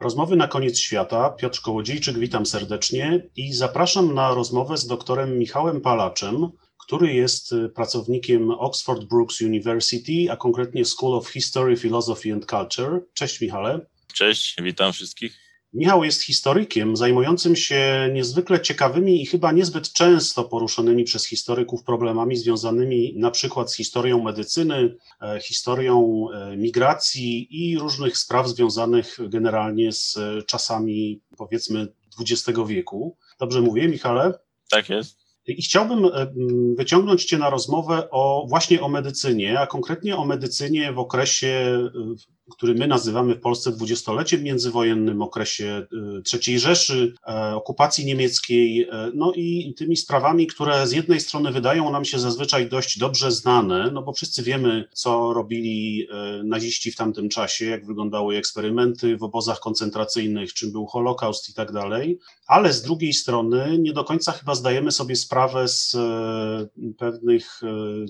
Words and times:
Rozmowy 0.00 0.36
na 0.36 0.48
koniec 0.48 0.78
świata. 0.78 1.30
Piotr 1.30 1.60
Kołodziejczyk, 1.60 2.18
witam 2.18 2.46
serdecznie 2.46 3.22
i 3.36 3.52
zapraszam 3.52 4.14
na 4.14 4.34
rozmowę 4.34 4.76
z 4.76 4.86
doktorem 4.86 5.38
Michałem 5.38 5.80
Palaczem, 5.80 6.48
który 6.86 7.12
jest 7.14 7.54
pracownikiem 7.74 8.50
Oxford 8.50 9.04
Brookes 9.04 9.40
University, 9.40 10.26
a 10.30 10.36
konkretnie 10.36 10.84
School 10.84 11.14
of 11.14 11.28
History, 11.28 11.76
Philosophy 11.76 12.32
and 12.32 12.46
Culture. 12.46 13.00
Cześć 13.14 13.40
Michale. 13.40 13.86
Cześć, 14.14 14.56
witam 14.62 14.92
wszystkich. 14.92 15.49
Michał 15.72 16.04
jest 16.04 16.22
historykiem 16.22 16.96
zajmującym 16.96 17.56
się 17.56 18.10
niezwykle 18.12 18.60
ciekawymi 18.60 19.22
i 19.22 19.26
chyba 19.26 19.52
niezbyt 19.52 19.92
często 19.92 20.44
poruszonymi 20.44 21.04
przez 21.04 21.26
historyków 21.26 21.84
problemami 21.84 22.36
związanymi 22.36 23.14
na 23.16 23.30
przykład 23.30 23.72
z 23.72 23.76
historią 23.76 24.22
medycyny, 24.22 24.96
e, 25.22 25.40
historią 25.40 26.26
e, 26.34 26.56
migracji 26.56 27.48
i 27.50 27.78
różnych 27.78 28.18
spraw 28.18 28.48
związanych 28.48 29.18
generalnie 29.28 29.92
z 29.92 30.18
czasami 30.46 31.20
powiedzmy 31.36 31.88
XX 32.20 32.58
wieku. 32.66 33.16
Dobrze 33.38 33.60
mówię, 33.60 33.88
Michale? 33.88 34.34
Tak 34.70 34.88
jest. 34.88 35.20
I 35.46 35.62
chciałbym 35.62 36.04
e, 36.04 36.32
wyciągnąć 36.76 37.24
Cię 37.24 37.38
na 37.38 37.50
rozmowę 37.50 38.10
o 38.10 38.46
właśnie 38.48 38.80
o 38.80 38.88
medycynie, 38.88 39.60
a 39.60 39.66
konkretnie 39.66 40.16
o 40.16 40.24
medycynie 40.24 40.92
w 40.92 40.98
okresie 40.98 41.78
który 42.50 42.74
my 42.74 42.86
nazywamy 42.86 43.34
w 43.34 43.40
Polsce 43.40 43.72
dwudziestoleciem 43.72 44.42
międzywojennym, 44.42 45.22
okresie 45.22 45.86
y, 45.92 46.38
III 46.46 46.58
Rzeszy, 46.58 47.14
e, 47.28 47.54
okupacji 47.54 48.04
niemieckiej, 48.04 48.82
e, 48.82 49.10
no 49.14 49.32
i 49.36 49.74
tymi 49.76 49.96
sprawami, 49.96 50.46
które 50.46 50.86
z 50.86 50.92
jednej 50.92 51.20
strony 51.20 51.52
wydają 51.52 51.92
nam 51.92 52.04
się 52.04 52.18
zazwyczaj 52.18 52.68
dość 52.68 52.98
dobrze 52.98 53.32
znane, 53.32 53.90
no 53.90 54.02
bo 54.02 54.12
wszyscy 54.12 54.42
wiemy, 54.42 54.84
co 54.92 55.32
robili 55.32 56.06
e, 56.10 56.42
naziści 56.44 56.92
w 56.92 56.96
tamtym 56.96 57.28
czasie, 57.28 57.66
jak 57.66 57.86
wyglądały 57.86 58.36
eksperymenty 58.36 59.16
w 59.16 59.22
obozach 59.22 59.60
koncentracyjnych, 59.60 60.54
czym 60.54 60.72
był 60.72 60.86
Holokaust 60.86 61.48
i 61.48 61.54
tak 61.54 61.72
dalej, 61.72 62.18
ale 62.46 62.72
z 62.72 62.82
drugiej 62.82 63.12
strony 63.12 63.78
nie 63.78 63.92
do 63.92 64.04
końca 64.04 64.32
chyba 64.32 64.54
zdajemy 64.54 64.92
sobie 64.92 65.16
sprawę 65.16 65.68
z 65.68 65.96
pewnych 66.98 67.60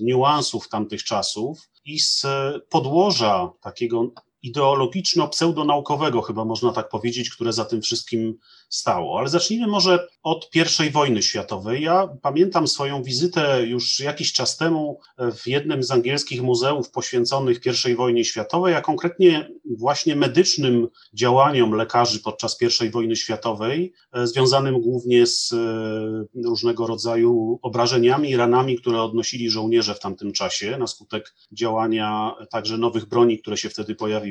niuansów 0.01 0.69
tamtych 0.69 1.03
czasów 1.03 1.69
i 1.85 1.99
z 1.99 2.25
podłoża 2.69 3.51
takiego 3.61 4.11
ideologiczno-pseudonaukowego, 4.43 6.21
chyba 6.21 6.45
można 6.45 6.73
tak 6.73 6.89
powiedzieć, 6.89 7.29
które 7.29 7.53
za 7.53 7.65
tym 7.65 7.81
wszystkim 7.81 8.37
stało. 8.69 9.19
Ale 9.19 9.29
zacznijmy 9.29 9.67
może 9.67 10.07
od 10.23 10.49
I 10.87 10.89
wojny 10.89 11.23
światowej. 11.23 11.83
Ja 11.83 12.09
pamiętam 12.21 12.67
swoją 12.67 13.03
wizytę 13.03 13.65
już 13.65 13.99
jakiś 13.99 14.33
czas 14.33 14.57
temu 14.57 14.99
w 15.17 15.47
jednym 15.47 15.83
z 15.83 15.91
angielskich 15.91 16.41
muzeów 16.41 16.91
poświęconych 16.91 17.59
I 17.89 17.95
wojnie 17.95 18.25
światowej, 18.25 18.75
a 18.75 18.81
konkretnie 18.81 19.49
właśnie 19.77 20.15
medycznym 20.15 20.87
działaniom 21.13 21.71
lekarzy 21.71 22.19
podczas 22.19 22.57
I 22.85 22.89
wojny 22.89 23.15
światowej, 23.15 23.93
e, 24.11 24.27
związanym 24.27 24.81
głównie 24.81 25.27
z 25.27 25.53
e, 25.53 26.41
różnego 26.45 26.87
rodzaju 26.87 27.59
obrażeniami 27.61 28.29
i 28.29 28.37
ranami, 28.37 28.77
które 28.77 29.01
odnosili 29.01 29.49
żołnierze 29.49 29.95
w 29.95 29.99
tamtym 29.99 30.33
czasie 30.33 30.77
na 30.77 30.87
skutek 30.87 31.35
działania 31.51 32.35
także 32.49 32.77
nowych 32.77 33.05
broni, 33.05 33.39
które 33.39 33.57
się 33.57 33.69
wtedy 33.69 33.95
pojawiły. 33.95 34.30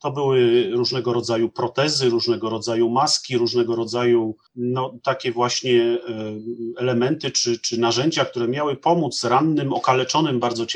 To 0.00 0.10
były 0.10 0.70
różnego 0.70 1.12
rodzaju 1.12 1.48
protezy, 1.48 2.08
różnego 2.08 2.50
rodzaju 2.50 2.90
maski, 2.90 3.38
różnego 3.38 3.76
rodzaju 3.76 4.36
no, 4.56 4.98
takie 5.02 5.32
właśnie 5.32 5.82
e, 5.82 5.98
elementy 6.76 7.30
czy, 7.30 7.58
czy 7.58 7.80
narzędzia, 7.80 8.24
które 8.24 8.48
miały 8.48 8.76
pomóc 8.76 9.24
rannym, 9.24 9.72
okaleczonym 9.72 10.40
bardzo 10.40 10.66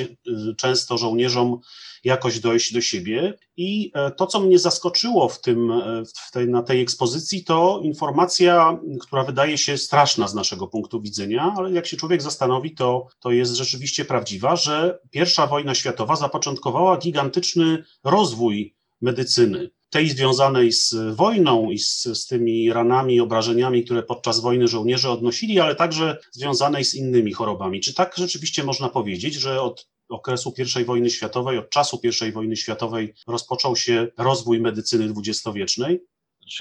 często 0.57 0.99
żołnierzom 0.99 1.59
jakoś 2.05 2.41
dojść 2.41 2.73
do 2.73 2.81
siebie. 2.81 3.35
I 3.57 3.91
e, 3.95 4.11
to, 4.11 4.27
co 4.27 4.41
mnie 4.41 4.59
zaskoczyło 4.59 5.29
w 5.29 5.41
tym, 5.41 5.71
e, 5.71 6.03
w 6.27 6.31
tej, 6.33 6.49
na 6.49 6.63
tej 6.63 6.81
ekspozycji, 6.81 7.45
to 7.45 7.81
informacja, 7.83 8.79
która 9.01 9.25
wydaje 9.25 9.59
się 9.59 9.79
straszna 9.79 10.29
z 10.29 10.35
naszego 10.35 10.67
punktu 10.67 11.01
widzenia, 11.01 11.55
ale 11.57 11.73
jak 11.73 11.87
się 11.87 11.97
człowiek 11.97 12.23
zastanowi, 12.23 12.75
to, 12.75 13.07
to 13.21 13.31
jest 13.31 13.55
rzeczywiście 13.55 14.05
prawdziwa, 14.05 14.57
że 14.57 14.99
pierwsza 15.11 15.47
wojna 15.47 15.75
światowa 15.75 16.17
zapoczątkowała 16.17 16.97
gigantyczny 16.97 17.85
rozwój 18.05 18.75
medycyny 19.01 19.71
tej 19.93 20.09
związanej 20.09 20.73
z 20.73 20.95
wojną 21.15 21.71
i 21.71 21.79
z, 21.79 22.03
z 22.03 22.27
tymi 22.27 22.73
ranami, 22.73 23.21
obrażeniami, 23.21 23.85
które 23.85 24.03
podczas 24.03 24.41
wojny 24.41 24.69
żołnierze 24.69 25.11
odnosili, 25.11 25.61
ale 25.61 25.75
także 25.75 26.19
związanej 26.31 26.85
z 26.85 26.95
innymi 26.95 27.33
chorobami. 27.33 27.81
Czy 27.81 27.95
tak 27.95 28.15
rzeczywiście 28.17 28.65
można 28.65 28.89
powiedzieć, 28.89 29.35
że 29.35 29.63
od 29.63 29.89
okresu 30.13 30.55
I 30.81 30.85
wojny 30.85 31.11
światowej, 31.11 31.59
od 31.59 31.71
czasu 31.71 32.01
I 32.29 32.33
wojny 32.33 32.57
światowej 32.57 33.15
rozpoczął 33.27 33.77
się 33.77 34.09
rozwój 34.19 34.61
medycyny 34.61 35.09
dwudziestowiecznej? 35.09 36.01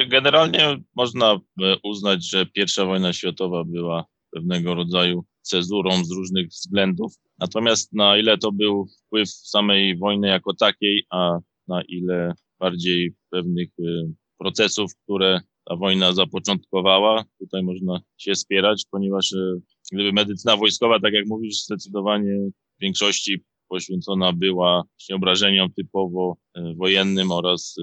Generalnie 0.07 0.78
można 0.95 1.31
e, 1.34 1.39
uznać, 1.84 2.29
że 2.29 2.45
I 2.56 2.85
wojna 2.85 3.13
światowa 3.13 3.63
była 3.63 4.06
pewnego 4.31 4.75
rodzaju 4.75 5.25
cezurą 5.41 6.06
z 6.06 6.12
różnych 6.12 6.47
względów. 6.47 7.13
Natomiast 7.39 7.94
na 7.94 8.17
ile 8.17 8.38
to 8.38 8.51
był 8.51 8.88
wpływ 9.06 9.29
samej 9.29 9.97
wojny 9.97 10.28
jako 10.28 10.53
takiej, 10.53 11.06
a 11.09 11.39
na 11.68 11.81
ile 11.88 12.33
bardziej 12.59 13.16
pewnych 13.29 13.69
y, 13.79 14.13
procesów, 14.38 14.91
które 15.03 15.41
ta 15.66 15.75
wojna 15.75 16.13
zapoczątkowała. 16.13 17.25
Tutaj 17.39 17.63
można 17.63 18.01
się 18.18 18.35
spierać, 18.35 18.85
ponieważ 18.91 19.31
y, 19.31 19.62
gdyby 19.91 20.13
medycyna 20.13 20.57
wojskowa, 20.57 21.00
tak 21.00 21.13
jak 21.13 21.28
mówisz, 21.28 21.63
zdecydowanie 21.63 22.50
większości 22.81 23.44
poświęcona 23.68 24.34
była 24.34 24.84
obrażeniom 25.14 25.74
typowo 25.74 26.38
y, 26.58 26.62
wojennym 26.75 27.31
oraz 27.31 27.75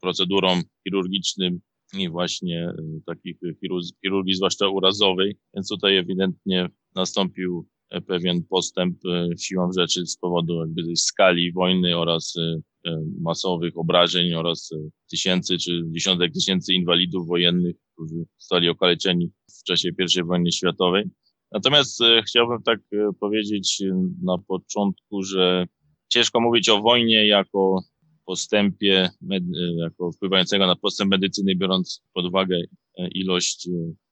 procedurom 0.00 0.62
chirurgicznym 0.84 1.60
i 1.98 2.08
właśnie 2.08 2.72
takich 3.06 3.36
chirurgii, 4.02 4.34
zwłaszcza 4.34 4.68
urazowej. 4.68 5.36
Więc 5.54 5.68
tutaj 5.68 5.96
ewidentnie 5.96 6.68
nastąpił 6.94 7.68
e, 7.90 8.00
pewien 8.00 8.44
postęp 8.44 8.98
siłą 9.40 9.72
rzeczy 9.78 10.06
z 10.06 10.16
powodu 10.16 10.60
jakby 10.60 10.96
skali 10.96 11.52
wojny 11.52 11.98
oraz 11.98 12.34
E, 12.86 13.04
masowych 13.20 13.78
obrażeń 13.78 14.34
oraz 14.34 14.72
e, 14.72 14.90
tysięcy 15.10 15.58
czy 15.58 15.82
dziesiątek 15.86 16.32
tysięcy 16.32 16.74
inwalidów 16.74 17.28
wojennych, 17.28 17.76
którzy 17.94 18.24
zostali 18.38 18.68
okaleczeni 18.68 19.30
w 19.60 19.62
czasie 19.62 19.88
I 20.18 20.22
wojny 20.22 20.52
światowej. 20.52 21.04
Natomiast 21.52 22.00
e, 22.00 22.22
chciałbym 22.22 22.62
tak 22.62 22.80
powiedzieć 23.20 23.82
na 24.22 24.38
początku, 24.38 25.22
że 25.22 25.66
ciężko 26.08 26.40
mówić 26.40 26.68
o 26.68 26.82
wojnie 26.82 27.26
jako 27.26 27.82
postępie, 28.26 29.10
jako 29.76 30.12
wpływającego 30.12 30.66
na 30.66 30.76
postęp 30.76 31.10
medycyny, 31.10 31.56
biorąc 31.56 32.02
pod 32.12 32.26
uwagę 32.26 32.58
ilość 33.14 33.68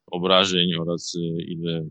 obrażeń 0.07 0.75
oraz 0.75 1.13
ile 1.47 1.89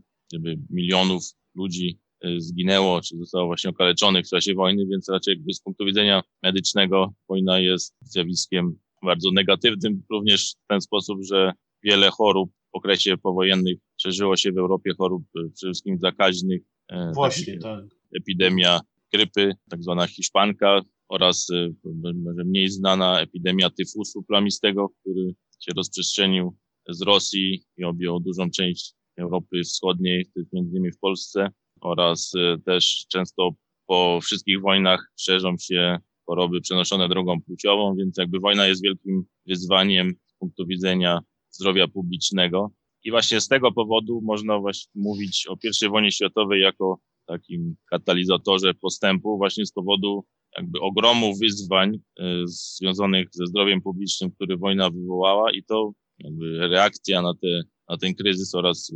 milionów 0.70 1.22
ludzi 1.54 1.98
zginęło, 2.38 3.00
czy 3.00 3.16
zostało 3.16 3.46
właśnie 3.46 3.70
okaleczonych 3.70 4.26
w 4.26 4.30
czasie 4.30 4.54
wojny, 4.54 4.86
więc 4.86 5.08
raczej 5.08 5.34
jakby 5.34 5.54
z 5.54 5.60
punktu 5.60 5.84
widzenia 5.84 6.22
medycznego 6.42 7.12
wojna 7.28 7.58
jest 7.58 7.94
zjawiskiem 8.00 8.78
bardzo 9.02 9.30
negatywnym, 9.30 10.02
również 10.10 10.54
w 10.64 10.66
ten 10.68 10.80
sposób, 10.80 11.18
że 11.22 11.52
wiele 11.82 12.10
chorób 12.10 12.50
w 12.50 12.76
okresie 12.76 13.16
powojennych 13.16 13.78
przeżyło 13.98 14.36
się 14.36 14.52
w 14.52 14.58
Europie 14.58 14.92
chorób 14.98 15.22
y, 15.22 15.50
przede 15.54 15.72
wszystkim 15.72 15.98
zakaźnych. 15.98 16.62
E, 16.88 17.12
właśnie, 17.14 17.58
tak. 17.58 17.84
Epidemia 18.16 18.80
grypy, 19.12 19.52
tak 19.70 19.82
zwana 19.82 20.06
hiszpanka 20.06 20.80
oraz 21.08 21.50
y, 21.50 21.74
może 22.14 22.44
mniej 22.44 22.68
znana 22.68 23.20
epidemia 23.20 23.70
tyfusu 23.70 24.22
plamistego, 24.22 24.88
który 24.88 25.34
się 25.60 25.72
rozprzestrzenił 25.76 26.56
z 26.88 27.02
Rosji 27.02 27.62
i 27.76 27.84
objął 27.84 28.20
dużą 28.20 28.50
część 28.50 28.94
Europy 29.16 29.62
Wschodniej, 29.62 30.30
między 30.52 30.70
innymi 30.76 30.92
w 30.92 30.98
Polsce 30.98 31.48
oraz 31.80 32.32
też 32.64 33.06
często 33.08 33.50
po 33.86 34.18
wszystkich 34.22 34.60
wojnach 34.60 35.12
szerzą 35.20 35.54
się 35.60 35.98
choroby 36.26 36.60
przenoszone 36.60 37.08
drogą 37.08 37.40
płciową, 37.42 37.94
więc 37.96 38.16
jakby 38.18 38.40
wojna 38.40 38.66
jest 38.66 38.82
wielkim 38.82 39.24
wyzwaniem 39.46 40.14
z 40.26 40.38
punktu 40.38 40.66
widzenia 40.66 41.20
zdrowia 41.50 41.88
publicznego. 41.88 42.70
I 43.08 43.10
właśnie 43.10 43.40
z 43.40 43.48
tego 43.48 43.72
powodu 43.72 44.20
można 44.24 44.58
właśnie 44.58 44.90
mówić 44.94 45.46
o 45.48 45.56
I 45.86 45.88
wojnie 45.88 46.12
światowej 46.12 46.60
jako 46.60 47.00
takim 47.26 47.76
katalizatorze 47.90 48.74
postępu, 48.74 49.36
właśnie 49.36 49.66
z 49.66 49.72
powodu 49.72 50.24
jakby 50.56 50.80
ogromu 50.80 51.36
wyzwań 51.36 51.94
y, 51.94 52.22
związanych 52.44 53.28
ze 53.32 53.46
zdrowiem 53.46 53.82
publicznym, 53.82 54.30
który 54.30 54.56
wojna 54.56 54.90
wywołała 54.90 55.52
i 55.52 55.64
to 55.64 55.92
jakby 56.18 56.68
reakcja 56.68 57.22
na, 57.22 57.34
te, 57.34 57.62
na 57.88 57.96
ten 57.96 58.14
kryzys 58.14 58.54
oraz 58.54 58.92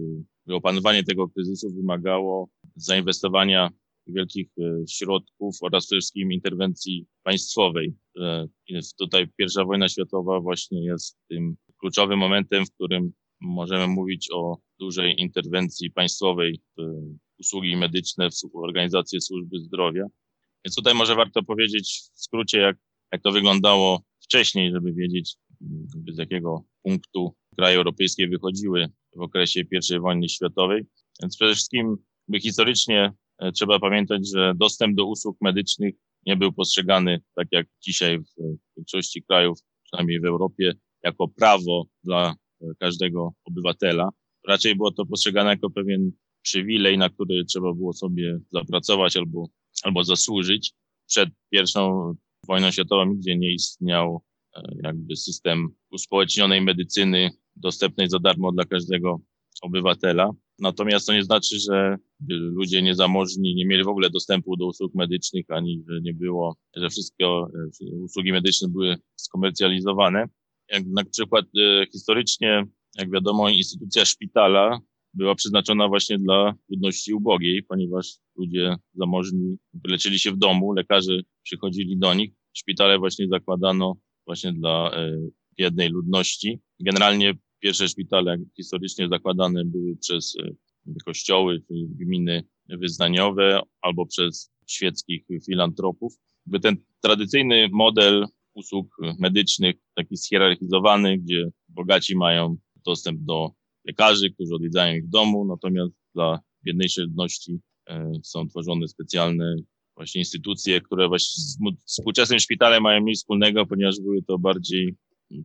y, 0.49 0.55
opanowanie 0.55 1.05
tego 1.05 1.29
kryzysu 1.29 1.75
wymagało 1.75 2.49
zainwestowania 2.77 3.71
wielkich 4.07 4.49
e, 4.59 4.89
środków 4.89 5.57
oraz 5.63 5.87
przede 5.87 6.01
wszystkim 6.01 6.33
interwencji 6.33 7.07
państwowej. 7.23 7.95
E, 8.21 8.49
tutaj 8.99 9.29
pierwsza 9.37 9.65
wojna 9.65 9.89
światowa 9.89 10.41
właśnie 10.41 10.85
jest 10.85 11.19
tym 11.29 11.57
kluczowym 11.81 12.19
momentem, 12.19 12.67
w 12.67 12.75
którym 12.75 13.13
możemy 13.43 13.87
mówić 13.87 14.29
o 14.33 14.59
dużej 14.79 15.21
interwencji 15.21 15.91
państwowej 15.91 16.61
w 16.79 16.83
usługi 17.41 17.77
medyczne, 17.77 18.31
w 18.31 18.57
organizację 18.57 19.21
służby 19.21 19.59
zdrowia. 19.59 20.07
Więc 20.65 20.75
tutaj 20.75 20.95
może 20.95 21.15
warto 21.15 21.43
powiedzieć 21.43 22.03
w 22.15 22.23
skrócie, 22.23 22.59
jak, 22.59 22.77
jak 23.13 23.23
to 23.23 23.33
wyglądało 23.33 24.03
wcześniej, 24.21 24.73
żeby 24.73 24.93
wiedzieć 24.93 25.37
z 26.09 26.19
jakiego 26.19 26.65
punktu 26.83 27.35
kraje 27.57 27.77
europejskie 27.77 28.29
wychodziły 28.29 28.89
w 29.17 29.21
okresie 29.21 29.61
I 29.61 30.01
wojny 30.01 30.29
światowej. 30.29 30.87
Więc 31.23 31.37
przede 31.37 31.55
wszystkim 31.55 31.97
historycznie 32.43 33.13
e, 33.39 33.53
trzeba 33.53 33.79
pamiętać, 33.79 34.31
że 34.35 34.53
dostęp 34.57 34.97
do 34.97 35.07
usług 35.07 35.37
medycznych 35.41 35.95
nie 36.27 36.37
był 36.37 36.53
postrzegany 36.53 37.21
tak 37.35 37.49
jak 37.53 37.67
dzisiaj 37.83 38.19
w 38.19 38.25
większości 38.77 39.23
krajów, 39.23 39.59
przynajmniej 39.85 40.21
w 40.21 40.25
Europie, 40.25 40.75
jako 41.03 41.29
prawo 41.29 41.87
dla 42.05 42.35
każdego 42.79 43.33
obywatela. 43.45 44.11
Raczej 44.49 44.77
było 44.77 44.93
to 44.93 45.07
postrzegane 45.07 45.51
jako 45.51 45.71
pewien 45.71 46.13
przywilej, 46.43 46.99
na 46.99 47.09
który 47.09 47.45
trzeba 47.45 47.75
było 47.75 47.93
sobie 47.93 48.39
zapracować 48.53 49.17
albo, 49.17 49.49
albo 49.83 50.05
zasłużyć. 50.05 50.73
Przed 51.07 51.29
pierwszą 51.51 52.15
wojną 52.47 52.71
światową 52.71 53.05
nigdzie 53.05 53.37
nie 53.37 53.55
istniał 53.55 54.23
e, 54.57 54.63
jakby 54.83 55.17
system 55.17 55.69
uspołecznionej 55.91 56.61
medycyny 56.61 57.31
dostępnej 57.57 58.09
za 58.09 58.19
darmo 58.19 58.53
dla 58.53 58.65
każdego 58.65 59.21
obywatela. 59.63 60.31
Natomiast 60.59 61.07
to 61.07 61.13
nie 61.13 61.25
znaczy, 61.25 61.57
że 61.71 61.97
ludzie 62.29 62.83
niezamożni 62.83 63.55
nie 63.55 63.67
mieli 63.67 63.85
w 63.85 63.89
ogóle 63.89 64.11
dostępu 64.11 64.57
do 64.57 64.67
usług 64.67 64.95
medycznych, 64.95 65.47
ani 65.49 65.85
że 65.89 66.01
nie 66.01 66.15
było, 66.15 66.57
że 66.77 66.91
wszystkie 66.91 67.27
usługi 68.03 68.33
medyczne 68.33 68.69
były 68.69 68.97
skomercjalizowane. 69.17 70.27
Jak 70.73 70.87
na 70.87 71.05
przykład 71.05 71.45
e, 71.61 71.87
historycznie, 71.93 72.65
jak 72.99 73.11
wiadomo, 73.11 73.49
instytucja 73.49 74.05
szpitala 74.05 74.81
była 75.15 75.35
przeznaczona 75.35 75.89
właśnie 75.89 76.19
dla 76.19 76.55
ludności 76.69 77.15
ubogiej, 77.15 77.63
ponieważ 77.63 78.07
ludzie 78.37 78.77
zamożni 78.95 79.57
leczyli 79.85 80.19
się 80.19 80.33
w 80.33 80.39
domu, 80.39 80.73
lekarze 80.73 81.21
przychodzili 81.43 81.99
do 81.99 82.15
nich. 82.15 82.33
Szpitale 82.53 82.99
właśnie 82.99 83.29
zakładano 83.29 83.97
właśnie 84.27 84.53
dla 84.53 84.91
e, 84.91 85.19
biednej 85.59 85.89
ludności. 85.89 86.61
Generalnie 86.81 87.35
pierwsze 87.61 87.89
szpitale 87.89 88.37
historycznie 88.57 89.09
zakładane 89.09 89.65
były 89.65 89.97
przez 89.97 90.37
e, 90.43 90.51
kościoły, 91.05 91.63
gminy 91.71 92.45
wyznaniowe 92.69 93.61
albo 93.81 94.07
przez 94.07 94.51
świeckich 94.67 95.25
filantropów. 95.47 96.13
By 96.47 96.61
ten 96.61 96.77
tradycyjny 97.01 97.69
model 97.73 98.27
usług 98.55 98.97
medycznych, 99.19 99.77
taki 99.95 100.17
schierarchizowany, 100.17 101.19
gdzie 101.19 101.49
bogaci 101.69 102.17
mają 102.17 102.57
dostęp 102.87 103.21
do 103.21 103.51
lekarzy, 103.85 104.31
którzy 104.31 104.55
odwiedzają 104.55 104.95
ich 104.95 105.05
w 105.05 105.11
domu, 105.11 105.45
natomiast 105.45 105.93
dla 106.15 106.41
biedniejszej 106.65 107.05
ludności 107.05 107.61
e, 107.89 108.13
są 108.23 108.49
tworzone 108.49 108.89
specjalne 108.89 109.57
właśnie 109.97 110.21
instytucje, 110.21 110.81
które 110.81 111.09
właśnie 111.09 111.43
z 111.43 111.59
współczesnym 111.87 112.39
szpitalem 112.39 112.83
mają 112.83 113.01
mniej 113.01 113.15
wspólnego, 113.15 113.67
ponieważ 113.67 114.01
były 114.01 114.23
to 114.23 114.39
bardziej 114.39 114.97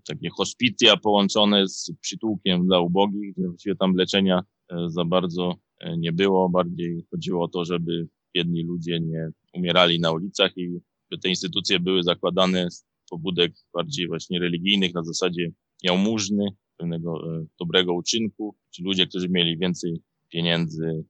takie 0.07 0.29
hospicja 0.29 0.97
połączone 0.97 1.67
z 1.67 1.91
przytułkiem 2.01 2.65
dla 2.65 2.79
ubogich, 2.79 3.33
gdzie 3.33 3.47
właściwie 3.47 3.75
tam 3.75 3.95
leczenia 3.95 4.41
e, 4.69 4.89
za 4.89 5.05
bardzo 5.05 5.55
e, 5.79 5.97
nie 5.97 6.11
było. 6.11 6.49
Bardziej 6.49 7.05
chodziło 7.11 7.43
o 7.43 7.47
to, 7.47 7.65
żeby 7.65 8.07
biedni 8.35 8.63
ludzie 8.63 8.99
nie 8.99 9.29
umierali 9.53 9.99
na 9.99 10.11
ulicach 10.11 10.57
i 10.57 10.79
by 11.11 11.17
te 11.17 11.29
instytucje 11.29 11.79
były 11.79 12.03
zakładane 12.03 12.71
z 12.71 12.85
pobudek 13.09 13.53
bardziej 13.73 14.07
właśnie 14.07 14.39
religijnych 14.39 14.93
na 14.93 15.03
zasadzie 15.03 15.51
jałmużny, 15.83 16.45
pewnego 16.77 17.37
e, 17.37 17.45
dobrego 17.59 17.93
uczynku, 17.93 18.55
czy 18.75 18.83
ludzie, 18.83 19.07
którzy 19.07 19.29
mieli 19.29 19.57
więcej 19.57 20.01
pieniędzy, 20.29 21.05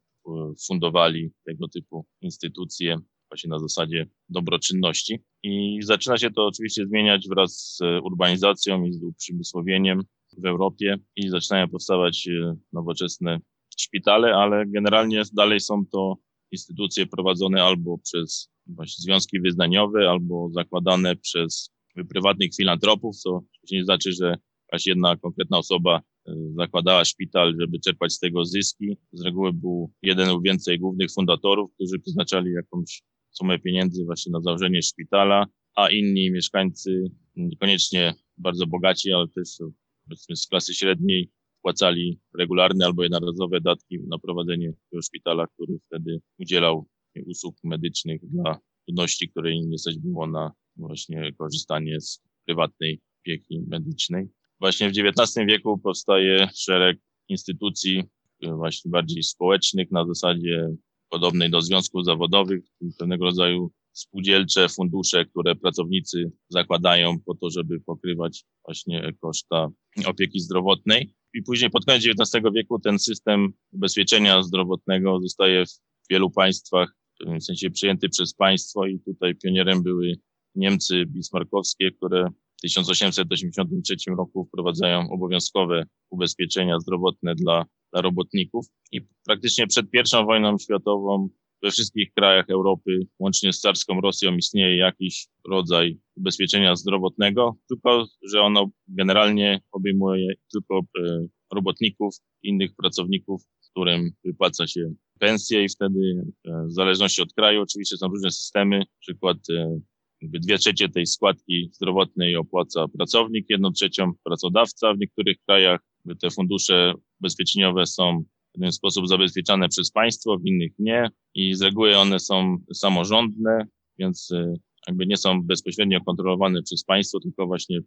fundowali 0.67 1.31
tego 1.45 1.67
typu 1.67 2.05
instytucje 2.21 2.97
właśnie 3.29 3.49
na 3.49 3.59
zasadzie 3.59 4.07
dobroczynności. 4.29 5.19
I 5.43 5.79
zaczyna 5.83 6.17
się 6.17 6.31
to 6.31 6.45
oczywiście 6.45 6.85
zmieniać 6.85 7.27
wraz 7.29 7.75
z 7.75 7.79
urbanizacją 8.03 8.85
i 8.85 8.93
z 8.93 9.03
uprzemysłowieniem 9.03 10.03
w 10.37 10.45
Europie 10.45 10.97
i 11.15 11.29
zaczynają 11.29 11.69
powstawać 11.69 12.27
e, 12.27 12.55
nowoczesne 12.73 13.39
szpitale, 13.77 14.35
ale 14.35 14.65
generalnie 14.67 15.23
dalej 15.33 15.59
są 15.59 15.85
to 15.91 16.17
instytucje 16.51 17.05
prowadzone 17.05 17.63
albo 17.63 17.97
przez 17.97 18.49
właśnie 18.67 19.03
związki 19.03 19.39
wyznaniowe, 19.39 20.09
albo 20.09 20.49
zakładane 20.51 21.15
przez 21.15 21.71
prywatnych 22.05 22.55
filantropów, 22.55 23.15
co 23.15 23.41
nie 23.71 23.83
znaczy, 23.83 24.13
że 24.13 24.35
jakaś 24.71 24.85
jedna 24.85 25.17
konkretna 25.17 25.57
osoba 25.57 26.01
e, 26.27 26.33
zakładała 26.55 27.05
szpital, 27.05 27.55
żeby 27.59 27.79
czerpać 27.79 28.13
z 28.13 28.19
tego 28.19 28.45
zyski. 28.45 28.97
Z 29.11 29.21
reguły 29.21 29.53
był 29.53 29.91
jeden 30.01 30.29
lub 30.29 30.43
więcej 30.43 30.79
głównych 30.79 31.11
fundatorów, 31.13 31.73
którzy 31.73 31.99
przeznaczali 31.99 32.51
jakąś 32.51 33.03
sumę 33.31 33.59
pieniędzy 33.59 34.05
właśnie 34.05 34.31
na 34.31 34.41
założenie 34.41 34.81
szpitala, 34.81 35.45
a 35.75 35.89
inni 35.89 36.31
mieszkańcy, 36.31 37.03
niekoniecznie 37.35 38.13
bardzo 38.37 38.67
bogaci, 38.67 39.11
ale 39.11 39.27
też 39.27 39.57
powiedzmy 40.05 40.35
z 40.35 40.47
klasy 40.47 40.73
średniej, 40.73 41.31
płacali 41.61 42.19
regularne 42.37 42.85
albo 42.85 43.03
jednorazowe 43.03 43.61
datki 43.61 43.99
na 44.07 44.17
prowadzenie 44.17 44.73
tego 44.91 45.01
szpitala, 45.01 45.47
który 45.47 45.79
wtedy 45.87 46.21
udzielał 46.39 46.87
usług 47.25 47.55
medycznych 47.63 48.21
dla 48.23 48.59
ludności, 48.87 49.29
której 49.29 49.67
nie 49.67 49.77
stać 49.77 49.97
było 49.97 50.27
na 50.27 50.51
właśnie 50.77 51.33
korzystanie 51.37 52.01
z 52.01 52.21
prywatnej 52.45 52.99
opieki 53.21 53.59
medycznej. 53.67 54.27
Właśnie 54.59 54.89
w 54.89 54.93
XIX 54.97 55.47
wieku 55.47 55.77
powstaje 55.77 56.49
szereg 56.55 56.97
instytucji 57.29 58.03
właśnie 58.43 58.91
bardziej 58.91 59.23
społecznych 59.23 59.91
na 59.91 60.05
zasadzie 60.05 60.69
podobnej 61.09 61.49
do 61.49 61.61
związków 61.61 62.05
zawodowych, 62.05 62.63
pewnego 62.99 63.25
rodzaju 63.25 63.71
spółdzielcze 63.93 64.69
fundusze, 64.69 65.25
które 65.25 65.55
pracownicy 65.55 66.31
zakładają 66.49 67.19
po 67.25 67.35
to, 67.35 67.49
żeby 67.49 67.79
pokrywać 67.79 68.45
właśnie 68.65 69.13
koszta 69.21 69.69
opieki 70.05 70.39
zdrowotnej. 70.39 71.13
I 71.33 71.41
później 71.41 71.69
pod 71.69 71.85
koniec 71.85 72.03
XIX 72.05 72.45
wieku 72.55 72.79
ten 72.79 72.99
system 72.99 73.53
ubezpieczenia 73.71 74.43
zdrowotnego 74.43 75.19
zostaje 75.21 75.65
w 75.65 76.09
wielu 76.09 76.29
państwach 76.31 76.95
w 77.15 77.17
pewnym 77.19 77.41
sensie 77.41 77.69
przyjęty 77.69 78.09
przez 78.09 78.33
państwo 78.33 78.85
i 78.85 78.99
tutaj 78.99 79.35
pionierem 79.35 79.83
były 79.83 80.13
Niemcy 80.57 81.05
bismarckowskie, 81.05 81.91
które 81.91 82.29
w 82.57 82.61
1883 82.61 83.95
roku 84.17 84.45
wprowadzają 84.45 85.09
obowiązkowe 85.09 85.83
ubezpieczenia 86.09 86.79
zdrowotne 86.79 87.35
dla 87.35 87.65
dla 87.91 88.01
robotników. 88.01 88.65
I 88.91 89.01
praktycznie 89.25 89.67
przed 89.67 89.89
pierwszą 89.89 90.25
wojną 90.25 90.57
światową 90.57 91.29
we 91.63 91.71
wszystkich 91.71 92.13
krajach 92.13 92.49
Europy, 92.49 92.99
łącznie 93.19 93.53
z 93.53 93.59
carską 93.59 94.01
Rosją, 94.01 94.35
istnieje 94.35 94.77
jakiś 94.77 95.27
rodzaj 95.49 95.99
ubezpieczenia 96.15 96.75
zdrowotnego, 96.75 97.55
tylko 97.67 98.05
że 98.31 98.41
ono 98.41 98.69
generalnie 98.87 99.61
obejmuje 99.71 100.33
tylko 100.51 100.79
e, 100.79 101.27
robotników, 101.53 102.15
innych 102.43 102.75
pracowników, 102.75 103.41
którym 103.71 104.11
wypłaca 104.25 104.67
się 104.67 104.93
pensje 105.19 105.63
i 105.63 105.69
wtedy 105.69 105.99
e, 106.47 106.65
w 106.67 106.71
zależności 106.71 107.21
od 107.21 107.33
kraju 107.33 107.61
oczywiście 107.61 107.97
są 107.97 108.07
różne 108.07 108.31
systemy, 108.31 108.83
przykład 108.99 109.37
e, 109.49 109.79
dwie 110.21 110.57
trzecie 110.57 110.89
tej 110.89 111.07
składki 111.07 111.69
zdrowotnej 111.73 112.35
opłaca 112.35 112.85
pracownik, 112.97 113.45
jedną 113.49 113.71
trzecią 113.71 114.11
pracodawca. 114.23 114.93
W 114.93 114.99
niektórych 114.99 115.37
krajach 115.45 115.79
te 116.21 116.29
fundusze 116.29 116.93
ubezpieczeniowe 117.19 117.85
są 117.85 118.23
w 118.49 118.53
pewien 118.53 118.71
sposób 118.71 119.07
zabezpieczane 119.07 119.69
przez 119.69 119.91
państwo, 119.91 120.37
w 120.37 120.45
innych 120.45 120.71
nie 120.79 121.09
i 121.33 121.55
z 121.55 121.61
reguły 121.61 121.97
one 121.97 122.19
są 122.19 122.57
samorządne, 122.73 123.67
więc 123.99 124.31
y, 124.31 124.53
jakby 124.87 125.07
nie 125.07 125.17
są 125.17 125.43
bezpośrednio 125.43 126.01
kontrolowane 126.01 126.63
przez 126.63 126.83
państwo, 126.83 127.19
tylko 127.19 127.47
właśnie 127.47 127.79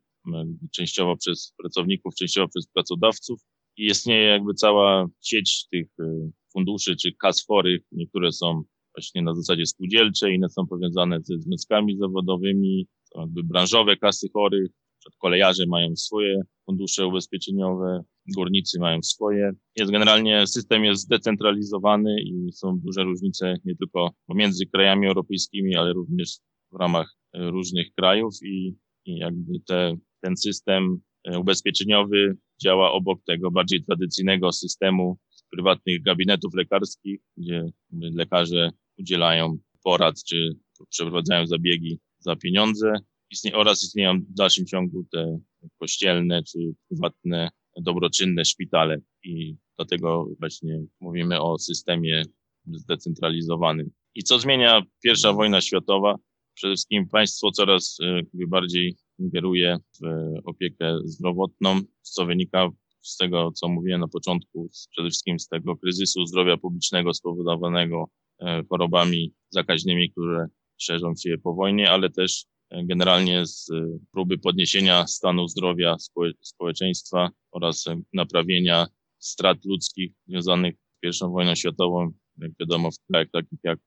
częściowo 0.73 1.17
przez 1.17 1.55
pracowników, 1.59 2.15
częściowo 2.15 2.49
przez 2.49 2.67
pracodawców. 2.67 3.41
I 3.77 3.87
istnieje 3.87 4.27
jakby 4.27 4.55
cała 4.55 5.07
sieć 5.23 5.67
tych 5.71 5.87
y, 6.01 6.31
funduszy 6.53 6.97
czy 6.97 7.13
kas 7.13 7.45
chorych. 7.47 7.83
Niektóre 7.93 8.33
są 8.33 8.63
właśnie 8.95 9.23
na 9.23 9.35
zasadzie 9.35 9.67
spółdzielczej, 9.67 10.35
inne 10.35 10.49
są 10.49 10.67
powiązane 10.67 11.21
ze 11.23 11.39
związkami 11.39 11.97
zawodowymi, 11.97 12.87
są 13.05 13.21
jakby 13.21 13.43
branżowe 13.45 13.97
kasy 13.97 14.29
chorych, 14.33 14.71
kolejarze 15.19 15.65
mają 15.67 15.97
swoje 15.97 16.43
fundusze 16.67 17.07
ubezpieczeniowe, 17.07 18.05
górnicy 18.37 18.79
mają 18.79 19.03
swoje. 19.03 19.53
Jest 19.77 19.93
generalnie, 19.93 20.47
system 20.47 20.85
jest 20.85 21.03
zdecentralizowany 21.03 22.17
i 22.23 22.53
są 22.53 22.79
duże 22.85 23.05
różnice 23.05 23.57
nie 23.65 23.77
tylko 23.77 24.11
pomiędzy 24.27 24.67
krajami 24.67 25.07
europejskimi, 25.07 25.77
ale 25.77 25.93
również 25.93 26.39
w 26.73 26.81
ramach 26.81 27.15
e, 27.35 27.51
różnych 27.51 27.95
krajów 27.95 28.35
i, 28.45 28.77
i 29.05 29.17
jakby 29.17 29.61
te, 29.67 29.97
ten 30.21 30.37
system 30.37 31.01
e, 31.25 31.39
ubezpieczeniowy 31.39 32.37
działa 32.63 32.93
obok 32.93 33.21
tego 33.27 33.51
bardziej 33.51 33.85
tradycyjnego 33.85 34.53
systemu 34.53 35.19
prywatnych 35.51 36.03
gabinetów 36.03 36.55
lekarskich, 36.55 37.21
gdzie 37.37 37.65
lekarze 37.91 38.71
udzielają 38.99 39.59
porad 39.85 40.25
czy 40.29 40.57
przeprowadzają 40.91 41.47
zabiegi 41.47 41.99
za 42.19 42.37
pieniądze 42.37 42.93
istnie, 43.31 43.57
oraz 43.57 43.83
istnieją 43.83 44.21
w 44.21 44.35
dalszym 44.35 44.67
ciągu 44.67 45.05
te 45.13 45.39
kościelne 45.79 46.43
czy 46.43 46.59
prywatne 46.89 47.49
dobroczynne 47.77 48.45
szpitale 48.45 49.01
i 49.25 49.57
dlatego 49.77 50.29
właśnie 50.39 50.85
mówimy 51.01 51.43
o 51.43 51.59
systemie 51.59 52.23
zdecentralizowanym. 52.67 53.91
I 54.15 54.23
co 54.23 54.39
zmienia 54.39 54.83
pierwsza 55.03 55.33
wojna 55.33 55.61
światowa? 55.61 56.17
Przede 56.55 56.75
wszystkim 56.75 57.09
państwo 57.09 57.51
coraz 57.51 57.97
e, 58.03 58.23
bardziej 58.47 58.97
ingeruje 59.19 59.77
w 60.01 60.05
opiekę 60.45 60.99
zdrowotną, 61.05 61.81
co 62.03 62.27
wynika 62.27 62.69
z 63.03 63.17
tego, 63.17 63.53
co 63.53 63.69
mówiłem 63.69 64.01
na 64.01 64.09
początku, 64.09 64.69
przede 64.91 65.09
wszystkim 65.09 65.41
z 65.41 65.49
tego 65.49 65.77
kryzysu 65.77 66.27
zdrowia 66.27 66.57
publicznego 66.57 67.15
spowodowanego 67.15 68.09
e, 68.41 68.63
chorobami 68.69 69.33
zakaźnymi, 69.51 70.11
które 70.11 70.47
szerzą 70.79 71.15
się 71.17 71.39
po 71.39 71.55
wojnie, 71.55 71.91
ale 71.91 72.11
też 72.11 72.45
e, 72.71 72.85
generalnie 72.85 73.47
z 73.47 73.71
próby 74.13 74.39
podniesienia 74.39 75.07
stanu 75.07 75.49
zdrowia 75.49 75.97
społeczeństwa 76.43 77.31
oraz 77.53 77.85
naprawienia 78.13 78.87
strat 79.19 79.65
ludzkich 79.65 80.13
związanych 80.27 80.75
z 81.05 81.23
I 81.23 81.27
wojną 81.33 81.55
światową. 81.55 82.13
Jak 82.39 82.53
wiadomo, 82.61 82.91
w 82.91 83.07
krajach 83.11 83.29
takich 83.33 83.59
jak 83.63 83.79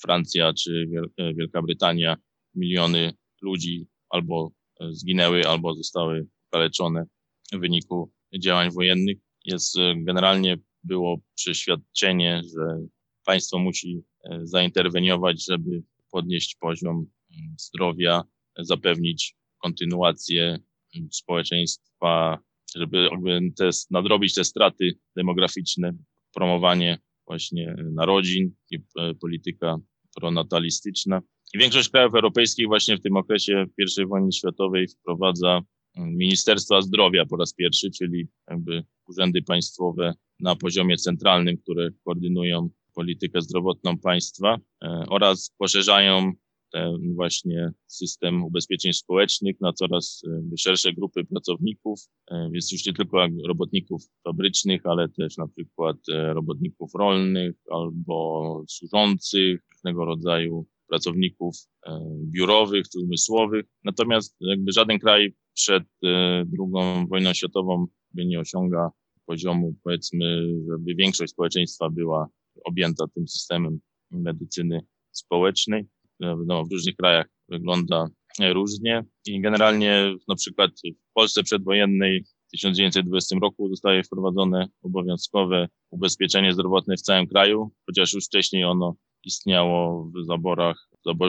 Francja 0.00 0.52
czy 0.52 0.88
Wielka 1.18 1.62
Brytania 1.62 2.16
miliony 2.54 3.12
ludzi 3.42 3.86
albo 4.08 4.50
zginęły, 4.90 5.46
albo 5.46 5.74
zostały 5.74 6.26
okaleczone 6.50 7.04
w 7.52 7.58
wyniku 7.58 8.12
działań 8.38 8.70
wojennych. 8.70 9.16
Jest 9.44 9.78
e, 9.78 9.94
generalnie 9.96 10.56
było 10.84 11.20
przeświadczenie, 11.34 12.42
że 12.56 12.86
państwo 13.24 13.58
musi 13.58 14.02
e, 14.24 14.40
zainterweniować, 14.42 15.44
żeby 15.44 15.82
podnieść 16.10 16.56
poziom 16.60 16.96
mm, 16.96 17.54
zdrowia, 17.58 18.22
zapewnić 18.58 19.36
kontynuację 19.58 20.58
mm, 20.96 21.08
społeczeństwa, 21.12 22.38
żeby 22.76 23.08
te, 23.56 23.70
nadrobić 23.90 24.34
te 24.34 24.44
straty 24.44 24.98
demograficzne, 25.16 25.92
promowanie 26.34 26.98
właśnie 27.26 27.74
narodzin 27.92 28.54
i 28.70 28.76
e, 28.76 29.14
polityka 29.14 29.76
pronatalistyczna. 30.16 31.22
I 31.54 31.58
większość 31.58 31.88
krajów 31.88 32.14
europejskich 32.14 32.66
właśnie 32.66 32.96
w 32.96 33.00
tym 33.00 33.16
okresie 33.16 33.64
I 33.78 34.06
wojny 34.06 34.32
światowej 34.32 34.88
wprowadza 34.88 35.60
Ministerstwa 35.96 36.80
Zdrowia 36.80 37.26
po 37.26 37.36
raz 37.36 37.54
pierwszy, 37.54 37.90
czyli 37.90 38.28
jakby 38.50 38.84
urzędy 39.08 39.42
państwowe 39.42 40.14
na 40.40 40.56
poziomie 40.56 40.96
centralnym, 40.96 41.56
które 41.56 41.90
koordynują 42.04 42.70
politykę 42.94 43.42
zdrowotną 43.42 43.98
państwa 43.98 44.58
e, 44.84 45.04
oraz 45.08 45.50
poszerzają 45.58 46.32
ten 46.72 47.14
właśnie 47.14 47.70
system 47.86 48.44
ubezpieczeń 48.44 48.92
społecznych 48.92 49.60
na 49.60 49.72
coraz 49.72 50.22
e, 50.52 50.56
szersze 50.56 50.92
grupy 50.92 51.24
pracowników, 51.24 52.00
e, 52.30 52.48
więc 52.52 52.72
już 52.72 52.86
nie 52.86 52.92
tylko 52.92 53.26
robotników 53.46 54.02
fabrycznych, 54.24 54.86
ale 54.86 55.08
też 55.08 55.36
na 55.36 55.48
przykład 55.48 55.96
robotników 56.08 56.94
rolnych 56.94 57.56
albo 57.70 58.64
służących, 58.68 59.60
różnego 59.74 60.04
rodzaju 60.04 60.66
pracowników 60.88 61.56
biurowych 62.22 62.88
czy 62.88 62.98
umysłowych. 63.00 63.66
Natomiast 63.84 64.36
jakby 64.40 64.72
żaden 64.72 64.98
kraj 64.98 65.34
przed 65.56 65.84
II 66.02 67.06
wojną 67.08 67.34
światową 67.34 67.86
nie 68.14 68.40
osiąga 68.40 68.90
poziomu, 69.26 69.74
powiedzmy, 69.84 70.42
żeby 70.70 70.94
większość 70.94 71.32
społeczeństwa 71.32 71.90
była 71.90 72.28
objęta 72.64 73.04
tym 73.14 73.28
systemem 73.28 73.80
medycyny 74.10 74.80
społecznej. 75.12 75.86
No, 76.20 76.64
w 76.64 76.72
różnych 76.72 76.96
krajach 76.96 77.26
wygląda 77.48 78.08
różnie 78.40 79.04
i 79.26 79.40
generalnie 79.40 80.14
na 80.28 80.34
przykład 80.34 80.70
w 81.10 81.14
Polsce 81.14 81.42
przedwojennej 81.42 82.24
w 82.48 82.50
1920 82.50 83.36
roku 83.42 83.68
zostaje 83.68 84.02
wprowadzone 84.02 84.68
obowiązkowe 84.82 85.68
ubezpieczenie 85.90 86.52
zdrowotne 86.52 86.96
w 86.96 87.02
całym 87.02 87.26
kraju, 87.26 87.70
chociaż 87.86 88.14
już 88.14 88.26
wcześniej 88.26 88.64
ono 88.64 88.94
istniało 89.24 90.10
w 90.14 90.26
zaborach, 90.26 90.88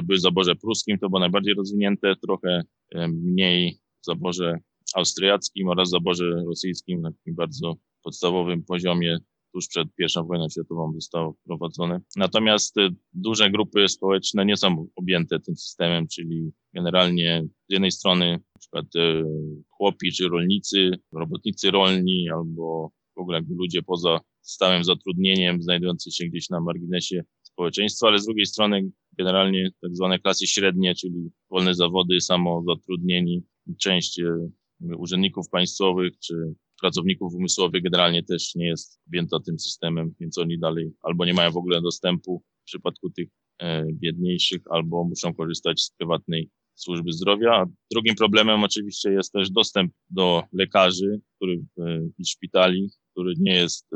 w 0.10 0.20
zaborze 0.20 0.56
pruskim, 0.56 0.98
to 0.98 1.10
było 1.10 1.20
najbardziej 1.20 1.54
rozwinięte, 1.54 2.16
trochę 2.16 2.62
mniej 3.10 3.74
w 3.74 3.87
zaborze 4.08 4.60
austriackim 4.96 5.70
oraz 5.70 5.90
zaborze 5.90 6.44
rosyjskim 6.48 7.02
na 7.02 7.12
takim 7.12 7.36
bardzo 7.36 7.76
podstawowym 8.04 8.64
poziomie 8.64 9.18
tuż 9.54 9.68
przed 9.68 9.88
I 10.00 10.28
wojną 10.28 10.50
światową 10.50 10.94
zostało 10.94 11.34
wprowadzone. 11.34 12.00
Natomiast 12.16 12.78
e, 12.78 12.90
duże 13.14 13.50
grupy 13.52 13.88
społeczne 13.88 14.46
nie 14.46 14.58
są 14.58 14.88
objęte 14.96 15.40
tym 15.40 15.56
systemem, 15.56 16.08
czyli 16.08 16.52
generalnie 16.74 17.48
z 17.70 17.74
jednej 17.74 17.92
strony 17.92 18.32
na 18.32 18.60
przykład 18.60 18.86
e, 18.96 19.24
chłopi 19.70 20.12
czy 20.12 20.30
rolnicy, 20.30 20.92
robotnicy 21.14 21.72
rolni 21.72 22.30
albo 22.30 22.92
w 23.18 23.20
ogóle 23.20 23.42
ludzie 23.50 23.84
poza 23.84 24.20
stałym 24.42 24.84
zatrudnieniem, 24.84 25.62
znajdujący 25.62 26.12
się 26.12 26.26
gdzieś 26.26 26.50
na 26.50 26.60
marginesie 26.62 27.24
społeczeństwa, 27.44 28.08
ale 28.08 28.20
z 28.20 28.26
drugiej 28.26 28.46
strony 28.46 28.90
generalnie 29.18 29.72
tak 29.82 29.96
zwane 29.96 30.20
klasy 30.20 30.48
średnie, 30.48 30.96
czyli 30.96 31.30
wolne 31.50 31.74
zawody, 31.74 32.22
samozatrudnieni, 32.22 33.44
część 33.76 34.20
e, 34.20 34.50
urzędników 34.98 35.50
państwowych 35.50 36.14
czy 36.20 36.34
pracowników 36.82 37.34
umysłowych 37.34 37.84
generalnie 37.84 38.24
też 38.24 38.56
nie 38.56 38.68
jest 38.68 39.00
objęta 39.08 39.40
tym 39.40 39.60
systemem, 39.60 40.14
więc 40.20 40.38
oni 40.38 40.60
dalej 40.60 40.92
albo 41.02 41.26
nie 41.26 41.34
mają 41.34 41.52
w 41.52 41.58
ogóle 41.58 41.82
dostępu 41.82 42.44
w 42.62 42.66
przypadku 42.66 43.10
tych 43.10 43.30
e, 43.60 43.86
biedniejszych, 43.94 44.62
albo 44.70 45.04
muszą 45.04 45.34
korzystać 45.34 45.82
z 45.82 45.92
prywatnej 45.92 46.50
służby 46.76 47.12
zdrowia. 47.12 47.66
Drugim 47.92 48.16
problemem 48.16 48.64
oczywiście 48.64 49.12
jest 49.12 49.34
też 49.34 49.52
dostęp 49.52 49.94
do 50.10 50.44
lekarzy, 50.54 51.22
który, 51.36 51.62
e, 51.78 52.00
i 52.18 52.26
szpitali, 52.26 52.90
który 53.12 53.34
nie 53.40 53.56
jest 53.56 53.88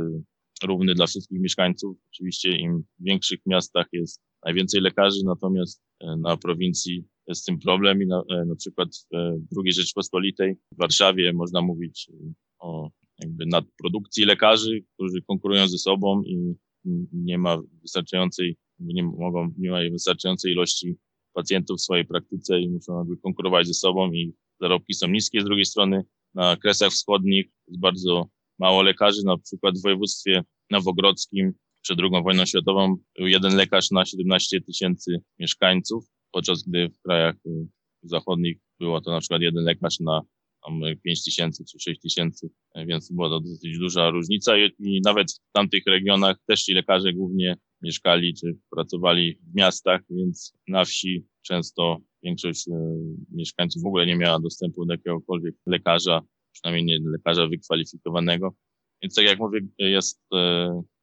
równy 0.63 0.93
dla 0.93 1.07
wszystkich 1.07 1.39
mieszkańców. 1.39 1.97
Oczywiście 2.13 2.51
im 2.51 2.83
w 2.99 3.03
większych 3.03 3.39
miastach 3.45 3.87
jest 3.91 4.21
najwięcej 4.45 4.81
lekarzy, 4.81 5.19
natomiast 5.25 5.81
na 6.17 6.37
prowincji 6.37 7.03
z 7.33 7.43
tym 7.43 7.59
problem 7.59 8.01
i 8.01 8.07
na, 8.07 8.23
na 8.45 8.55
przykład 8.55 8.89
w 9.51 9.63
II 9.63 9.73
Rzeczpospolitej, 9.73 10.55
w 10.71 10.77
Warszawie 10.77 11.33
można 11.33 11.61
mówić 11.61 12.11
o 12.59 12.89
jakby 13.19 13.45
nadprodukcji 13.45 14.25
lekarzy, 14.25 14.83
którzy 14.93 15.21
konkurują 15.21 15.67
ze 15.67 15.77
sobą 15.77 16.23
i 16.23 16.55
nie 17.13 17.37
ma 17.37 17.61
wystarczającej, 17.81 18.57
nie 18.79 19.03
mogą, 19.03 19.53
nie 19.57 19.71
ma 19.71 19.77
wystarczającej 19.91 20.51
ilości 20.51 20.95
pacjentów 21.33 21.77
w 21.77 21.81
swojej 21.81 22.05
praktyce 22.05 22.61
i 22.61 22.69
muszą 22.69 22.97
jakby 22.97 23.17
konkurować 23.17 23.67
ze 23.67 23.73
sobą 23.73 24.11
i 24.11 24.33
zarobki 24.59 24.93
są 24.93 25.07
niskie. 25.07 25.41
Z 25.41 25.45
drugiej 25.45 25.65
strony 25.65 26.03
na 26.33 26.57
Kresach 26.57 26.91
Wschodnich 26.91 27.45
jest 27.67 27.79
bardzo 27.79 28.29
mało 28.59 28.81
lekarzy, 28.81 29.21
na 29.25 29.37
przykład 29.37 29.77
w 29.77 29.81
województwie 29.81 30.43
nowogrodzkim 30.69 31.53
przed 31.81 31.99
II 31.99 32.23
wojną 32.23 32.45
światową 32.45 32.95
był 33.17 33.27
jeden 33.27 33.55
lekarz 33.55 33.91
na 33.91 34.05
17 34.05 34.61
tysięcy 34.61 35.21
mieszkańców, 35.39 36.05
podczas 36.31 36.63
gdy 36.63 36.89
w 36.89 37.01
krajach 37.01 37.35
zachodnich 38.03 38.57
było 38.79 39.01
to 39.01 39.11
na 39.11 39.19
przykład 39.19 39.41
jeden 39.41 39.63
lekarz 39.63 39.99
na 39.99 40.21
tam 40.65 40.81
5 41.03 41.23
tysięcy 41.23 41.63
czy 41.65 41.79
6 41.79 42.01
tysięcy, 42.01 42.49
więc 42.87 43.11
była 43.11 43.29
to 43.29 43.39
dosyć 43.39 43.77
duża 43.77 44.09
różnica 44.09 44.57
i, 44.57 45.01
nawet 45.05 45.31
w 45.31 45.51
tamtych 45.53 45.83
regionach 45.87 46.37
też 46.47 46.63
ci 46.63 46.73
lekarze 46.73 47.13
głównie 47.13 47.57
mieszkali 47.81 48.33
czy 48.33 48.57
pracowali 48.69 49.39
w 49.51 49.55
miastach, 49.55 50.01
więc 50.09 50.53
na 50.67 50.85
wsi 50.85 51.25
często 51.41 51.97
większość 52.23 52.65
mieszkańców 53.31 53.83
w 53.83 53.85
ogóle 53.85 54.05
nie 54.05 54.15
miała 54.15 54.39
dostępu 54.39 54.85
do 54.85 54.93
jakiegokolwiek 54.93 55.55
lekarza, 55.65 56.21
przynajmniej 56.53 56.85
nie 56.85 57.09
lekarza 57.09 57.47
wykwalifikowanego. 57.47 58.55
Więc 59.01 59.15
tak 59.15 59.25
jak 59.25 59.39
mówię, 59.39 59.59
jest 59.79 60.21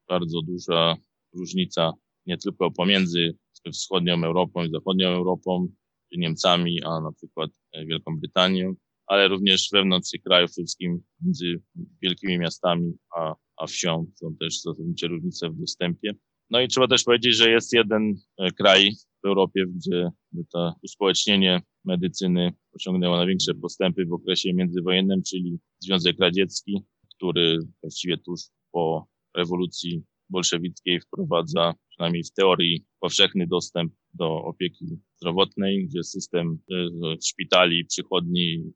bardzo 0.08 0.42
duża 0.42 0.97
różnica 1.35 1.92
nie 2.26 2.38
tylko 2.38 2.70
pomiędzy 2.70 3.37
wschodnią 3.73 4.25
Europą 4.25 4.65
i 4.65 4.71
zachodnią 4.71 5.09
Europą, 5.09 5.69
czy 6.12 6.19
Niemcami, 6.19 6.83
a 6.85 7.00
na 7.00 7.12
przykład 7.12 7.50
e, 7.73 7.87
Wielką 7.87 8.21
Brytanią, 8.21 8.75
ale 9.07 9.29
również 9.29 9.69
wewnątrz 9.73 10.11
tych 10.11 10.23
krajów, 10.23 10.50
wszystkim 10.50 11.00
między 11.21 11.62
wielkimi 12.03 12.38
miastami 12.38 12.93
a, 13.17 13.35
a 13.57 13.67
wsią 13.67 14.07
są 14.15 14.37
też 14.41 14.61
zasadnicze 14.61 15.09
różnice 15.09 15.50
w 15.50 15.61
dostępie. 15.61 16.12
No 16.50 16.61
i 16.61 16.69
trzeba 16.69 16.88
też 16.88 17.05
powiedzieć, 17.05 17.37
że 17.37 17.50
jest 17.50 17.73
jeden 17.73 18.15
e, 18.38 18.53
kraj 18.53 18.91
w 19.25 19.27
Europie, 19.27 19.65
gdzie 19.67 20.11
to 20.53 20.75
uspołecznienie 20.83 21.62
medycyny 21.85 22.53
osiągnęło 22.73 23.17
największe 23.17 23.55
postępy 23.55 24.07
w 24.07 24.12
okresie 24.12 24.55
międzywojennym, 24.55 25.23
czyli 25.23 25.59
Związek 25.81 26.17
Radziecki, 26.19 26.83
który 27.15 27.59
właściwie 27.83 28.19
tuż 28.19 28.41
po 28.73 29.07
rewolucji 29.37 30.03
bolszewickiej 30.30 31.00
wprowadza, 31.00 31.75
przynajmniej 31.90 32.25
w 32.25 32.32
teorii, 32.32 32.85
powszechny 33.00 33.47
dostęp 33.47 33.92
do 34.14 34.42
opieki 34.42 34.87
zdrowotnej, 35.16 35.87
gdzie 35.87 36.04
system 36.04 36.58
e, 36.70 37.16
szpitali, 37.23 37.85
przychodni, 37.85 38.73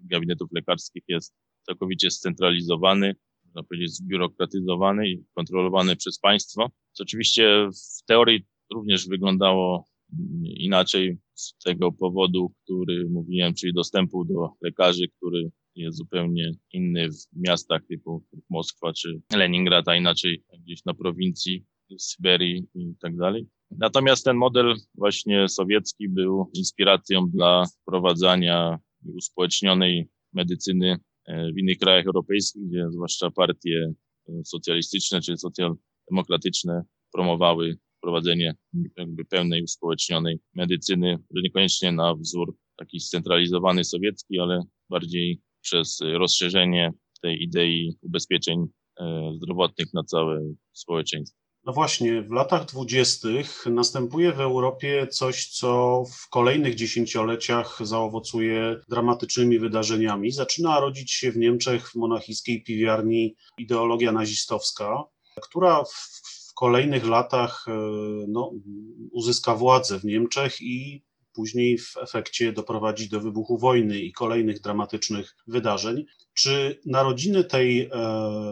gabinetów 0.00 0.52
lekarskich 0.52 1.02
jest 1.08 1.34
całkowicie 1.66 2.10
scentralizowany, 2.10 3.14
można 3.44 3.62
powiedzieć 3.62 3.90
zbiurokratyzowany 3.90 5.08
i 5.08 5.24
kontrolowany 5.34 5.96
przez 5.96 6.18
państwo, 6.18 6.70
co 6.92 7.02
oczywiście 7.02 7.68
w 8.00 8.04
teorii 8.06 8.44
również 8.74 9.08
wyglądało 9.08 9.84
inaczej 10.44 11.18
z 11.34 11.58
tego 11.64 11.92
powodu, 11.92 12.52
który 12.64 13.08
mówiłem, 13.10 13.54
czyli 13.54 13.72
dostępu 13.72 14.24
do 14.24 14.48
lekarzy, 14.62 15.08
który 15.16 15.50
jest 15.74 15.98
zupełnie 15.98 16.52
inny 16.72 17.08
w 17.10 17.26
miastach 17.36 17.82
typu 17.86 18.24
Moskwa 18.50 18.92
czy 18.92 19.20
Leningrad, 19.36 19.88
a 19.88 19.96
inaczej 19.96 20.44
gdzieś 20.58 20.84
na 20.84 20.94
prowincji, 20.94 21.64
w 21.98 22.02
Syberii 22.02 22.66
i 22.74 22.94
tak 23.00 23.16
dalej. 23.16 23.46
Natomiast 23.70 24.24
ten 24.24 24.36
model 24.36 24.74
właśnie 24.94 25.48
sowiecki 25.48 26.08
był 26.08 26.50
inspiracją 26.54 27.30
dla 27.30 27.64
wprowadzania 27.82 28.78
uspołecznionej 29.04 30.08
medycyny 30.32 30.96
w 31.28 31.58
innych 31.58 31.78
krajach 31.78 32.06
europejskich, 32.06 32.62
gdzie 32.62 32.86
zwłaszcza 32.90 33.30
partie 33.30 33.92
socjalistyczne 34.44 35.20
czy 35.20 35.36
socjaldemokratyczne 35.36 36.82
promowały 37.12 37.78
prowadzenie 38.00 38.54
jakby 38.96 39.24
pełnej 39.24 39.62
uspołecznionej 39.62 40.38
medycyny, 40.54 41.18
niekoniecznie 41.30 41.92
na 41.92 42.14
wzór 42.14 42.56
taki 42.76 43.00
scentralizowany 43.00 43.84
sowiecki, 43.84 44.38
ale 44.38 44.62
bardziej 44.90 45.40
przez 45.62 45.98
rozszerzenie 46.18 46.92
tej 47.22 47.42
idei 47.42 47.96
ubezpieczeń 48.02 48.66
e, 49.00 49.32
zdrowotnych 49.36 49.94
na 49.94 50.04
całe 50.04 50.40
społeczeństwo. 50.72 51.42
No 51.64 51.72
właśnie, 51.72 52.22
w 52.22 52.30
latach 52.30 52.64
dwudziestych 52.64 53.66
następuje 53.66 54.32
w 54.32 54.40
Europie 54.40 55.06
coś, 55.06 55.46
co 55.46 56.02
w 56.12 56.28
kolejnych 56.28 56.74
dziesięcioleciach 56.74 57.78
zaowocuje 57.80 58.76
dramatycznymi 58.88 59.58
wydarzeniami. 59.58 60.32
Zaczyna 60.32 60.80
rodzić 60.80 61.12
się 61.12 61.32
w 61.32 61.36
Niemczech 61.36 61.90
w 61.90 61.94
monachijskiej 61.94 62.62
piwiarni 62.62 63.34
ideologia 63.58 64.12
nazistowska, 64.12 65.04
która 65.42 65.84
w 65.84 66.54
kolejnych 66.54 67.06
latach 67.06 67.64
e, 67.68 67.72
no, 68.28 68.52
uzyska 69.12 69.54
władzę 69.54 69.98
w 69.98 70.04
Niemczech 70.04 70.60
i 70.60 71.02
później 71.34 71.78
w 71.78 71.96
efekcie 72.02 72.52
doprowadzi 72.52 73.08
do 73.08 73.20
wybuchu 73.20 73.58
wojny 73.58 73.98
i 74.00 74.12
kolejnych 74.12 74.60
dramatycznych 74.60 75.36
wydarzeń. 75.46 76.04
Czy 76.34 76.80
narodziny 76.86 77.44
tej 77.44 77.80
e, 77.80 77.88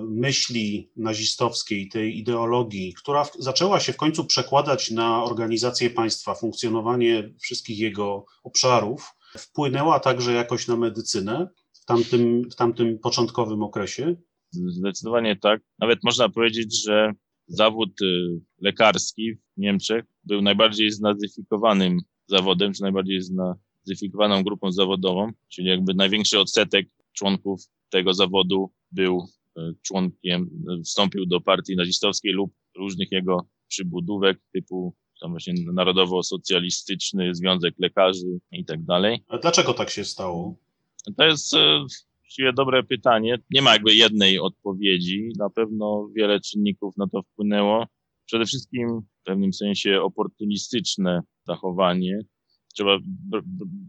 myśli 0.08 0.90
nazistowskiej, 0.96 1.88
tej 1.88 2.18
ideologii, 2.18 2.94
która 2.94 3.26
zaczęła 3.38 3.80
się 3.80 3.92
w 3.92 3.96
końcu 3.96 4.24
przekładać 4.24 4.90
na 4.90 5.24
organizację 5.24 5.90
państwa, 5.90 6.34
funkcjonowanie 6.34 7.34
wszystkich 7.42 7.78
jego 7.78 8.24
obszarów, 8.42 9.14
wpłynęła 9.38 10.00
także 10.00 10.32
jakoś 10.32 10.68
na 10.68 10.76
medycynę 10.76 11.48
w 11.72 11.84
tamtym, 11.84 12.50
w 12.50 12.54
tamtym 12.54 12.98
początkowym 12.98 13.62
okresie? 13.62 14.16
Zdecydowanie 14.52 15.36
tak. 15.36 15.60
Nawet 15.78 15.98
można 16.04 16.28
powiedzieć, 16.28 16.84
że 16.84 17.12
zawód 17.46 18.02
y, 18.02 18.40
lekarski 18.60 19.34
w 19.34 19.40
Niemczech 19.56 20.04
był 20.24 20.42
najbardziej 20.42 20.90
znazyfikowanym 20.90 21.98
zawodem, 22.30 22.72
czy 22.72 22.82
najbardziej 22.82 23.20
znazyfikowaną 23.22 24.42
grupą 24.42 24.72
zawodową, 24.72 25.30
czyli 25.48 25.68
jakby 25.68 25.94
największy 25.94 26.40
odsetek 26.40 26.88
członków 27.12 27.60
tego 27.90 28.14
zawodu 28.14 28.72
był 28.92 29.28
e, 29.56 29.72
członkiem, 29.82 30.50
e, 30.70 30.82
wstąpił 30.82 31.26
do 31.26 31.40
partii 31.40 31.76
nazistowskiej 31.76 32.32
lub 32.32 32.52
różnych 32.76 33.12
jego 33.12 33.46
przybudówek 33.68 34.40
typu 34.52 34.94
tam 35.20 35.30
właśnie 35.30 35.54
Narodowo-Socjalistyczny 35.72 37.34
Związek 37.34 37.74
Lekarzy 37.78 38.40
i 38.52 38.64
tak 38.64 38.84
dalej. 38.84 39.24
A 39.28 39.38
dlaczego 39.38 39.74
tak 39.74 39.90
się 39.90 40.04
stało? 40.04 40.56
To 41.16 41.24
jest 41.24 41.54
e, 41.54 41.84
właściwie 42.20 42.52
dobre 42.52 42.82
pytanie. 42.82 43.38
Nie 43.50 43.62
ma 43.62 43.72
jakby 43.72 43.94
jednej 43.94 44.38
odpowiedzi. 44.38 45.32
Na 45.38 45.50
pewno 45.50 46.08
wiele 46.14 46.40
czynników 46.40 46.96
na 46.96 47.06
to 47.06 47.22
wpłynęło. 47.22 47.86
Przede 48.30 48.46
wszystkim 48.46 49.00
w 49.20 49.24
pewnym 49.24 49.52
sensie 49.52 50.02
oportunistyczne 50.02 51.20
zachowanie. 51.46 52.18
Trzeba 52.74 52.98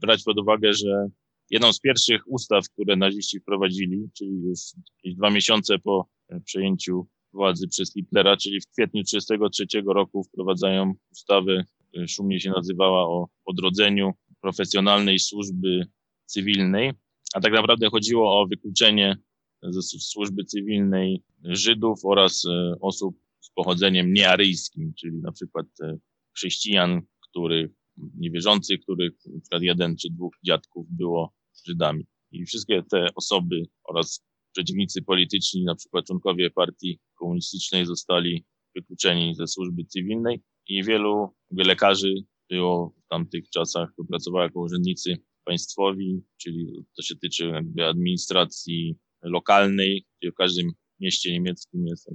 brać 0.02 0.24
pod 0.24 0.40
uwagę, 0.40 0.74
że 0.74 1.08
jedną 1.50 1.74
z 1.74 1.80
pierwszych 1.80 2.22
ustaw, 2.28 2.70
które 2.70 2.96
naziści 2.96 3.40
wprowadzili, 3.40 4.10
czyli 4.18 4.32
już 4.32 4.60
jakieś 4.98 5.16
dwa 5.18 5.30
miesiące 5.30 5.80
po 5.80 6.10
przejęciu 6.46 7.08
władzy 7.34 7.68
przez 7.68 7.94
Hitlera, 7.94 8.38
czyli 8.38 8.62
w 8.62 8.68
kwietniu 8.68 9.04
1933 9.04 9.94
roku 9.94 10.24
wprowadzają 10.24 10.94
ustawę, 11.12 11.64
szumnie 12.08 12.40
się 12.40 12.50
nazywała 12.50 13.08
o 13.08 13.28
odrodzeniu 13.46 14.12
profesjonalnej 14.42 15.20
służby 15.20 15.88
cywilnej, 16.26 16.92
a 17.34 17.40
tak 17.42 17.54
naprawdę 17.54 17.90
chodziło 17.90 18.42
o 18.42 18.48
wykluczenie 18.48 19.18
ze 19.64 19.82
służby 19.82 20.44
cywilnej 20.46 21.24
Żydów 21.44 22.00
oraz 22.06 22.46
e, 22.46 22.76
osób 22.82 23.16
pochodzeniem 23.56 24.14
niearyjskim, 24.14 24.94
czyli 25.00 25.18
na 25.22 25.32
przykład 25.32 25.66
e, 25.84 25.98
chrześcijan, 26.36 27.02
których 27.30 27.72
niewierzących, 27.98 28.80
których 28.80 29.14
na 29.26 29.42
przykład 29.42 29.62
jeden 29.62 29.96
czy 29.98 30.10
dwóch 30.10 30.34
dziadków 30.46 30.88
było 30.90 31.34
Żydami. 31.68 32.06
I 32.32 32.46
wszystkie 32.46 32.84
te 32.92 33.08
osoby 33.16 33.64
oraz 33.84 34.26
przeciwnicy 34.52 35.02
polityczni, 35.02 35.64
na 35.64 35.76
przykład 35.76 36.06
członkowie 36.06 36.50
partii 36.50 37.00
komunistycznej 37.16 37.86
zostali 37.86 38.46
wykluczeni 38.76 39.36
ze 39.36 39.48
służby 39.48 39.86
cywilnej 39.86 40.42
i 40.68 40.84
wielu 40.84 41.36
lekarzy 41.52 42.14
było 42.50 42.96
w 43.06 43.08
tamtych 43.08 43.50
czasach, 43.50 43.90
pracowało 44.10 44.44
jako 44.44 44.60
urzędnicy 44.60 45.18
państwowi, 45.44 46.22
czyli 46.38 46.86
to 46.96 47.02
się 47.02 47.16
tyczy 47.16 47.46
jakby 47.46 47.86
administracji 47.86 48.96
lokalnej, 49.24 50.06
gdzie 50.22 50.32
w 50.32 50.36
każdym 50.36 50.72
mieście 51.02 51.32
niemieckim 51.32 51.88
jest 51.88 52.10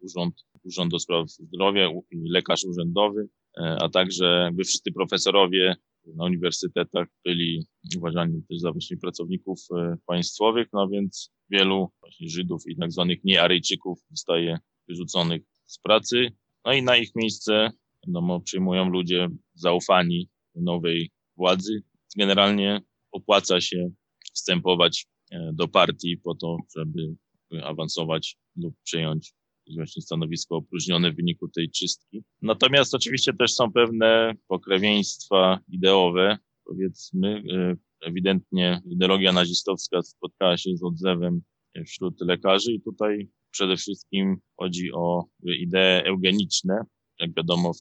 urząd, 0.00 0.34
urząd 0.64 0.90
do 0.90 0.98
spraw 0.98 1.30
zdrowia 1.30 1.90
i 2.10 2.30
lekarz 2.30 2.64
urzędowy, 2.64 3.28
E, 3.58 3.76
a 3.80 3.88
także 3.88 4.24
jakby 4.44 4.64
wszyscy 4.64 4.92
profesorowie 4.92 5.76
na 6.06 6.24
uniwersytetach 6.24 7.08
byli 7.24 7.66
uważani 7.96 8.42
też 8.48 8.58
za 8.58 8.72
właśnie 8.72 8.96
pracowników 8.96 9.60
e, 9.76 9.96
państwowych, 10.06 10.68
no 10.72 10.88
więc 10.88 11.32
wielu 11.50 11.88
właśnie 12.00 12.28
Żydów 12.28 12.62
i 12.66 12.76
tak 12.76 12.92
zwanych 12.92 13.24
niearyjczyków 13.24 13.98
zostaje 14.10 14.58
wyrzuconych 14.88 15.42
z 15.66 15.78
pracy, 15.78 16.32
no 16.64 16.72
i 16.72 16.82
na 16.82 16.96
ich 16.96 17.16
miejsce 17.16 17.70
wiadomo, 18.06 18.40
przyjmują 18.40 18.88
ludzie 18.88 19.28
zaufani 19.54 20.28
nowej 20.54 21.10
władzy. 21.36 21.82
Generalnie 22.18 22.80
opłaca 23.12 23.60
się 23.60 23.90
wstępować 24.34 25.06
e, 25.30 25.50
do 25.54 25.68
partii 25.68 26.16
po 26.16 26.34
to, 26.34 26.56
żeby 26.76 27.16
awansować 27.62 28.36
lub 28.56 28.74
przejąć 28.84 29.32
właśnie 29.76 30.02
stanowisko 30.02 30.56
opróżnione 30.56 31.12
w 31.12 31.16
wyniku 31.16 31.48
tej 31.48 31.70
czystki. 31.70 32.22
Natomiast 32.42 32.94
oczywiście 32.94 33.32
też 33.32 33.54
są 33.54 33.72
pewne 33.72 34.32
pokrewieństwa 34.48 35.60
ideowe, 35.68 36.38
powiedzmy, 36.64 37.42
e, 37.52 37.76
ewidentnie 38.08 38.82
ideologia 38.86 39.32
nazistowska 39.32 40.02
spotkała 40.02 40.56
się 40.56 40.76
z 40.76 40.82
odzewem 40.82 41.42
wśród 41.86 42.20
lekarzy 42.20 42.72
i 42.72 42.80
tutaj 42.80 43.28
przede 43.50 43.76
wszystkim 43.76 44.36
chodzi 44.56 44.92
o 44.92 45.24
idee 45.58 46.02
eugeniczne. 46.04 46.82
Jak 47.20 47.34
wiadomo, 47.34 47.72
w 47.74 47.78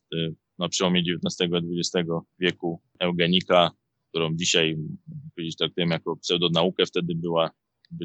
na 0.60 0.70
przełomie 0.70 1.02
XIX 1.02 1.52
i 1.52 1.80
XX 1.80 2.10
wieku 2.40 2.82
eugenika, 3.00 3.72
którą 4.10 4.36
dzisiaj 4.36 4.78
powiedzieć 5.36 5.56
traktujemy 5.56 5.94
jako 5.94 6.16
pseudonaukę, 6.16 6.86
wtedy 6.86 7.16
była 7.16 7.52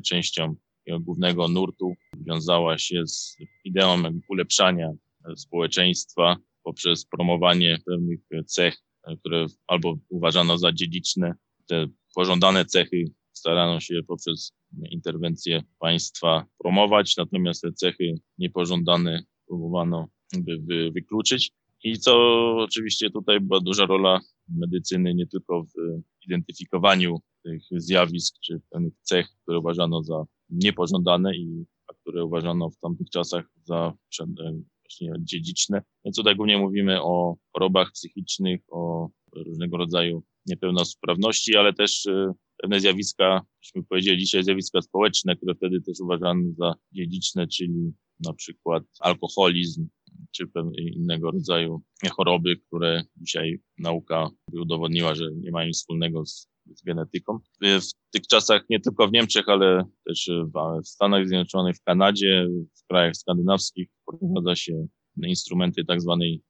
częścią 0.07 0.55
głównego 1.01 1.49
nurtu 1.49 1.95
wiązała 2.27 2.79
się 2.79 3.07
z 3.07 3.37
ideą 3.65 4.03
ulepszania 4.29 4.93
społeczeństwa 5.37 6.37
poprzez 6.63 7.07
promowanie 7.07 7.79
pewnych 7.87 8.21
cech, 8.47 8.77
które 9.21 9.47
albo 9.67 9.97
uważano 10.09 10.59
za 10.59 10.73
dziedziczne. 10.73 11.35
Te 11.67 11.87
pożądane 12.15 12.65
cechy 12.65 13.05
starano 13.33 13.81
się 13.81 14.01
poprzez 14.07 14.53
interwencje 14.91 15.63
państwa 15.79 16.47
promować, 16.59 17.17
natomiast 17.17 17.63
te 17.63 17.73
cechy 17.73 18.15
niepożądane 18.39 19.23
próbowano 19.47 20.09
by 20.39 20.91
wykluczyć. 20.91 21.53
I 21.85 21.99
co 21.99 22.15
oczywiście 22.57 23.11
tutaj 23.11 23.41
była 23.41 23.61
duża 23.61 23.87
rola 23.87 24.21
medycyny, 24.49 25.15
nie 25.15 25.27
tylko 25.27 25.63
w 25.63 25.73
identyfikowaniu 26.27 27.21
tych 27.43 27.63
zjawisk 27.71 28.37
czy 28.41 28.61
pewnych 28.71 28.93
cech, 29.03 29.29
które 29.43 29.59
uważano 29.59 30.03
za 30.03 30.25
niepożądane 30.51 31.37
i 31.37 31.65
które 32.01 32.25
uważano 32.25 32.71
w 32.71 32.79
tamtych 32.79 33.11
czasach 33.11 33.45
za 33.65 33.93
właśnie 34.83 35.13
dziedziczne. 35.19 35.83
Więc 36.05 36.17
tutaj 36.17 36.37
głównie 36.37 36.59
mówimy 36.59 37.03
o 37.03 37.37
chorobach 37.53 37.93
psychicznych, 37.93 38.61
o 38.71 39.09
różnego 39.33 39.77
rodzaju 39.77 40.23
niepełnosprawności, 40.47 41.57
ale 41.57 41.73
też 41.73 42.07
e, 42.07 42.33
pewne 42.57 42.81
zjawiska, 42.81 43.43
byśmy 43.61 43.83
powiedzieli 43.83 44.19
dzisiaj 44.19 44.45
zjawiska 44.45 44.83
społeczne, 44.83 45.37
które 45.37 45.55
wtedy 45.55 45.81
też 45.81 46.01
uważano 46.01 46.43
za 46.59 46.75
dziedziczne, 46.93 47.47
czyli 47.47 47.93
na 48.21 48.33
przykład 48.33 48.85
alkoholizm, 49.01 49.89
czy 50.31 50.45
innego 50.77 51.31
rodzaju 51.31 51.83
choroby, 52.11 52.57
które 52.57 53.05
dzisiaj 53.17 53.61
nauka 53.79 54.31
udowodniła, 54.53 55.15
że 55.15 55.25
nie 55.35 55.51
mają 55.51 55.67
nic 55.67 55.77
wspólnego 55.77 56.27
z 56.27 56.52
z 56.75 56.83
genetyką. 56.83 57.39
W 57.63 58.13
tych 58.13 58.27
czasach 58.27 58.63
nie 58.71 58.81
tylko 58.81 59.09
w 59.09 59.13
Niemczech, 59.13 59.49
ale 59.49 59.85
też 60.07 60.31
w 60.85 60.89
Stanach 60.89 61.29
Zjednoczonych, 61.29 61.77
w 61.77 61.83
Kanadzie, 61.83 62.47
w 62.75 62.87
krajach 62.87 63.17
skandynawskich 63.17 63.89
wprowadza 64.03 64.57
się 64.57 64.87
instrumenty 65.23 65.85
tak 65.85 66.01
zwanej 66.01 66.43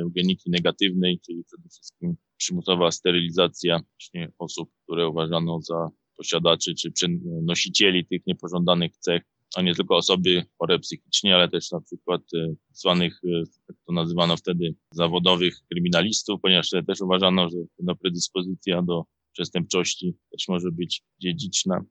eugeniki 0.00 0.50
negatywnej, 0.50 1.20
czyli 1.26 1.44
przede 1.44 1.68
wszystkim 1.68 2.16
przymusowa 2.36 2.90
sterylizacja 2.90 3.80
właśnie 3.92 4.32
osób, 4.38 4.70
które 4.84 5.08
uważano 5.08 5.60
za 5.60 5.88
posiadaczy 6.16 6.74
czy 6.74 7.08
nosicieli 7.42 8.06
tych 8.06 8.26
niepożądanych 8.26 8.96
cech, 8.96 9.22
a 9.56 9.62
nie 9.62 9.74
tylko 9.74 9.96
osoby 9.96 10.44
chore 10.58 10.78
psychicznie, 10.78 11.34
ale 11.34 11.48
też 11.48 11.70
na 11.70 11.80
przykład 11.80 12.22
e, 12.34 12.54
zwanych, 12.72 13.20
e, 13.24 13.28
jak 13.68 13.78
to 13.86 13.92
nazywano 13.92 14.36
wtedy, 14.36 14.74
zawodowych 14.92 15.60
kryminalistów, 15.70 16.40
ponieważ 16.42 16.70
też 16.86 17.00
uważano, 17.00 17.50
że 17.50 17.56
no, 17.78 17.96
predyspozycja 17.96 18.82
do 18.82 19.04
przestępczości 19.36 20.14
też 20.30 20.48
może 20.48 20.72
być 20.72 21.02
dziedziczna, 21.22 21.84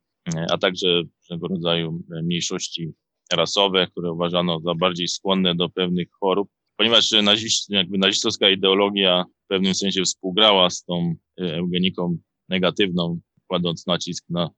a 0.51 0.57
także 0.57 1.01
różnego 1.21 1.47
rodzaju 1.47 2.03
mniejszości 2.23 2.91
rasowe, 3.33 3.87
które 3.87 4.11
uważano 4.11 4.59
za 4.59 4.75
bardziej 4.75 5.07
skłonne 5.07 5.55
do 5.55 5.69
pewnych 5.69 6.07
chorób, 6.19 6.49
ponieważ 6.77 7.11
nazist, 7.11 7.69
jakby 7.69 7.97
nazistowska 7.97 8.49
ideologia 8.49 9.25
w 9.45 9.47
pewnym 9.47 9.75
sensie 9.75 10.03
współgrała 10.03 10.69
z 10.69 10.83
tą 10.83 11.15
eugeniką 11.39 12.17
negatywną, 12.49 13.19
kładąc 13.47 13.87
nacisk 13.87 14.25
na 14.29 14.49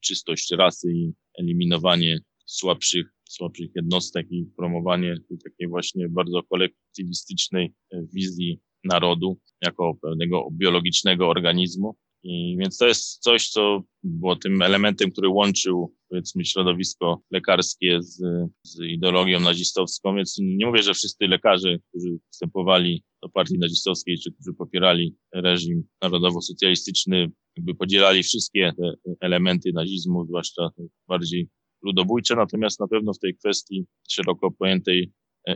czystość 0.00 0.50
rasy 0.50 0.92
i 0.92 1.12
eliminowanie 1.38 2.18
słabszych, 2.46 3.06
słabszych 3.28 3.70
jednostek 3.74 4.26
i 4.30 4.46
promowanie 4.56 5.14
takiej 5.44 5.68
właśnie 5.68 6.08
bardzo 6.08 6.42
kolektywistycznej 6.42 7.74
wizji 8.14 8.60
narodu 8.84 9.40
jako 9.62 9.94
pewnego 10.02 10.48
biologicznego 10.52 11.28
organizmu. 11.28 11.96
I 12.22 12.56
więc 12.60 12.78
to 12.78 12.86
jest 12.86 13.22
coś, 13.22 13.48
co 13.48 13.82
było 14.02 14.36
tym 14.36 14.62
elementem, 14.62 15.10
który 15.10 15.28
łączył 15.28 15.94
powiedzmy 16.08 16.44
środowisko 16.44 17.22
lekarskie 17.30 18.02
z, 18.02 18.22
z 18.62 18.80
ideologią 18.80 19.40
nazistowską, 19.40 20.16
więc 20.16 20.36
nie 20.38 20.66
mówię, 20.66 20.82
że 20.82 20.94
wszyscy 20.94 21.26
lekarze, 21.26 21.78
którzy 21.88 22.18
wstępowali 22.30 23.02
do 23.22 23.28
partii 23.28 23.58
nazistowskiej, 23.58 24.18
czy 24.18 24.32
którzy 24.32 24.54
popierali 24.54 25.16
reżim 25.34 25.82
narodowo-socjalistyczny, 26.02 27.30
jakby 27.56 27.74
podzielali 27.74 28.22
wszystkie 28.22 28.72
te 28.76 29.14
elementy 29.20 29.72
nazizmu, 29.74 30.24
zwłaszcza 30.26 30.70
bardziej 31.08 31.48
ludobójcze, 31.82 32.36
natomiast 32.36 32.80
na 32.80 32.88
pewno 32.88 33.12
w 33.12 33.18
tej 33.18 33.36
kwestii 33.36 33.84
szeroko 34.08 34.50
pojętej 34.50 35.12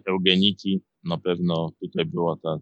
eugeniki 0.07 0.81
na 1.05 1.19
pewno 1.19 1.73
tutaj 1.83 2.05
była 2.05 2.37
ta, 2.43 2.59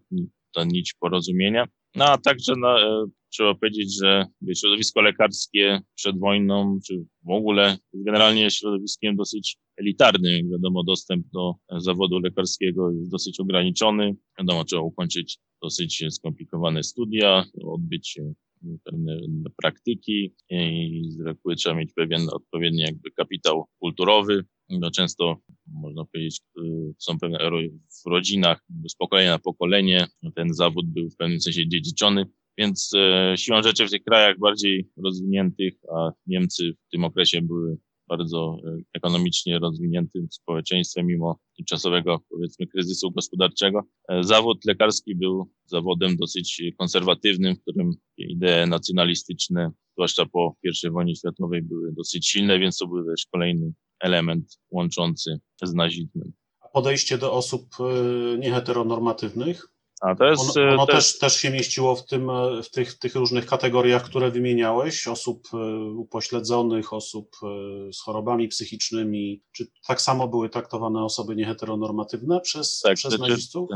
ta 0.54 0.64
nić 0.64 0.94
porozumienia. 1.00 1.64
No 1.94 2.04
a 2.04 2.18
także 2.18 2.52
na, 2.56 2.78
e, 2.78 3.06
trzeba 3.30 3.54
powiedzieć, 3.54 3.98
że 4.02 4.24
środowisko 4.54 5.00
lekarskie 5.00 5.80
przed 5.94 6.18
wojną, 6.18 6.78
czy 6.86 7.04
w 7.26 7.30
ogóle 7.30 7.78
generalnie 7.94 8.50
środowiskiem 8.50 9.16
dosyć 9.16 9.58
elitarnym. 9.76 10.50
Wiadomo, 10.50 10.84
dostęp 10.84 11.26
do 11.32 11.54
zawodu 11.78 12.18
lekarskiego 12.18 12.90
jest 12.92 13.10
dosyć 13.10 13.40
ograniczony. 13.40 14.16
Wiadomo, 14.38 14.64
trzeba 14.64 14.82
ukończyć 14.82 15.38
dosyć 15.62 16.04
skomplikowane 16.10 16.82
studia, 16.82 17.44
odbyć 17.64 18.20
pewne 18.84 19.20
praktyki 19.62 20.34
i 20.50 21.02
z 21.08 21.20
reguły 21.20 21.56
trzeba 21.56 21.74
mieć 21.74 21.92
pewien 21.92 22.28
odpowiedni 22.32 22.80
jakby 22.80 23.10
kapitał 23.10 23.64
kulturowy. 23.78 24.44
No 24.70 24.90
często 24.90 25.36
można 25.66 26.04
powiedzieć, 26.04 26.40
są 26.98 27.18
pewne 27.18 27.38
w 28.04 28.10
rodzinach 28.10 28.64
z 28.88 28.94
pokolenia 28.94 29.30
na 29.30 29.38
pokolenie. 29.38 30.06
Ten 30.34 30.54
zawód 30.54 30.86
był 30.86 31.10
w 31.10 31.16
pewnym 31.16 31.40
sensie 31.40 31.68
dziedziczony. 31.68 32.26
Więc 32.58 32.90
e, 32.96 33.34
siłą 33.36 33.62
rzeczy 33.62 33.86
w 33.86 33.90
tych 33.90 34.04
krajach 34.04 34.38
bardziej 34.38 34.88
rozwiniętych, 35.04 35.74
a 35.96 36.10
Niemcy 36.26 36.72
w 36.88 36.90
tym 36.90 37.04
okresie 37.04 37.42
były 37.42 37.78
bardzo 38.08 38.56
e, 38.66 38.76
ekonomicznie 38.94 39.58
rozwiniętym 39.58 40.28
społeczeństwem, 40.30 41.06
mimo 41.06 41.38
tymczasowego, 41.56 42.20
powiedzmy, 42.30 42.66
kryzysu 42.66 43.10
gospodarczego. 43.10 43.82
E, 44.08 44.22
zawód 44.22 44.64
lekarski 44.64 45.14
był 45.14 45.50
zawodem 45.66 46.16
dosyć 46.16 46.62
konserwatywnym, 46.78 47.56
w 47.56 47.60
którym 47.60 47.90
idee 48.16 48.68
nacjonalistyczne, 48.68 49.70
zwłaszcza 49.92 50.26
po 50.26 50.56
I 50.84 50.90
wojnie 50.90 51.16
światowej, 51.16 51.62
były 51.62 51.92
dosyć 51.92 52.28
silne, 52.28 52.58
więc 52.58 52.76
to 52.78 52.86
był 52.86 53.04
też 53.04 53.26
kolejny 53.32 53.72
element 54.00 54.58
łączący 54.70 55.38
z 55.62 55.74
nazizmem. 55.74 56.32
Podejście 56.72 57.18
do 57.18 57.32
osób 57.32 57.66
nieheteronormatywnych? 58.38 59.77
A 60.00 60.14
to 60.14 60.24
jest, 60.24 60.56
ono, 60.56 60.72
ono 60.72 60.86
też, 60.86 61.18
też 61.18 61.36
się 61.36 61.50
mieściło 61.50 61.96
w, 61.96 62.06
tym, 62.06 62.30
e, 62.30 62.62
w, 62.62 62.70
tych, 62.70 62.92
w 62.92 62.98
tych 62.98 63.14
różnych 63.14 63.46
kategoriach, 63.46 64.04
które 64.04 64.30
wymieniałeś, 64.30 65.08
osób 65.08 65.48
e, 65.54 65.56
upośledzonych, 65.84 66.92
osób 66.92 67.36
e, 67.42 67.92
z 67.92 68.00
chorobami 68.00 68.48
psychicznymi. 68.48 69.42
Czy 69.52 69.66
tak 69.86 70.00
samo 70.00 70.28
były 70.28 70.48
traktowane 70.48 71.04
osoby 71.04 71.36
nieheteronormatywne 71.36 72.40
przez, 72.40 72.80
tak, 72.80 72.96
przez 72.96 73.14
znaczy, 73.14 73.30
nazistów? 73.30 73.68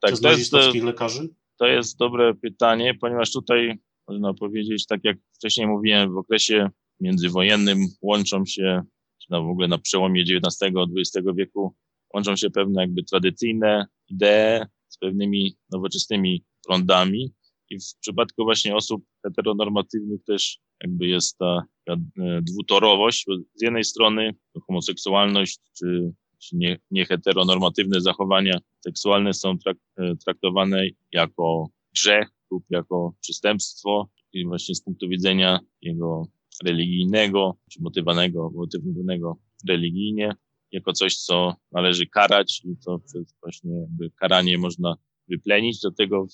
Tak, 0.00 0.10
przez 0.10 0.22
nazistowskich 0.22 0.74
jest, 0.74 0.86
lekarzy? 0.86 1.28
To 1.58 1.66
jest 1.66 1.98
dobre 1.98 2.34
pytanie, 2.34 2.94
ponieważ 3.00 3.32
tutaj 3.32 3.78
można 4.08 4.34
powiedzieć, 4.34 4.86
tak 4.86 5.00
jak 5.04 5.16
wcześniej 5.34 5.66
mówiłem, 5.66 6.14
w 6.14 6.16
okresie 6.16 6.70
międzywojennym 7.00 7.78
łączą 8.02 8.44
się, 8.46 8.82
czy 9.18 9.28
w 9.30 9.50
ogóle 9.50 9.68
na 9.68 9.78
przełomie 9.78 10.22
XIX-XX 10.22 11.26
wieku, 11.34 11.74
łączą 12.14 12.36
się 12.36 12.50
pewne 12.50 12.82
jakby 12.82 13.02
tradycyjne 13.02 13.86
idee 14.08 14.66
z 14.90 14.98
pewnymi 14.98 15.56
nowoczesnymi 15.72 16.44
trądami. 16.66 17.32
I 17.70 17.78
w 17.78 18.00
przypadku 18.00 18.44
właśnie 18.44 18.76
osób 18.76 19.04
heteronormatywnych 19.26 20.24
też 20.24 20.58
jakby 20.82 21.06
jest 21.06 21.38
ta, 21.38 21.62
ta 21.86 21.92
e, 21.92 22.42
dwutorowość. 22.42 23.26
Z 23.54 23.62
jednej 23.62 23.84
strony 23.84 24.34
homoseksualność 24.66 25.60
czy, 25.78 26.12
czy 26.38 26.56
nie, 26.56 26.78
nieheteronormatywne 26.90 28.00
zachowania 28.00 28.58
seksualne 28.80 29.34
są 29.34 29.58
trak, 29.58 29.76
e, 29.96 30.16
traktowane 30.16 30.86
jako 31.12 31.68
grzech 31.94 32.28
lub 32.50 32.64
jako 32.70 33.14
przestępstwo 33.20 34.10
i 34.32 34.46
właśnie 34.46 34.74
z 34.74 34.82
punktu 34.82 35.08
widzenia 35.08 35.60
jego 35.82 36.26
religijnego, 36.64 37.56
czy 37.70 37.82
motywowanego, 37.82 38.50
motywowanego 38.54 39.38
religijnie, 39.68 40.32
jako 40.72 40.92
coś, 40.92 41.16
co 41.16 41.56
należy 41.72 42.06
karać 42.06 42.62
i 42.64 42.76
co 42.76 42.98
przez 42.98 43.34
właśnie 43.42 43.86
karanie 44.20 44.58
można 44.58 44.96
wyplenić. 45.28 45.80
Do 45.80 45.90
tego 45.90 46.26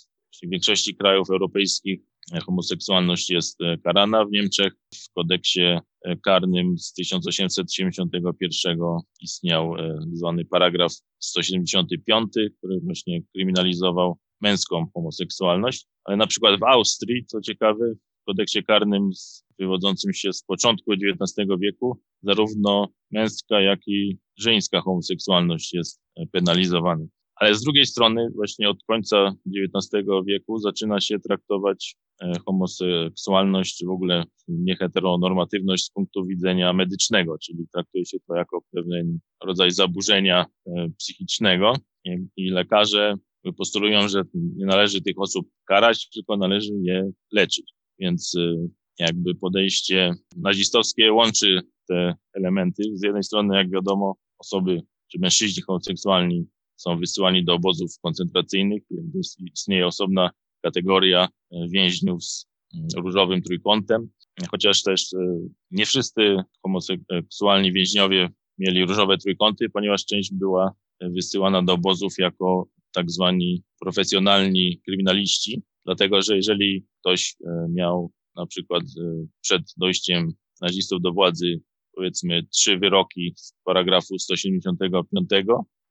w 0.45 0.51
większości 0.51 0.97
krajów 0.97 1.31
europejskich 1.31 2.01
homoseksualność 2.47 3.31
jest 3.31 3.61
e, 3.61 3.79
karana. 3.79 4.25
W 4.25 4.31
Niemczech 4.31 4.73
w 4.95 5.13
kodeksie 5.15 5.61
e, 5.61 6.17
karnym 6.17 6.79
z 6.79 6.93
1871 6.93 8.79
istniał 9.21 9.77
e, 9.77 9.99
zwany 10.13 10.45
paragraf 10.45 10.93
175, 11.19 12.33
który 12.59 12.81
właśnie 12.81 13.23
kryminalizował 13.35 14.19
męską 14.41 14.87
homoseksualność. 14.95 15.87
Ale 16.05 16.17
na 16.17 16.27
przykład 16.27 16.61
w 16.61 16.65
Austrii, 16.65 17.27
co 17.27 17.41
ciekawe, 17.41 17.95
w 17.95 18.25
kodeksie 18.27 18.65
karnym 18.65 19.11
wywodzącym 19.59 20.13
się 20.13 20.33
z 20.33 20.43
początku 20.43 20.93
XIX 20.93 21.49
wieku, 21.61 22.01
zarówno 22.27 22.89
męska, 23.11 23.61
jak 23.61 23.81
i 23.87 24.19
żeńska 24.39 24.81
homoseksualność 24.81 25.75
jest 25.75 26.01
e, 26.17 26.27
penalizowana. 26.33 27.05
Ale 27.37 27.55
z 27.55 27.63
drugiej 27.63 27.87
strony, 27.87 28.29
właśnie 28.35 28.69
od 28.71 28.79
końca 28.87 29.35
XIX 29.47 30.07
wieku 30.27 30.59
zaczyna 30.59 31.01
się 31.01 31.19
traktować 31.19 31.97
e, 32.23 32.33
homoseksualność, 32.47 33.77
czy 33.77 33.87
w 33.87 33.91
ogóle 33.91 34.25
nieheteronormatywność 34.49 35.85
z 35.85 35.91
punktu 35.91 36.25
widzenia 36.27 36.73
medycznego, 36.73 37.39
czyli 37.39 37.67
traktuje 37.73 38.07
się 38.07 38.19
to 38.29 38.35
jako 38.35 38.63
pewien 38.73 39.19
rodzaj 39.45 39.71
zaburzenia 39.71 40.47
e, 40.67 40.89
psychicznego 40.99 41.73
i 42.37 42.51
lekarze 42.51 43.15
postulują, 43.57 44.09
że 44.09 44.23
nie 44.35 44.67
należy 44.67 45.03
tych 45.03 45.19
osób 45.19 45.49
karać, 45.65 46.11
tylko 46.11 46.37
należy 46.37 46.73
je 46.83 47.11
leczyć. 47.33 47.73
Więc 47.99 48.35
jakby 48.99 49.35
podejście 49.35 50.15
nazistowskie 50.37 51.13
łączy 51.13 51.61
te 51.89 52.15
elementy. 52.35 52.83
Z 52.95 53.03
jednej 53.03 53.23
strony, 53.23 53.57
jak 53.57 53.71
wiadomo, 53.71 54.17
osoby 54.39 54.83
czy 55.09 55.19
mężczyźni 55.19 55.63
homoseksualni 55.63 56.47
są 56.77 56.99
wysyłani 56.99 57.45
do 57.45 57.55
obozów 57.55 57.91
koncentracyjnych. 58.03 58.83
Istnieje 59.55 59.87
osobna 59.87 60.31
kategoria 60.63 61.29
e, 61.53 61.69
więźniów 61.69 62.25
z 62.25 62.47
mm, 62.75 62.89
różowym 62.97 63.43
trójkątem, 63.43 64.09
chociaż 64.51 64.83
też 64.83 65.13
e, 65.15 65.19
nie 65.71 65.87
wszyscy 65.87 66.37
homoseksualni 66.63 67.73
więźniowie 67.73 68.29
mieli 68.59 68.85
różowe 68.85 69.19
trójkąty, 69.19 69.71
ponieważ 69.71 70.05
część 70.05 70.33
była 70.33 70.73
e, 71.01 71.11
wysyłana 71.11 71.63
do 71.63 71.73
obozów 71.73 72.15
jako 72.19 72.69
tak 72.95 73.11
zwani 73.11 73.63
profesjonalni 73.81 74.81
kryminaliści, 74.85 75.63
dlatego 75.85 76.23
że 76.23 76.37
jeżeli 76.37 76.87
ktoś 77.01 77.37
miał 77.69 78.11
na 78.37 78.47
przykład 78.47 78.83
przed 79.41 79.63
dojściem 79.77 80.33
nazistów 80.61 81.03
do 81.03 81.13
władzy 81.13 81.61
powiedzmy 81.97 82.43
trzy 82.47 82.79
wyroki 82.79 83.33
z 83.37 83.55
paragrafu 83.65 84.19
175, 84.19 85.47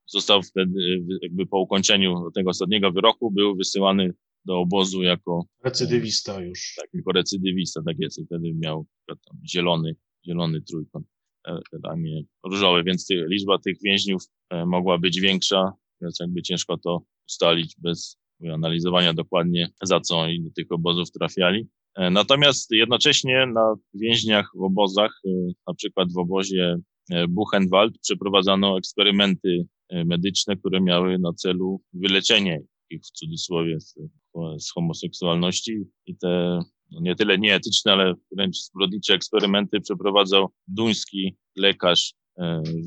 został 0.08 0.42
wtedy 0.42 1.06
jakby 1.22 1.46
po 1.46 1.60
ukończeniu 1.60 2.32
tego 2.36 2.50
ostatniego 2.50 2.92
wyroku 2.92 3.32
był 3.32 3.56
wysyłany 3.56 4.14
do 4.46 4.60
obozu 4.60 5.04
jako 5.04 5.46
recydywista 5.64 6.42
już. 6.42 6.74
Tak, 6.78 6.90
jako 6.94 7.12
recydywista, 7.12 7.82
tak 7.86 7.96
jest. 8.00 8.20
I 8.20 8.26
wtedy 8.26 8.54
miał 8.54 8.86
tam 9.08 9.38
zielony, 9.52 9.96
zielony 10.28 10.62
trójkąt, 10.62 11.08
e, 11.48 11.60
a 11.84 11.96
nie 11.96 12.24
różowy, 12.44 12.84
więc 12.84 13.08
ty, 13.08 13.26
liczba 13.30 13.60
tych 13.60 13.78
więźniów 13.84 14.24
e, 14.50 14.66
mogła 14.66 14.98
być 14.98 15.20
większa, 15.20 15.74
więc 16.02 16.20
jakby 16.20 16.42
ciężko 16.42 16.78
to 16.78 17.02
ustalić 17.28 17.76
bez 17.78 18.18
analizowania 18.54 19.14
dokładnie, 19.14 19.70
za 19.84 20.00
co 20.00 20.20
oni 20.20 20.44
do 20.44 20.50
tych 20.52 20.72
obozów 20.72 21.12
trafiali. 21.12 21.68
E, 21.96 22.10
natomiast 22.10 22.72
jednocześnie 22.72 23.46
na 23.46 23.76
więźniach 23.94 24.52
w 24.56 24.62
obozach, 24.62 25.22
e, 25.26 25.30
na 25.68 25.74
przykład 25.74 26.14
w 26.14 26.18
obozie 26.18 26.78
e, 27.12 27.28
Buchenwald, 27.28 28.00
przeprowadzano 28.00 28.78
eksperymenty 28.78 29.66
medyczne, 30.06 30.56
które 30.56 30.82
miały 30.82 31.20
na 31.20 31.34
celu 31.34 31.82
wyleczenie 31.94 32.62
ich 32.90 33.02
w 33.02 33.12
cudzysłowie 33.12 33.80
z, 33.80 33.96
z 34.60 34.72
homoseksualności. 34.72 35.84
I 36.06 36.18
te 36.18 36.60
no 36.92 37.02
nie 37.02 37.16
tyle 37.16 37.38
nieetyczne, 37.38 37.92
ale 37.92 38.14
wręcz 38.32 38.58
zbrodnicze 38.58 39.14
eksperymenty 39.14 39.82
przeprowadzał 39.82 40.48
duński 40.68 41.36
lekarz 41.58 42.14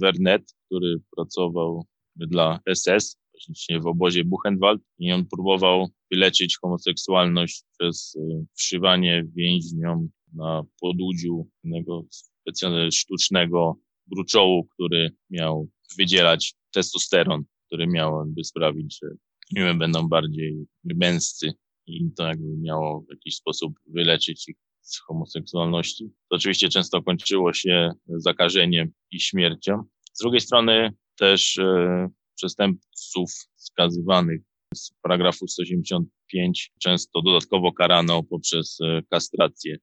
Wernet, 0.03 0.55
który 0.67 0.97
pracował 1.17 1.87
dla 2.17 2.61
SS, 2.75 3.19
właśnie 3.49 3.81
w 3.81 3.87
obozie 3.87 4.25
Buchenwald. 4.25 4.83
I 4.99 5.13
on 5.13 5.27
próbował 5.27 5.89
wyleczyć 6.11 6.59
homoseksualność 6.59 7.65
przez 7.79 8.17
e, 8.17 8.45
wszywanie 8.55 9.25
więźniom 9.37 10.09
na 10.35 10.63
podudziu 10.81 11.49
innego 11.65 12.05
specjalnego 12.11 12.91
sztucznego 12.91 13.79
gruczołu, 14.07 14.65
który 14.65 15.11
miał 15.31 15.69
wydzielać 15.99 16.55
testosteron, 16.73 17.45
który 17.67 17.87
miał 17.87 18.33
sprawić, 18.45 18.99
że 19.03 19.09
nie 19.53 19.75
będą 19.75 20.09
bardziej 20.09 20.67
męscy 20.85 21.53
i 21.87 22.11
to 22.17 22.27
jakby 22.27 22.57
miało 22.57 23.01
w 23.01 23.11
jakiś 23.11 23.37
sposób 23.37 23.73
wyleczyć 23.87 24.49
ich 24.49 24.57
z 24.81 25.01
homoseksualności. 25.01 26.05
To 26.05 26.37
oczywiście 26.37 26.69
często 26.69 27.03
kończyło 27.03 27.53
się 27.53 27.91
zakażeniem 28.07 28.93
i 29.11 29.21
śmiercią. 29.21 29.83
Z 30.13 30.21
drugiej 30.21 30.41
strony 30.41 30.91
też 31.19 31.59
e, 31.59 32.09
przestępców 32.35 33.31
skazywanych 33.57 34.41
z 34.75 34.91
paragrafu 35.03 35.49
185 35.49 36.73
często 36.83 37.23
dodatkowo 37.23 37.73
karano 37.73 38.23
poprzez 38.23 38.79
e, 38.81 39.03
kastrację, 39.11 39.77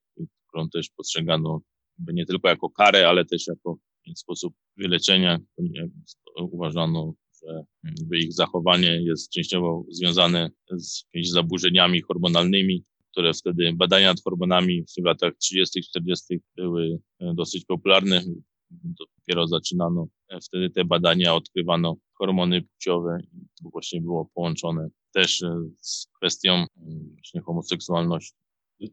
którą 0.47 0.69
też 0.69 0.89
postrzegano 0.89 1.61
nie 2.13 2.25
tylko 2.25 2.47
jako 2.49 2.69
karę, 2.69 3.07
ale 3.07 3.25
też 3.25 3.47
jako 3.47 3.77
sposób 4.15 4.53
wyleczenia. 4.77 5.39
Uważano, 6.37 7.13
że 8.11 8.17
ich 8.19 8.33
zachowanie 8.33 9.01
jest 9.03 9.31
częściowo 9.31 9.85
związane 9.89 10.49
z 10.71 11.03
jakimiś 11.03 11.29
zaburzeniami 11.29 12.01
hormonalnymi, 12.01 12.83
które 13.11 13.33
wtedy 13.33 13.73
badania 13.73 14.07
nad 14.07 14.23
hormonami 14.23 14.83
w 14.83 15.05
latach 15.05 15.33
30., 15.37 15.81
40. 15.83 16.39
były 16.57 16.99
e, 17.19 17.33
dosyć 17.35 17.65
popularne. 17.65 18.23
Dopiero 18.69 19.47
zaczynano 19.47 20.07
e, 20.29 20.39
wtedy 20.41 20.69
te 20.69 20.85
badania, 20.85 21.35
odkrywano 21.35 21.97
hormony 22.17 22.61
płciowe 22.61 23.17
to 23.63 23.69
właśnie 23.69 24.01
było 24.01 24.29
połączone 24.33 24.89
też 25.13 25.43
e, 25.43 25.63
z 25.81 26.07
kwestią 26.17 26.65
właśnie 27.13 27.41
homoseksualności. 27.41 28.37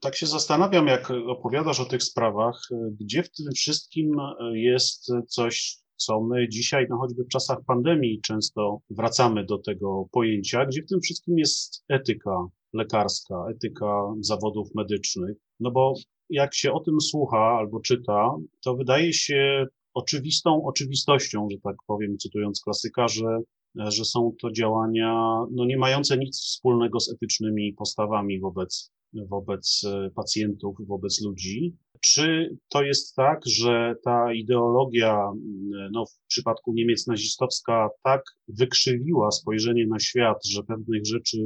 Tak 0.00 0.16
się 0.16 0.26
zastanawiam, 0.26 0.87
jak 0.87 1.11
opowiadasz 1.11 1.80
o 1.80 1.85
tych 1.85 2.02
sprawach, 2.02 2.68
gdzie 3.00 3.22
w 3.22 3.30
tym 3.30 3.52
wszystkim 3.52 4.16
jest 4.54 5.12
coś, 5.28 5.76
co 5.96 6.20
my 6.20 6.48
dzisiaj, 6.48 6.87
no 6.90 6.98
choćby 6.98 7.24
w 7.24 7.28
czasach 7.28 7.58
pandemii, 7.66 8.20
często 8.20 8.78
wracamy 8.90 9.44
do 9.44 9.58
tego 9.58 10.06
pojęcia, 10.12 10.66
gdzie 10.66 10.82
w 10.82 10.88
tym 10.88 11.00
wszystkim 11.00 11.38
jest 11.38 11.85
etyka 11.88 12.46
lekarska, 12.72 13.44
etyka 13.50 14.14
zawodów 14.20 14.74
medycznych. 14.74 15.37
No 15.61 15.70
bo 15.70 15.94
jak 16.30 16.54
się 16.54 16.72
o 16.72 16.80
tym 16.80 17.00
słucha 17.00 17.56
albo 17.58 17.80
czyta, 17.80 18.30
to 18.64 18.74
wydaje 18.76 19.12
się 19.12 19.66
oczywistą 19.94 20.64
oczywistością, 20.64 21.48
że 21.50 21.59
tak 21.59 21.76
powiem, 21.87 22.18
cytując 22.18 22.61
klasyka, 22.64 23.09
że, 23.09 23.38
że 23.74 24.05
są 24.05 24.33
to 24.40 24.52
działania 24.52 25.44
no, 25.50 25.64
nie 25.64 25.78
mające 25.78 26.18
nic 26.18 26.40
wspólnego 26.40 27.00
z 27.00 27.12
etycznymi 27.12 27.72
postawami 27.72 28.40
wobec 28.40 28.92
wobec 29.14 29.83
e, 29.87 30.11
pacjentów, 30.11 30.76
wobec 30.87 31.20
ludzi. 31.24 31.76
Czy 32.00 32.57
to 32.68 32.83
jest 32.83 33.14
tak, 33.14 33.40
że 33.46 33.94
ta 34.05 34.35
ideologia, 34.35 35.31
no 35.92 36.07
w 36.07 36.26
przypadku 36.28 36.72
Niemiec 36.74 37.07
nazistowska, 37.07 37.88
tak 38.02 38.22
wykrzywiła 38.48 39.31
spojrzenie 39.31 39.87
na 39.87 39.98
świat, 39.98 40.46
że 40.46 40.62
pewnych 40.62 41.07
rzeczy 41.07 41.38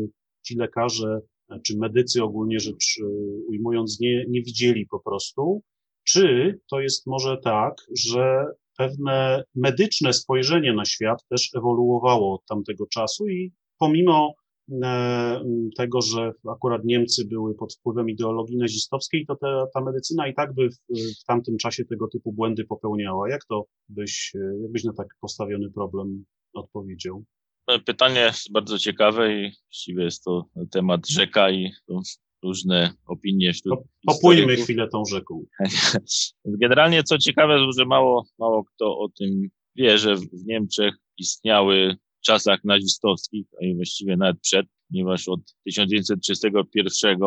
ci 0.43 0.57
lekarze 0.57 1.21
czy 1.63 1.79
medycy 1.79 2.23
ogólnie 2.23 2.61
rzecz 2.61 2.99
e, 3.03 3.07
ujmując 3.49 4.01
nie, 4.01 4.25
nie 4.29 4.43
widzieli 4.43 4.87
po 4.87 5.01
prostu? 5.01 5.63
Czy 6.09 6.59
to 6.71 6.81
jest 6.81 7.07
może 7.07 7.37
tak, 7.45 7.75
że 7.97 8.45
pewne 8.79 9.45
medyczne 9.55 10.13
spojrzenie 10.13 10.73
na 10.73 10.85
świat 10.85 11.25
też 11.29 11.51
ewoluowało 11.57 12.35
od 12.35 12.47
tamtego 12.47 12.87
czasu 12.87 13.29
i 13.29 13.53
pomimo 13.79 14.35
E, 14.83 15.45
tego, 15.77 16.03
że 16.03 16.33
akurat 16.51 16.85
Niemcy 16.85 17.25
były 17.25 17.55
pod 17.55 17.75
wpływem 17.75 18.11
ideologii 18.11 18.57
nazistowskiej, 18.57 19.27
to 19.27 19.37
ta, 19.37 19.67
ta 19.75 19.81
medycyna 19.81 20.29
i 20.29 20.35
tak 20.35 20.55
by 20.55 20.69
w, 20.69 20.77
w 21.21 21.25
tamtym 21.25 21.59
czasie 21.59 21.85
tego 21.85 22.09
typu 22.09 22.33
błędy 22.33 22.65
popełniała. 22.65 23.31
Jak 23.31 23.45
to 23.45 23.65
byś, 23.89 24.33
jak 24.63 24.73
byś 24.73 24.85
na 24.85 24.93
tak 24.93 25.07
postawiony 25.21 25.71
problem 25.71 26.25
odpowiedział? 26.55 27.25
No, 27.69 27.81
pytanie 27.87 28.21
jest 28.21 28.53
bardzo 28.53 28.79
ciekawe 28.79 29.35
i 29.35 29.53
właściwie 29.67 30.05
jest 30.05 30.25
to 30.25 30.45
temat 30.71 31.09
rzeka 31.09 31.51
i 31.51 31.71
różne 32.43 32.93
opinie 33.07 33.53
wśród 33.53 33.81
Popójmy 34.07 34.57
chwilę 34.57 34.89
tą 34.89 35.03
rzeką. 35.05 35.45
Generalnie 36.45 37.03
co 37.03 37.19
ciekawe, 37.19 37.59
że 37.79 37.85
mało, 37.85 38.27
mało 38.39 38.65
kto 38.65 38.99
o 38.99 39.09
tym 39.09 39.49
wie, 39.77 39.99
że 39.99 40.17
w 40.17 40.47
Niemczech 40.47 40.95
istniały 41.19 41.97
czasach 42.25 42.65
nazistowskich, 42.65 43.47
a 43.63 43.77
właściwie 43.77 44.17
nawet 44.17 44.41
przed, 44.41 44.67
ponieważ 44.89 45.29
od 45.29 45.41
1931 45.65 47.19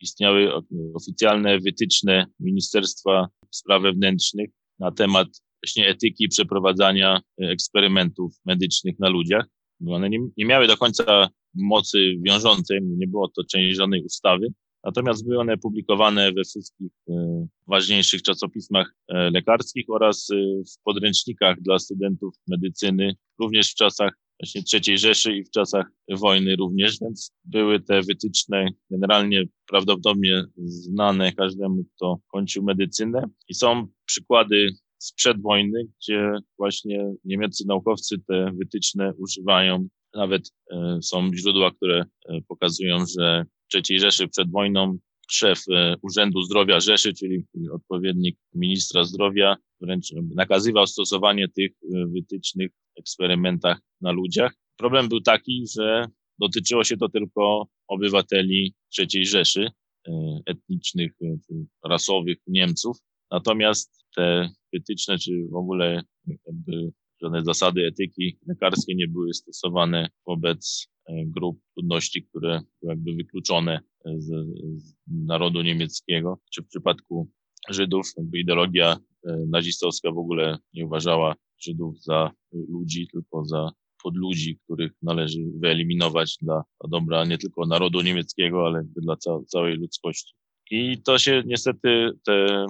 istniały 0.00 0.50
oficjalne 0.94 1.58
wytyczne 1.60 2.26
Ministerstwa 2.40 3.28
Spraw 3.50 3.82
Wewnętrznych 3.82 4.50
na 4.78 4.92
temat 4.92 5.28
właśnie 5.62 5.88
etyki 5.88 6.28
przeprowadzania 6.28 7.20
eksperymentów 7.38 8.32
medycznych 8.44 8.98
na 8.98 9.08
ludziach. 9.08 9.46
One 9.86 10.10
nie, 10.10 10.18
nie 10.36 10.44
miały 10.44 10.66
do 10.66 10.76
końca 10.76 11.28
mocy 11.54 12.14
wiążącej, 12.22 12.80
nie 12.82 13.06
było 13.06 13.28
to 13.28 13.42
część 13.50 13.76
żadnej 13.76 14.02
ustawy, 14.02 14.46
natomiast 14.84 15.24
były 15.24 15.38
one 15.38 15.58
publikowane 15.58 16.32
we 16.32 16.44
wszystkich 16.44 16.90
e, 17.08 17.46
ważniejszych 17.66 18.22
czasopismach 18.22 18.94
e, 19.08 19.30
lekarskich 19.30 19.84
oraz 19.88 20.28
e, 20.30 20.36
w 20.62 20.82
podręcznikach 20.84 21.60
dla 21.60 21.78
studentów 21.78 22.34
medycyny, 22.48 23.14
również 23.40 23.72
w 23.72 23.74
czasach 23.74 24.12
właśnie 24.40 24.80
III 24.86 24.98
Rzeszy 24.98 25.36
i 25.36 25.44
w 25.44 25.50
czasach 25.50 25.86
wojny 26.08 26.56
również, 26.56 27.00
więc 27.00 27.32
były 27.44 27.80
te 27.80 28.02
wytyczne 28.02 28.68
generalnie 28.90 29.44
prawdopodobnie 29.66 30.44
znane 30.56 31.32
każdemu, 31.32 31.84
kto 31.96 32.18
kończył 32.32 32.62
medycynę. 32.64 33.28
I 33.48 33.54
są 33.54 33.86
przykłady 34.04 34.68
sprzed 34.98 35.42
wojny, 35.42 35.86
gdzie 36.00 36.32
właśnie 36.58 37.14
niemieccy 37.24 37.64
naukowcy 37.66 38.16
te 38.28 38.50
wytyczne 38.58 39.12
używają. 39.14 39.88
Nawet 40.14 40.52
e, 40.70 40.98
są 41.02 41.30
źródła, 41.34 41.70
które 41.70 42.04
e, 42.28 42.40
pokazują, 42.48 43.04
że 43.18 43.44
w 43.44 43.74
III 43.74 44.00
Rzeszy 44.00 44.28
przed 44.28 44.50
wojną 44.50 44.98
szef 45.30 45.58
e, 45.72 45.94
Urzędu 46.02 46.42
Zdrowia 46.42 46.80
Rzeszy, 46.80 47.14
czyli 47.14 47.44
odpowiednik 47.72 48.38
ministra 48.54 49.04
zdrowia, 49.04 49.56
wręcz 49.80 50.12
nakazywał 50.34 50.86
stosowanie 50.86 51.48
tych 51.48 51.72
wytycznych 52.14 52.70
eksperymentach 52.98 53.78
na 54.00 54.12
ludziach. 54.12 54.54
Problem 54.76 55.08
był 55.08 55.20
taki, 55.20 55.64
że 55.76 56.04
dotyczyło 56.38 56.84
się 56.84 56.96
to 56.96 57.08
tylko 57.08 57.66
obywateli 57.88 58.74
III 58.98 59.26
Rzeszy, 59.26 59.68
etnicznych, 60.46 61.12
rasowych 61.84 62.38
Niemców. 62.46 62.96
Natomiast 63.30 64.04
te 64.16 64.50
wytyczne, 64.72 65.18
czy 65.18 65.48
w 65.50 65.56
ogóle 65.56 66.02
jakby 66.26 66.92
żadne 67.22 67.44
zasady 67.44 67.86
etyki 67.86 68.38
lekarskie 68.46 68.94
nie 68.94 69.08
były 69.08 69.34
stosowane 69.34 70.08
wobec 70.26 70.88
e, 71.08 71.24
grup 71.26 71.60
ludności, 71.76 72.22
które 72.22 72.60
były 72.82 72.94
jakby 72.94 73.14
wykluczone 73.14 73.80
z, 74.18 74.26
z 74.82 74.94
narodu 75.08 75.62
niemieckiego, 75.62 76.38
czy 76.52 76.62
w 76.62 76.68
przypadku 76.68 77.30
Żydów, 77.70 78.06
jakby 78.16 78.38
ideologia 78.38 78.96
nazistowska 79.48 80.12
w 80.12 80.18
ogóle 80.18 80.58
nie 80.74 80.86
uważała 80.86 81.34
Żydów 81.58 82.02
za 82.02 82.30
ludzi, 82.52 83.08
tylko 83.12 83.44
za 83.44 83.72
podludzi, 84.02 84.58
których 84.64 84.92
należy 85.02 85.38
wyeliminować 85.60 86.36
dla, 86.42 86.54
dla 86.54 86.90
dobra 86.90 87.24
nie 87.24 87.38
tylko 87.38 87.66
narodu 87.66 88.00
niemieckiego, 88.00 88.66
ale 88.66 88.82
dla 88.96 89.16
ca 89.16 89.30
całej 89.46 89.76
ludzkości. 89.76 90.34
I 90.70 91.02
to 91.02 91.18
się 91.18 91.42
niestety 91.46 92.10
te 92.24 92.66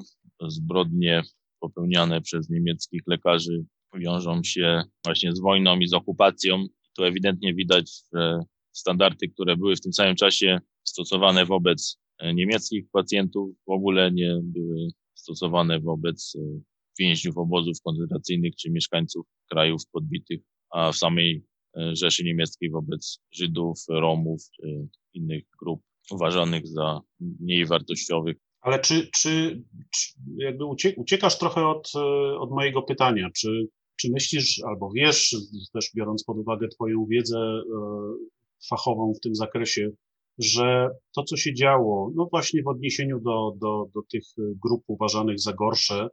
zbrodnie 0.49 1.23
popełniane 1.61 2.21
przez 2.21 2.51
niemieckich 2.51 3.03
lekarzy 3.07 3.65
wiążą 3.95 4.43
się 4.43 4.83
właśnie 5.05 5.33
z 5.33 5.41
wojną 5.41 5.79
i 5.79 5.89
z 5.89 5.93
okupacją. 5.93 6.67
Tu 6.97 7.05
ewidentnie 7.05 7.55
widać, 7.55 7.93
że 8.13 8.41
standardy, 8.73 9.29
które 9.29 9.57
były 9.57 9.77
w 9.77 9.81
tym 9.81 9.93
samym 9.93 10.17
czasie 10.17 10.61
stosowane 10.85 11.47
wobec 11.47 11.99
niemieckich 12.35 12.91
pacjentów, 12.93 13.57
w 13.67 13.71
ogóle 13.71 14.13
nie 14.13 14.41
były 14.43 14.89
stosowane 15.15 15.81
wobec 15.81 16.37
więźniów 16.99 17.39
obozów 17.39 17.81
koncentracyjnych 17.85 18.57
czy 18.57 18.71
mieszkańców 18.71 19.27
krajów 19.51 19.83
podbitych, 19.93 20.41
a 20.71 20.93
w 20.93 20.97
samej 20.97 21.45
e, 21.77 21.97
Rzeszy 21.97 22.25
Niemieckiej 22.25 22.71
wobec 22.71 23.21
Żydów, 23.33 23.79
Romów 23.89 24.43
czy 24.57 24.89
innych 25.15 25.45
grup 25.61 25.83
uważanych 26.11 26.67
za 26.67 27.01
mniej 27.21 27.67
wartościowych. 27.67 28.37
Ale 28.67 28.79
czy, 28.79 29.09
czy, 29.15 29.63
czy 29.95 30.13
jakby 30.37 30.65
uciekasz 30.97 31.39
trochę 31.39 31.67
od, 31.67 31.93
e, 31.97 32.39
od 32.39 32.51
mojego 32.51 32.83
pytania, 32.83 33.31
czy, 33.37 33.69
czy 33.97 34.11
myślisz 34.11 34.61
albo 34.65 34.91
wiesz, 34.95 35.37
też 35.73 35.91
biorąc 35.97 36.25
pod 36.25 36.39
uwagę 36.39 36.69
Twoją 36.69 37.07
wiedzę 37.11 37.39
e, 37.39 37.63
fachową 38.71 39.13
w 39.15 39.21
tym 39.21 39.35
zakresie, 39.35 39.91
że 40.39 40.89
to, 41.15 41.23
co 41.23 41.37
się 41.37 41.55
działo, 41.55 42.11
no 42.15 42.29
właśnie 42.31 42.63
w 42.63 42.69
odniesieniu 42.69 43.21
do, 43.21 43.53
do, 43.61 43.87
do 43.95 44.03
tych 44.13 44.23
grup 44.37 44.85
uważanych 44.87 45.41
za 45.41 45.53
gorsze 45.53 46.09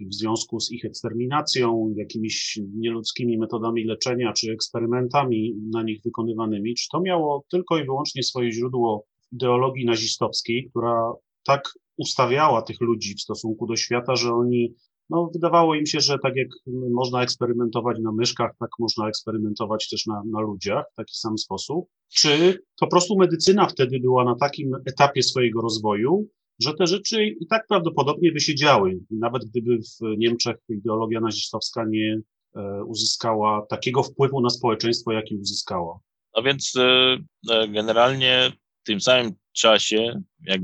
w 0.00 0.14
związku 0.14 0.60
z 0.60 0.72
ich 0.72 0.84
eksterminacją, 0.84 1.94
jakimiś 1.96 2.58
nieludzkimi 2.74 3.38
metodami 3.38 3.84
leczenia 3.84 4.32
czy 4.32 4.52
eksperymentami 4.52 5.54
na 5.72 5.82
nich 5.82 6.02
wykonywanymi, 6.04 6.74
czy 6.74 6.88
to 6.92 7.00
miało 7.00 7.44
tylko 7.50 7.78
i 7.78 7.84
wyłącznie 7.84 8.22
swoje 8.22 8.52
źródło 8.52 9.04
w 9.30 9.34
ideologii 9.34 9.86
nazistowskiej, 9.86 10.68
która 10.70 11.12
tak 11.44 11.72
ustawiała 11.98 12.62
tych 12.62 12.80
ludzi 12.80 13.14
w 13.14 13.20
stosunku 13.20 13.66
do 13.66 13.76
świata, 13.76 14.16
że 14.16 14.32
oni 14.32 14.74
no, 15.10 15.30
wydawało 15.32 15.74
im 15.74 15.86
się, 15.86 16.00
że 16.00 16.18
tak 16.22 16.36
jak 16.36 16.48
można 16.92 17.22
eksperymentować 17.22 17.98
na 18.00 18.12
myszkach, 18.12 18.50
tak 18.58 18.70
można 18.78 19.08
eksperymentować 19.08 19.88
też 19.88 20.06
na, 20.06 20.22
na 20.30 20.40
ludziach 20.40 20.84
w 20.92 20.94
taki 20.94 21.16
sam 21.16 21.38
sposób. 21.38 21.88
Czy 22.14 22.62
po 22.80 22.86
prostu 22.86 23.16
medycyna 23.18 23.66
wtedy 23.66 24.00
była 24.00 24.24
na 24.24 24.34
takim 24.34 24.74
etapie 24.86 25.22
swojego 25.22 25.60
rozwoju, 25.60 26.28
że 26.60 26.74
te 26.74 26.86
rzeczy 26.86 27.24
i 27.24 27.46
tak 27.46 27.66
prawdopodobnie 27.66 28.32
by 28.32 28.40
się 28.40 28.54
działy, 28.54 28.98
nawet 29.10 29.44
gdyby 29.44 29.78
w 29.78 30.18
Niemczech 30.18 30.56
ideologia 30.68 31.20
nazistowska 31.20 31.84
nie 31.88 32.20
e, 32.56 32.84
uzyskała 32.84 33.66
takiego 33.66 34.02
wpływu 34.02 34.40
na 34.40 34.50
społeczeństwo, 34.50 35.12
jaki 35.12 35.36
uzyskała. 35.36 35.98
No 36.36 36.42
więc 36.42 36.72
e, 36.76 37.18
e, 37.50 37.68
generalnie 37.68 38.52
tym 38.88 39.00
samym 39.00 39.32
czasie, 39.56 40.22
jak 40.46 40.60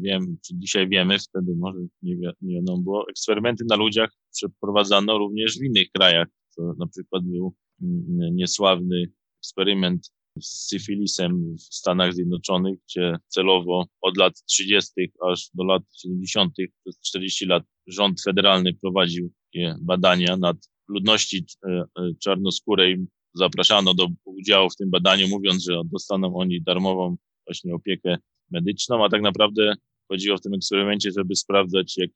wiem, 0.00 0.36
czy 0.46 0.54
dzisiaj 0.56 0.88
wiemy, 0.88 1.18
wtedy 1.18 1.54
może 1.56 1.78
nie, 2.02 2.16
wi 2.16 2.26
nie 2.42 2.54
wiadomo 2.54 2.82
było, 2.82 3.08
eksperymenty 3.10 3.64
na 3.68 3.76
ludziach 3.76 4.10
przeprowadzano 4.32 5.18
również 5.18 5.58
w 5.58 5.62
innych 5.62 5.90
krajach. 5.92 6.28
To 6.56 6.74
na 6.78 6.86
przykład 6.86 7.22
był 7.24 7.54
mm, 7.82 8.36
niesławny 8.36 9.04
eksperyment 9.38 10.10
z 10.40 10.68
syfilisem 10.68 11.56
w 11.56 11.74
Stanach 11.74 12.14
Zjednoczonych, 12.14 12.78
gdzie 12.88 13.16
celowo 13.28 13.86
od 14.00 14.16
lat 14.16 14.32
30. 14.48 14.92
aż 15.30 15.50
do 15.54 15.64
lat 15.64 15.82
70. 16.02 16.54
przez 16.84 17.00
40 17.00 17.46
lat 17.46 17.62
rząd 17.86 18.22
federalny 18.22 18.74
prowadził 18.74 19.32
badania 19.80 20.36
nad 20.36 20.56
ludności 20.88 21.46
e, 21.66 21.70
e, 21.70 21.84
czarnoskórej. 22.22 23.06
Zapraszano 23.36 23.94
do 23.94 24.08
udziału 24.24 24.70
w 24.70 24.76
tym 24.76 24.90
badaniu, 24.90 25.28
mówiąc, 25.28 25.64
że 25.64 25.82
dostaną 25.84 26.36
oni 26.36 26.62
darmową 26.62 27.16
właśnie 27.46 27.74
opiekę 27.74 28.16
medyczną, 28.50 29.04
a 29.04 29.08
tak 29.08 29.22
naprawdę 29.22 29.74
chodziło 30.08 30.36
w 30.36 30.40
tym 30.40 30.54
eksperymencie, 30.54 31.10
żeby 31.18 31.36
sprawdzać, 31.36 31.96
jak 31.96 32.10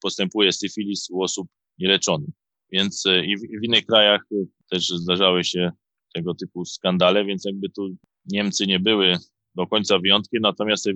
postępuje 0.00 0.52
syfilis 0.52 1.10
u 1.10 1.22
osób 1.22 1.48
nieleczonych. 1.78 2.30
Więc 2.72 3.06
e, 3.06 3.26
i 3.26 3.36
w, 3.36 3.40
w 3.40 3.64
innych 3.64 3.86
krajach 3.86 4.22
też 4.70 4.88
zdarzały 4.88 5.44
się 5.44 5.70
tego 6.14 6.34
typu 6.34 6.64
skandale, 6.64 7.24
więc 7.24 7.44
jakby 7.44 7.68
tu 7.68 7.96
Niemcy 8.26 8.66
nie 8.66 8.80
były 8.80 9.16
do 9.54 9.66
końca 9.66 9.98
wyjątkiem, 9.98 10.42
natomiast 10.42 10.88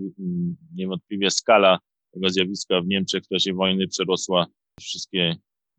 niewątpliwie 0.75 1.31
skala 1.31 1.79
tego 2.13 2.29
zjawiska 2.29 2.81
w 2.81 2.87
Niemczech 2.87 3.25
w 3.25 3.29
czasie 3.29 3.55
wojny 3.55 3.89
przerosła 3.89 4.47
wszystkie 4.81 5.37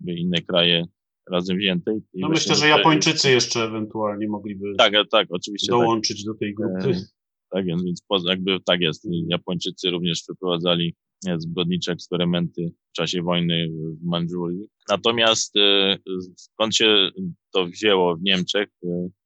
inne 0.07 0.41
kraje 0.41 0.85
razem 1.31 1.57
wzięte. 1.57 1.91
I 2.13 2.21
no 2.21 2.29
myślę, 2.29 2.55
że 2.55 2.67
Japończycy 2.67 3.31
jeszcze 3.31 3.63
ewentualnie 3.63 4.27
mogliby 4.27 4.75
tak, 4.77 4.93
tak, 5.11 5.27
oczywiście 5.29 5.67
tak. 5.67 5.79
dołączyć 5.79 6.25
tak. 6.25 6.33
do 6.33 6.39
tej 6.39 6.53
grupy. 6.53 7.05
E, 7.51 7.57
tak 7.57 7.65
więc, 7.65 7.83
więc 7.83 8.01
jakby 8.25 8.59
tak 8.65 8.81
jest. 8.81 9.07
Japończycy 9.27 9.89
również 9.89 10.21
przeprowadzali 10.21 10.95
e, 11.27 11.39
zbrodnicze 11.39 11.91
eksperymenty 11.91 12.71
w 12.89 12.95
czasie 12.95 13.21
wojny 13.21 13.67
w 14.01 14.05
Mandżurii. 14.05 14.67
Natomiast 14.89 15.55
e, 15.57 15.97
skąd 16.35 16.75
się 16.75 17.09
to 17.53 17.65
wzięło 17.65 18.15
w 18.15 18.21
Niemczech? 18.21 18.69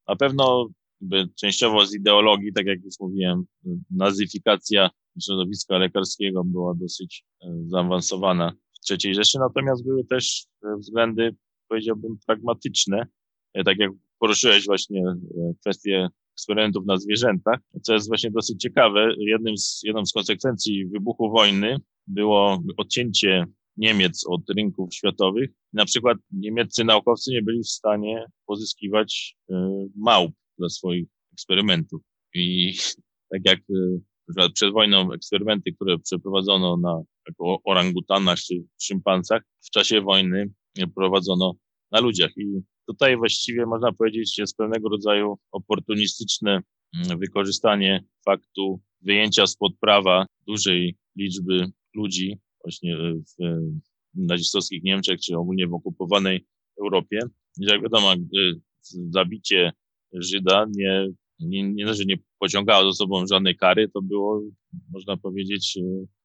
Na 0.08 0.16
pewno 0.16 0.68
częściowo 1.40 1.86
z 1.86 1.96
ideologii, 1.96 2.54
tak 2.54 2.66
jak 2.66 2.84
już 2.84 3.00
mówiłem, 3.00 3.46
nazyfikacja 3.92 4.90
środowiska 5.24 5.78
lekarskiego 5.78 6.44
była 6.44 6.74
dosyć 6.76 7.26
zaawansowana 7.66 8.52
w 8.52 8.92
III 8.92 9.16
Rzeszy, 9.16 9.40
natomiast 9.40 9.86
były 9.86 10.06
też 10.06 10.46
względy, 10.80 11.36
powiedziałbym, 11.68 12.18
pragmatyczne, 12.28 13.08
tak 13.66 13.78
jak 13.78 13.92
poruszyłeś 14.20 14.66
właśnie 14.66 15.04
kwestię 15.62 16.10
eksperymentów 16.36 16.86
na 16.86 16.98
zwierzętach, 16.98 17.60
co 17.82 17.94
jest 17.94 18.08
właśnie 18.08 18.32
dosyć 18.32 18.62
ciekawe. 18.62 19.16
Jednym 19.18 19.58
z, 19.58 19.82
jedną 19.84 20.06
z 20.06 20.14
konsekwencji 20.14 20.86
wybuchu 20.86 21.32
wojny 21.32 21.78
było 22.08 22.64
odcięcie 22.78 23.46
Niemiec 23.78 24.24
od 24.28 24.42
rynków 24.58 24.94
światowych. 24.94 25.50
Na 25.74 25.86
przykład 25.86 26.18
niemieccy 26.32 26.84
naukowcy 26.84 27.32
nie 27.32 27.42
byli 27.42 27.64
w 27.64 27.70
stanie 27.70 28.26
pozyskiwać 28.46 29.36
y, 29.50 29.54
małp 29.96 30.34
dla 30.58 30.70
swoich 30.70 31.08
eksperymentów. 31.34 32.02
I 32.34 32.74
tak 33.32 33.42
jak 33.46 33.60
y, 33.60 34.52
przed 34.54 34.74
wojną 34.74 35.14
eksperymenty, 35.14 35.72
które 35.72 36.00
przeprowadzono 36.00 36.78
na 36.78 37.02
orangutanach 37.66 38.38
czy 38.38 38.64
szympansach, 38.82 39.42
w 39.66 39.70
czasie 39.70 40.02
wojny 40.02 40.52
prowadzono 40.96 41.54
na 41.92 42.00
ludziach. 42.00 42.32
I 42.38 42.62
Tutaj 42.88 43.18
właściwie 43.18 43.66
można 43.66 43.94
powiedzieć 43.94 44.38
jest 44.38 44.58
pewnego 44.58 44.90
rodzaju 44.90 45.38
oportunistyczne 45.52 46.62
mm, 47.06 47.20
wykorzystanie 47.20 48.04
faktu 48.26 48.82
wyjęcia 49.02 49.48
spod 49.48 49.74
prawa 49.80 50.26
dużej 50.48 50.96
liczby 51.16 51.66
ludzi 51.96 52.38
właśnie 52.64 52.98
w 52.98 53.66
nazistowskich 54.16 54.84
Niemczech, 54.84 55.20
czy 55.20 55.38
ogólnie 55.38 55.68
w 55.68 55.74
okupowanej 55.74 56.46
Europie. 56.82 57.20
Jak 57.58 57.82
wiadomo, 57.82 58.14
zabicie 59.10 59.72
Żyda 60.14 60.66
nie, 60.76 61.08
nie, 61.40 61.64
nie, 61.64 61.86
nie 62.06 62.18
pociągało 62.40 62.92
za 62.92 62.98
sobą 62.98 63.28
żadnej 63.28 63.56
kary, 63.58 63.90
to 63.90 64.02
było, 64.02 64.42
można 64.92 65.18
powiedzieć, 65.18 65.80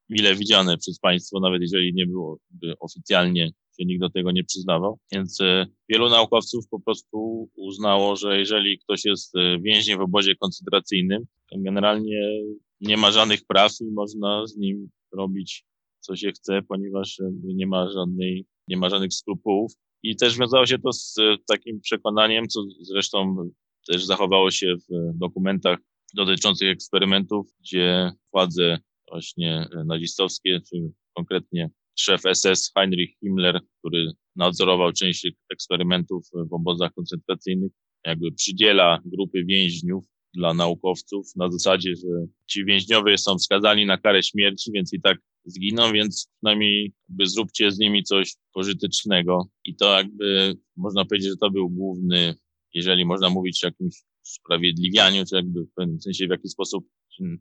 mile 0.09 0.35
widziane 0.35 0.79
przez 0.79 0.99
państwo, 0.99 1.40
nawet 1.40 1.62
jeżeli 1.62 1.94
nie 1.94 2.07
było 2.07 2.38
oficjalnie 2.81 3.51
się 3.81 3.87
nikt 3.87 4.01
do 4.01 4.11
tego 4.11 4.31
nie 4.31 4.45
przyznawał. 4.45 4.99
Więc 5.12 5.40
e, 5.40 5.66
wielu 5.88 6.09
naukowców 6.09 6.69
po 6.69 6.81
prostu 6.81 7.49
uznało, 7.57 8.16
że 8.16 8.38
jeżeli 8.38 8.79
ktoś 8.79 9.05
jest 9.05 9.37
e, 9.37 9.59
więźniem 9.61 9.99
w 9.99 10.03
obozie 10.03 10.37
koncentracyjnym, 10.37 11.25
to 11.51 11.59
generalnie 11.59 12.43
nie 12.81 12.97
ma 12.97 13.11
żadnych 13.11 13.47
praw 13.47 13.73
i 13.81 13.93
można 13.93 14.47
z 14.47 14.57
nim 14.57 14.90
robić 15.12 15.64
co 16.01 16.16
się 16.16 16.33
chce, 16.33 16.62
ponieważ 16.69 17.19
nie 17.45 17.66
ma 17.66 17.90
żadnej, 17.90 18.47
nie 18.69 18.77
ma 18.77 18.90
żadnych 18.90 19.14
skrupułów. 19.14 19.73
I 20.03 20.16
też 20.16 20.38
wiązało 20.38 20.66
się 20.66 20.79
to 20.79 20.93
z 20.93 21.19
e, 21.19 21.37
takim 21.49 21.81
przekonaniem, 21.81 22.49
co 22.49 22.61
zresztą 22.81 23.51
też 23.87 24.05
zachowało 24.05 24.51
się 24.51 24.75
w 24.77 25.19
dokumentach 25.19 25.79
dotyczących 26.14 26.71
eksperymentów, 26.71 27.47
gdzie 27.61 28.12
władze 28.33 28.79
właśnie 29.09 29.69
nazistowskie, 29.85 30.61
czy 30.69 30.93
konkretnie 31.16 31.71
szef 32.00 32.22
SS 32.34 32.72
Heinrich 32.76 33.18
Himmler, 33.20 33.60
który 33.78 34.12
nadzorował 34.36 34.92
część 34.92 35.26
eksperymentów 35.52 36.26
w 36.50 36.52
obozach 36.52 36.92
koncentracyjnych, 36.94 37.72
jakby 38.06 38.32
przydziela 38.32 39.00
grupy 39.04 39.44
więźniów 39.44 40.04
dla 40.34 40.54
naukowców 40.54 41.26
na 41.36 41.50
zasadzie, 41.50 41.96
że 41.96 42.26
ci 42.46 42.64
więźniowie 42.64 43.18
są 43.18 43.38
skazani 43.38 43.86
na 43.86 43.98
karę 43.98 44.22
śmierci, 44.22 44.70
więc 44.74 44.92
i 44.92 45.00
tak 45.00 45.18
zginą, 45.44 45.92
więc 45.92 46.28
przynajmniej 46.36 46.92
jakby 47.08 47.26
zróbcie 47.26 47.72
z 47.72 47.78
nimi 47.78 48.02
coś 48.02 48.34
pożytecznego. 48.52 49.48
I 49.64 49.76
to 49.76 49.96
jakby 49.96 50.54
można 50.76 51.04
powiedzieć, 51.04 51.30
że 51.30 51.36
to 51.36 51.50
był 51.50 51.70
główny, 51.70 52.34
jeżeli 52.74 53.05
można 53.05 53.30
mówić 53.30 53.64
o 53.64 53.66
jakimś 53.66 53.94
usprawiedliwianiu, 54.26 55.24
czy 55.24 55.36
jakby 55.36 55.62
w 55.64 55.72
pewnym 55.76 56.01
sensie 56.01 56.26
w 56.26 56.30
jaki 56.30 56.48
sposób 56.48 56.84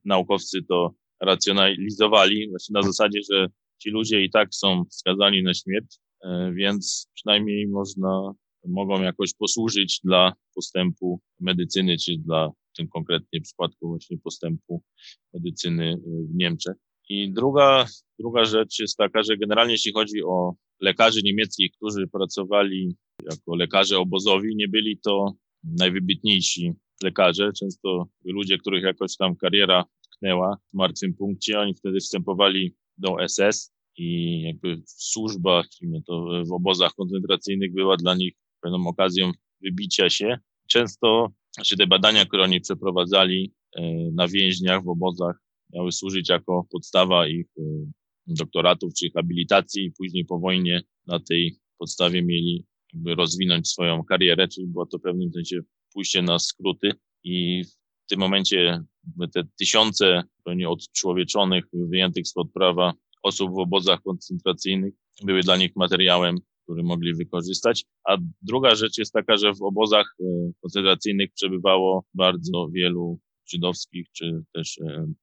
naukowcy 0.05 0.63
to 0.63 0.93
racjonalizowali, 1.21 2.49
właśnie 2.49 2.73
na 2.73 2.81
zasadzie, 2.81 3.19
że 3.31 3.47
ci 3.79 3.89
ludzie 3.89 4.23
i 4.23 4.29
tak 4.29 4.55
są 4.55 4.85
skazani 4.89 5.43
na 5.43 5.53
śmierć, 5.53 5.97
e, 6.23 6.53
więc 6.53 7.09
przynajmniej 7.13 7.67
można, 7.67 8.33
mogą 8.67 9.01
jakoś 9.01 9.33
posłużyć 9.33 9.99
dla 10.03 10.33
postępu 10.55 11.21
medycyny, 11.39 11.97
czy 11.97 12.17
dla 12.17 12.49
w 12.49 12.77
tym 12.77 12.87
konkretnie 12.87 13.41
przypadku 13.41 13.87
właśnie 13.87 14.17
postępu 14.17 14.83
medycyny 15.33 15.91
e, 15.91 15.97
w 16.33 16.35
Niemczech. 16.35 16.75
I 17.09 17.31
druga, 17.31 17.85
druga 18.19 18.45
rzecz 18.45 18.79
jest 18.79 18.97
taka, 18.97 19.23
że 19.23 19.37
generalnie 19.37 19.73
jeśli 19.73 19.93
chodzi 19.93 20.23
o 20.23 20.53
lekarzy 20.81 21.21
niemieckich, 21.23 21.71
którzy 21.71 22.07
pracowali 22.07 22.95
jako 23.23 23.55
lekarze 23.55 23.97
obozowi, 23.97 24.55
nie 24.55 24.67
byli 24.67 24.99
to 24.99 25.33
najwybitniejsi 25.63 26.73
lekarze, 27.03 27.51
często 27.59 28.07
ludzie, 28.25 28.57
których 28.57 28.83
jakoś 28.83 29.17
tam 29.17 29.35
kariera 29.35 29.85
tknęła 30.15 30.57
w 30.73 30.77
martwym 30.77 31.13
punkcie, 31.13 31.59
oni 31.59 31.75
wtedy 31.75 31.99
wstępowali 31.99 32.75
do 32.99 33.15
SS 33.27 33.73
i 33.97 34.41
jakby 34.41 34.81
służba, 34.85 35.63
to 36.07 36.43
w 36.47 36.51
obozach 36.51 36.93
koncentracyjnych 36.93 37.73
była 37.73 37.97
dla 37.97 38.15
nich 38.15 38.33
pewną 38.61 38.87
okazją 38.87 39.31
wybicia 39.61 40.09
się. 40.09 40.37
Często 40.67 41.27
znaczy 41.55 41.77
te 41.77 41.87
badania, 41.87 42.25
które 42.25 42.43
oni 42.43 42.61
przeprowadzali 42.61 43.53
e, 43.75 43.81
na 44.13 44.27
więźniach 44.27 44.83
w 44.83 44.89
obozach, 44.89 45.35
miały 45.73 45.91
służyć 45.91 46.29
jako 46.29 46.65
podstawa 46.71 47.27
ich 47.27 47.45
e, 47.59 47.61
doktoratów 48.27 48.93
czy 48.93 49.09
habilitacji 49.15 49.85
i 49.85 49.91
później 49.91 50.25
po 50.25 50.39
wojnie 50.39 50.81
na 51.07 51.19
tej 51.19 51.55
podstawie 51.77 52.23
mieli 52.23 52.65
jakby 52.93 53.15
rozwinąć 53.15 53.67
swoją 53.67 54.03
karierę, 54.03 54.47
czyli 54.47 54.67
było 54.67 54.85
to 54.85 54.97
w 54.97 55.01
pewnym 55.01 55.31
sensie 55.33 55.59
pójście 55.93 56.21
na 56.21 56.39
skróty 56.39 56.91
i 57.23 57.63
w 58.09 58.11
tym 58.11 58.19
momencie 58.19 58.83
te 59.33 59.43
tysiące 59.59 60.23
odczłowieczonych, 60.67 61.63
wyjętych 61.73 62.27
spod 62.27 62.47
prawa 62.53 62.93
osób 63.23 63.51
w 63.51 63.59
obozach 63.59 64.01
koncentracyjnych 64.01 64.93
były 65.23 65.41
dla 65.41 65.57
nich 65.57 65.75
materiałem, 65.75 66.37
który 66.63 66.83
mogli 66.83 67.13
wykorzystać. 67.13 67.85
A 68.03 68.17
druga 68.41 68.75
rzecz 68.75 68.97
jest 68.97 69.13
taka, 69.13 69.37
że 69.37 69.53
w 69.53 69.61
obozach 69.61 70.15
e, 70.19 70.25
koncentracyjnych 70.61 71.33
przebywało 71.33 72.03
bardzo 72.13 72.69
wielu 72.73 73.19
żydowskich 73.51 74.07
czy 74.11 74.43
też 74.53 74.79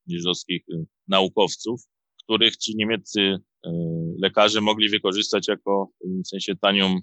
żydowskich 0.08 0.62
naukowców, 1.08 1.80
których 2.22 2.56
ci 2.56 2.76
niemieccy 2.76 3.36
lekarze 4.18 4.60
mogli 4.60 4.88
wykorzystać 4.88 5.48
jako 5.48 5.88
w 6.24 6.28
sensie 6.28 6.56
tanią 6.56 7.00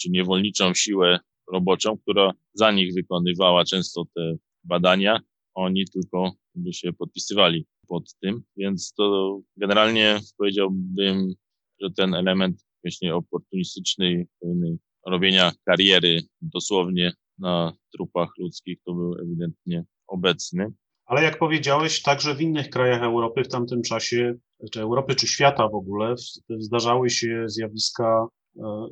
czy 0.00 0.10
niewolniczą 0.10 0.74
siłę 0.74 1.18
roboczą, 1.52 1.98
która 1.98 2.32
za 2.54 2.72
nich 2.72 2.94
wykonywała 2.94 3.64
często 3.64 4.04
te 4.14 4.36
badania. 4.66 5.20
Oni 5.54 5.84
tylko 5.92 6.32
by 6.54 6.72
się 6.72 6.92
podpisywali 6.92 7.66
pod 7.88 8.14
tym, 8.22 8.42
więc 8.56 8.92
to 8.92 9.38
generalnie 9.56 10.20
powiedziałbym, 10.38 11.34
że 11.80 11.90
ten 11.90 12.14
element 12.14 12.66
właśnie 12.84 13.14
oportunistycznej 13.14 14.26
robienia 15.06 15.52
kariery 15.64 16.20
dosłownie 16.40 17.12
na 17.38 17.72
trupach 17.94 18.28
ludzkich 18.38 18.78
to 18.84 18.94
był 18.94 19.14
ewidentnie 19.22 19.84
obecny. 20.06 20.72
Ale 21.06 21.22
jak 21.22 21.38
powiedziałeś, 21.38 22.02
także 22.02 22.34
w 22.34 22.40
innych 22.40 22.70
krajach 22.70 23.02
Europy 23.02 23.44
w 23.44 23.48
tamtym 23.48 23.82
czasie, 23.82 24.34
czy 24.72 24.80
Europy, 24.80 25.14
czy 25.14 25.26
świata 25.26 25.68
w 25.68 25.74
ogóle, 25.74 26.14
zdarzały 26.58 27.10
się 27.10 27.44
zjawiska 27.46 28.26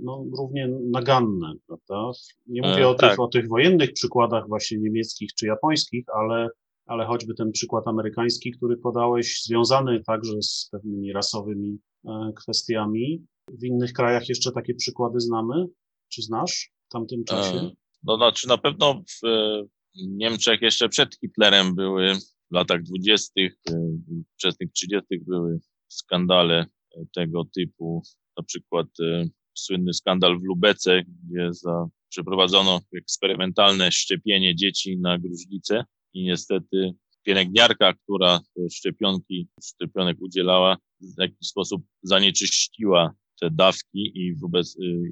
no, 0.01 0.25
równie 0.39 0.69
naganne, 0.91 1.55
prawda? 1.67 2.11
Nie 2.47 2.63
mówię 2.63 2.83
e, 2.83 2.89
o, 2.89 2.95
tak. 2.95 3.11
tych, 3.11 3.21
o 3.21 3.29
tych 3.29 3.49
wojennych 3.49 3.93
przykładach 3.93 4.49
właśnie 4.49 4.79
niemieckich 4.79 5.35
czy 5.35 5.47
japońskich, 5.47 6.05
ale, 6.15 6.49
ale 6.87 7.07
choćby 7.07 7.35
ten 7.35 7.53
przykład 7.53 7.89
amerykański, 7.89 8.51
który 8.51 8.77
podałeś, 8.77 9.43
związany 9.43 10.03
także 10.07 10.43
z 10.43 10.69
pewnymi 10.73 11.13
rasowymi 11.13 11.79
e, 12.05 12.33
kwestiami. 12.37 13.27
W 13.61 13.65
innych 13.65 13.93
krajach 13.93 14.29
jeszcze 14.29 14.53
takie 14.53 14.75
przykłady 14.75 15.21
znamy? 15.21 15.67
Czy 16.09 16.23
znasz 16.23 16.73
w 16.89 16.93
tamtym 16.93 17.25
czasie? 17.25 17.71
No, 18.03 18.17
znaczy 18.17 18.49
na 18.49 18.59
pewno 18.59 18.95
w 18.95 19.29
Niemczech 19.97 20.63
jeszcze 20.63 20.89
przed 20.89 21.17
Hitlerem 21.21 21.75
były 21.75 22.15
w 22.51 22.55
latach 22.55 22.83
dwudziestych, 22.83 23.57
wczesnych 24.35 24.73
trzydziestych 24.73 25.25
były 25.25 25.61
skandale 25.89 26.67
tego 27.15 27.45
typu, 27.55 28.03
na 28.39 28.45
przykład 28.45 28.87
słynny 29.55 29.95
skandal 29.95 30.39
w 30.39 30.43
Lubece, 30.43 31.03
gdzie 31.03 31.53
za, 31.53 31.87
przeprowadzono 32.09 32.81
eksperymentalne 32.97 33.93
szczepienie 33.93 34.55
dzieci 34.55 34.99
na 34.99 35.19
gruźlicę 35.19 35.85
i 36.15 36.25
niestety 36.25 36.95
pielęgniarka, 37.23 37.93
która 37.93 38.41
szczepionki, 38.73 39.49
szczepionek 39.65 40.17
udzielała, 40.21 40.77
w 41.01 41.21
jakiś 41.21 41.49
sposób 41.49 41.83
zanieczyściła 42.03 43.15
te 43.41 43.51
dawki 43.51 44.13
i 44.15 44.35
wobec, 44.37 44.77
y, 44.77 45.03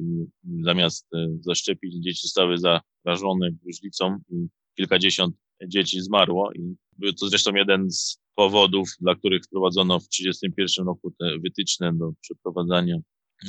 i 0.44 0.62
zamiast 0.62 1.06
y, 1.14 1.38
zaszczepić 1.40 1.94
dzieci 1.94 2.22
zostały 2.22 2.56
zarażone 2.58 3.52
gruźlicą 3.52 4.18
i 4.30 4.46
kilkadziesiąt 4.76 5.36
dzieci 5.66 6.00
zmarło. 6.00 6.52
I 6.52 6.74
był 6.98 7.12
to 7.12 7.28
zresztą 7.28 7.54
jeden 7.54 7.90
z 7.90 8.18
powodów, 8.34 8.88
dla 9.00 9.14
których 9.14 9.44
wprowadzono 9.44 10.00
w 10.00 10.08
1931 10.08 10.86
roku 10.86 11.10
te 11.18 11.38
wytyczne 11.38 11.92
do 11.94 12.12
przeprowadzania 12.20 12.96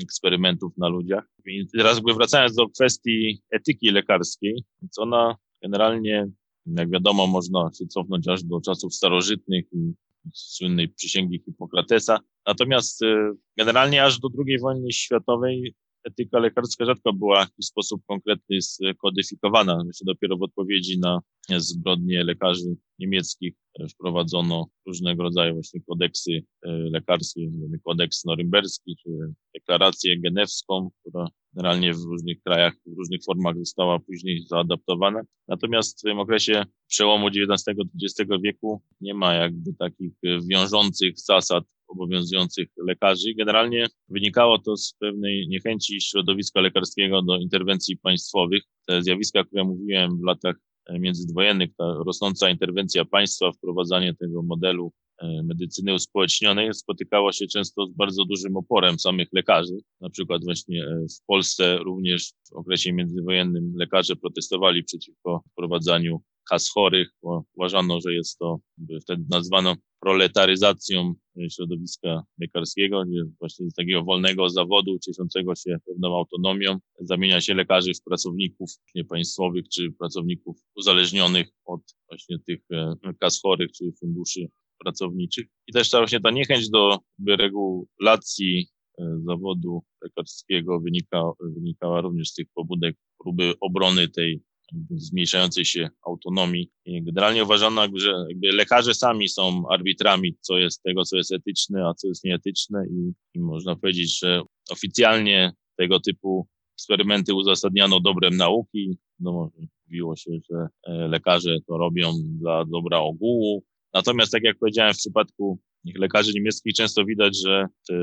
eksperymentów 0.01 0.77
na 0.77 0.87
ludziach. 0.87 1.23
I 1.45 1.67
teraz 1.77 2.01
wracając 2.17 2.55
do 2.55 2.69
kwestii 2.69 3.41
etyki 3.51 3.91
lekarskiej, 3.91 4.63
więc 4.81 4.99
ona 4.99 5.35
generalnie, 5.61 6.27
jak 6.65 6.89
wiadomo, 6.89 7.27
można 7.27 7.69
się 7.79 7.87
cofnąć 7.87 8.27
aż 8.27 8.43
do 8.43 8.61
czasów 8.61 8.95
starożytnych 8.95 9.65
i 9.71 9.93
słynnej 10.33 10.89
przysięgi 10.89 11.41
Hipokratesa. 11.45 12.19
Natomiast 12.47 13.01
y, 13.01 13.31
generalnie 13.57 14.03
aż 14.03 14.19
do 14.19 14.29
II 14.47 14.59
wojny 14.59 14.91
światowej 14.91 15.75
etyka 16.03 16.39
lekarska 16.39 16.85
rzadko 16.85 17.13
była 17.13 17.45
w 17.45 17.49
jakiś 17.49 17.65
sposób 17.65 18.01
konkretny 18.07 18.57
skodyfikowana. 18.61 19.83
Myślę, 19.85 20.05
dopiero 20.05 20.37
w 20.37 20.43
odpowiedzi 20.43 20.99
na 20.99 21.19
zbrodnie 21.49 22.23
lekarzy 22.23 22.75
niemieckich 22.99 23.53
wprowadzono 23.89 24.67
różnego 24.87 25.23
rodzaju 25.23 25.53
właśnie 25.53 25.81
kodeksy 25.81 26.31
e, 26.31 26.71
lekarskie, 26.71 27.49
kodeks 27.83 28.25
norymberski, 28.25 28.95
czy 29.03 29.09
deklarację 29.53 30.19
genewską, 30.19 30.89
która 30.99 31.27
generalnie 31.53 31.93
w 31.93 32.03
różnych 32.03 32.41
krajach, 32.43 32.73
w 32.85 32.97
różnych 32.97 33.23
formach 33.25 33.57
została 33.57 33.99
później 33.99 34.45
zaadaptowana. 34.47 35.21
Natomiast 35.47 35.99
w 35.99 36.01
tym 36.01 36.19
okresie 36.19 36.63
przełomu 36.87 37.27
XIX-XX 37.27 38.31
wieku 38.43 38.81
nie 39.01 39.13
ma 39.13 39.33
jakby 39.33 39.73
takich 39.73 40.13
wiążących 40.49 41.19
zasad 41.19 41.63
obowiązujących 41.93 42.67
lekarzy. 42.87 43.33
Generalnie 43.37 43.87
wynikało 44.09 44.59
to 44.59 44.77
z 44.77 44.93
pewnej 44.99 45.47
niechęci 45.47 46.01
środowiska 46.01 46.61
lekarskiego 46.61 47.21
do 47.21 47.37
interwencji 47.37 47.97
państwowych. 47.97 48.63
Te 48.87 49.03
zjawiska, 49.03 49.43
które 49.43 49.63
mówiłem 49.63 50.17
w 50.17 50.23
latach 50.23 50.55
międzydwojennych, 50.89 51.69
ta 51.77 51.93
rosnąca 52.05 52.49
interwencja 52.49 53.05
państwa, 53.05 53.51
wprowadzanie 53.51 54.13
tego 54.13 54.43
modelu 54.43 54.93
e, 55.21 55.43
medycyny 55.43 55.93
uspołecznionej 55.93 56.73
spotykało 56.73 57.31
się 57.31 57.47
często 57.47 57.85
z 57.85 57.93
bardzo 57.93 58.25
dużym 58.25 58.57
oporem 58.57 58.99
samych 58.99 59.27
lekarzy. 59.33 59.77
Na 60.01 60.09
przykład 60.09 60.43
właśnie 60.43 60.83
e, 60.83 61.05
w 61.21 61.25
Polsce 61.25 61.77
również 61.77 62.31
w 62.51 62.53
okresie 62.53 62.93
międzywojennym 62.93 63.73
lekarze 63.75 64.15
protestowali 64.15 64.83
przeciwko 64.83 65.43
wprowadzaniu 65.51 66.21
kas 66.49 66.69
chorych, 66.69 67.07
bo 67.23 67.43
uważano, 67.55 67.99
że 68.01 68.13
jest 68.13 68.37
to, 68.37 68.59
wtedy 69.01 69.23
nazwano 69.29 69.75
proletaryzacją 69.99 71.13
środowiska 71.49 72.23
lekarskiego, 72.39 73.03
gdzie 73.05 73.23
właśnie 73.39 73.69
z 73.69 73.73
takiego 73.73 74.03
wolnego 74.03 74.49
zawodu, 74.49 74.99
cieszącego 74.99 75.55
się 75.55 75.77
pewną 75.85 76.17
autonomią, 76.17 76.77
zamienia 76.99 77.41
się 77.41 77.53
lekarzy 77.53 77.91
w 77.93 78.03
pracowników 78.03 78.71
niepaństwowych 78.95 79.69
czy 79.69 79.91
pracowników 79.91 80.57
uzależnionych 80.75 81.47
od 81.65 81.81
właśnie 82.09 82.39
tych 82.39 82.59
e, 82.71 82.95
kas 83.19 83.41
chorych 83.41 83.71
czy 83.71 83.91
funduszy 83.99 84.47
pracowniczych. 84.79 85.47
I 85.67 85.73
też 85.73 85.89
ta 85.89 85.97
właśnie 85.97 86.19
ta 86.19 86.31
niechęć 86.31 86.69
do 86.69 86.99
regulacji 87.27 88.67
e, 88.99 89.19
zawodu 89.27 89.83
lekarskiego 90.01 90.79
wynika, 90.79 91.23
wynikała 91.39 92.01
również 92.01 92.29
z 92.29 92.33
tych 92.33 92.47
pobudek 92.53 92.95
próby 93.19 93.53
obrony 93.61 94.09
tej 94.09 94.41
zmniejszającej 94.89 95.65
się 95.65 95.89
autonomii. 96.07 96.69
Generalnie 96.85 97.43
uważano, 97.43 97.87
że 97.95 98.13
lekarze 98.43 98.93
sami 98.93 99.29
są 99.29 99.63
arbitrami, 99.69 100.37
co 100.41 100.57
jest 100.57 100.83
tego, 100.83 101.03
co 101.03 101.17
jest 101.17 101.31
etyczne, 101.31 101.87
a 101.87 101.93
co 101.93 102.07
jest 102.07 102.23
nieetyczne 102.23 102.85
i, 102.87 103.11
i 103.33 103.39
można 103.39 103.75
powiedzieć, 103.75 104.19
że 104.19 104.41
oficjalnie 104.69 105.51
tego 105.77 105.99
typu 105.99 106.47
eksperymenty 106.77 107.33
uzasadniano 107.33 107.99
dobrem 107.99 108.37
nauki. 108.37 108.97
No, 109.19 109.51
mówiło 109.85 110.15
się, 110.15 110.31
że 110.51 110.67
e, 110.87 111.07
lekarze 111.07 111.57
to 111.67 111.77
robią 111.77 112.13
dla 112.39 112.65
dobra 112.65 112.99
ogółu. 112.99 113.63
Natomiast, 113.93 114.31
tak 114.31 114.43
jak 114.43 114.57
powiedziałem, 114.57 114.93
w 114.93 114.97
przypadku 114.97 115.59
lekarzy 115.95 116.31
niemieckich 116.33 116.73
często 116.73 117.05
widać, 117.05 117.37
że 117.45 117.65
te 117.87 117.93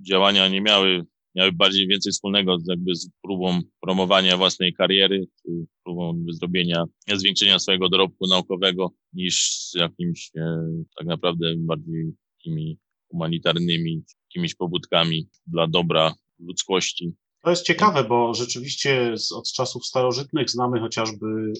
działania 0.00 0.48
nie 0.48 0.60
miały 0.60 1.06
miały 1.36 1.52
bardziej 1.52 1.88
więcej 1.88 2.12
wspólnego 2.12 2.58
z, 2.58 2.68
jakby 2.68 2.94
z 2.94 3.10
próbą 3.22 3.60
promowania 3.80 4.36
własnej 4.36 4.74
kariery, 4.74 5.26
czy 5.42 5.66
próbą 5.84 6.24
zrobienia, 6.28 6.84
zwiększenia 7.14 7.58
swojego 7.58 7.88
dorobku 7.88 8.26
naukowego, 8.26 8.90
niż 9.12 9.50
z 9.50 9.74
jakimś 9.74 10.30
e, 10.36 10.66
tak 10.98 11.06
naprawdę 11.06 11.54
bardziej 11.58 12.12
takimi 12.38 12.78
humanitarnymi, 13.10 14.04
jakimiś 14.28 14.54
pobudkami 14.54 15.28
dla 15.46 15.66
dobra 15.66 16.14
ludzkości. 16.38 17.12
To 17.44 17.50
jest 17.50 17.66
ciekawe, 17.66 18.04
bo 18.04 18.34
rzeczywiście 18.34 19.14
od 19.34 19.52
czasów 19.52 19.86
starożytnych 19.86 20.50
znamy 20.50 20.80
chociażby 20.80 21.26
e, 21.26 21.52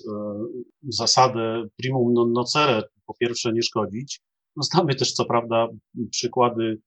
zasadę 0.83 1.64
primum 1.77 2.12
non 2.12 2.33
nocere, 2.33 2.83
po 3.07 3.14
pierwsze 3.14 3.53
nie 3.53 3.62
szkodzić. 3.62 4.20
No 4.57 4.62
znamy 4.62 4.95
też 4.95 5.12
co 5.12 5.24
prawda 5.24 5.68
przykłady 6.11 6.81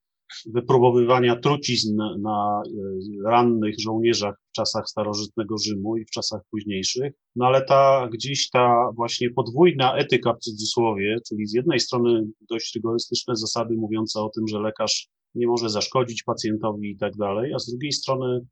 wypróbowywania 0.46 1.36
trucizn 1.36 1.98
na 2.22 2.62
e, 2.66 3.30
rannych 3.30 3.76
żołnierzach 3.80 4.36
w 4.50 4.52
czasach 4.52 4.90
starożytnego 4.90 5.56
Rzymu 5.58 5.98
i 5.98 6.06
w 6.06 6.12
czasach 6.12 6.42
późniejszych. 6.52 7.14
No 7.36 7.46
ale 7.46 7.66
ta 7.66 8.10
gdzieś 8.14 8.50
ta 8.50 8.92
właśnie 8.96 9.30
podwójna 9.30 9.98
etyka 9.98 10.34
w 10.34 10.40
cudzysłowie, 10.40 11.18
czyli 11.30 11.48
z 11.48 11.54
jednej 11.54 11.80
strony 11.80 12.28
dość 12.50 12.76
rygorystyczne 12.76 13.36
zasady 13.36 13.76
mówiące 13.76 14.20
o 14.20 14.30
tym, 14.30 14.48
że 14.48 14.60
lekarz 14.60 15.10
nie 15.36 15.48
może 15.48 15.70
zaszkodzić 15.70 16.24
pacjentowi 16.24 16.92
i 16.92 16.98
tak 16.98 17.16
dalej, 17.16 17.54
a 17.54 17.60
z 17.60 17.70
drugiej 17.70 17.92
strony 17.92 18.46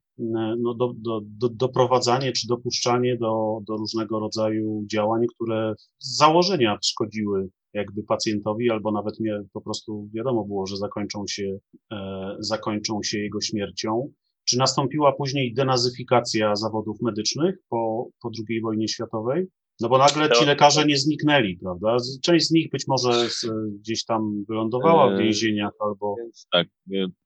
no, 0.58 0.74
do, 0.74 0.92
do, 0.96 1.20
do, 1.24 1.48
doprowadzanie 1.48 2.32
czy 2.32 2.46
dopuszczanie 2.46 3.16
do, 3.16 3.58
do 3.66 3.76
różnego 3.76 4.20
rodzaju 4.20 4.84
działań, 4.90 5.22
które 5.34 5.74
z 5.98 6.16
założenia 6.16 6.78
szkodziły 6.82 7.48
jakby 7.72 8.02
pacjentowi, 8.02 8.70
albo 8.70 8.92
nawet 8.92 9.20
nie, 9.20 9.40
po 9.52 9.60
prostu 9.60 10.08
wiadomo 10.14 10.44
było, 10.44 10.66
że 10.66 10.76
zakończą 10.76 11.24
się, 11.28 11.58
e, 11.92 12.36
zakończą 12.38 13.02
się 13.02 13.18
jego 13.18 13.40
śmiercią. 13.40 14.12
Czy 14.44 14.58
nastąpiła 14.58 15.12
później 15.12 15.54
denazyfikacja 15.54 16.56
zawodów 16.56 16.96
medycznych 17.02 17.54
po, 17.68 18.08
po 18.22 18.30
II 18.48 18.60
wojnie 18.60 18.88
światowej? 18.88 19.46
No 19.80 19.88
bo 19.88 19.98
nagle 19.98 20.30
ci 20.30 20.44
lekarze 20.44 20.86
nie 20.86 20.96
zniknęli, 20.96 21.56
prawda? 21.56 21.96
Część 22.22 22.46
z 22.46 22.50
nich 22.50 22.70
być 22.70 22.84
może 22.88 23.28
gdzieś 23.80 24.04
tam 24.04 24.44
wylądowała 24.48 25.16
w 25.16 25.18
więzieniach 25.18 25.72
albo... 25.80 26.14
Więc 26.18 26.46
tak, 26.52 26.68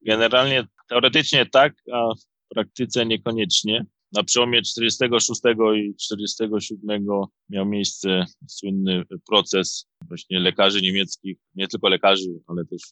generalnie 0.06 0.66
teoretycznie 0.88 1.46
tak, 1.46 1.74
a 1.92 2.14
w 2.14 2.54
praktyce 2.54 3.06
niekoniecznie. 3.06 3.86
Na 4.12 4.24
przełomie 4.24 4.62
46 4.62 5.40
i 5.76 5.94
47 5.96 7.06
miał 7.50 7.66
miejsce 7.66 8.24
słynny 8.48 9.04
proces 9.26 9.86
właśnie 10.08 10.40
lekarzy 10.40 10.82
niemieckich, 10.82 11.38
nie 11.54 11.68
tylko 11.68 11.88
lekarzy, 11.88 12.40
ale 12.46 12.64
też 12.64 12.82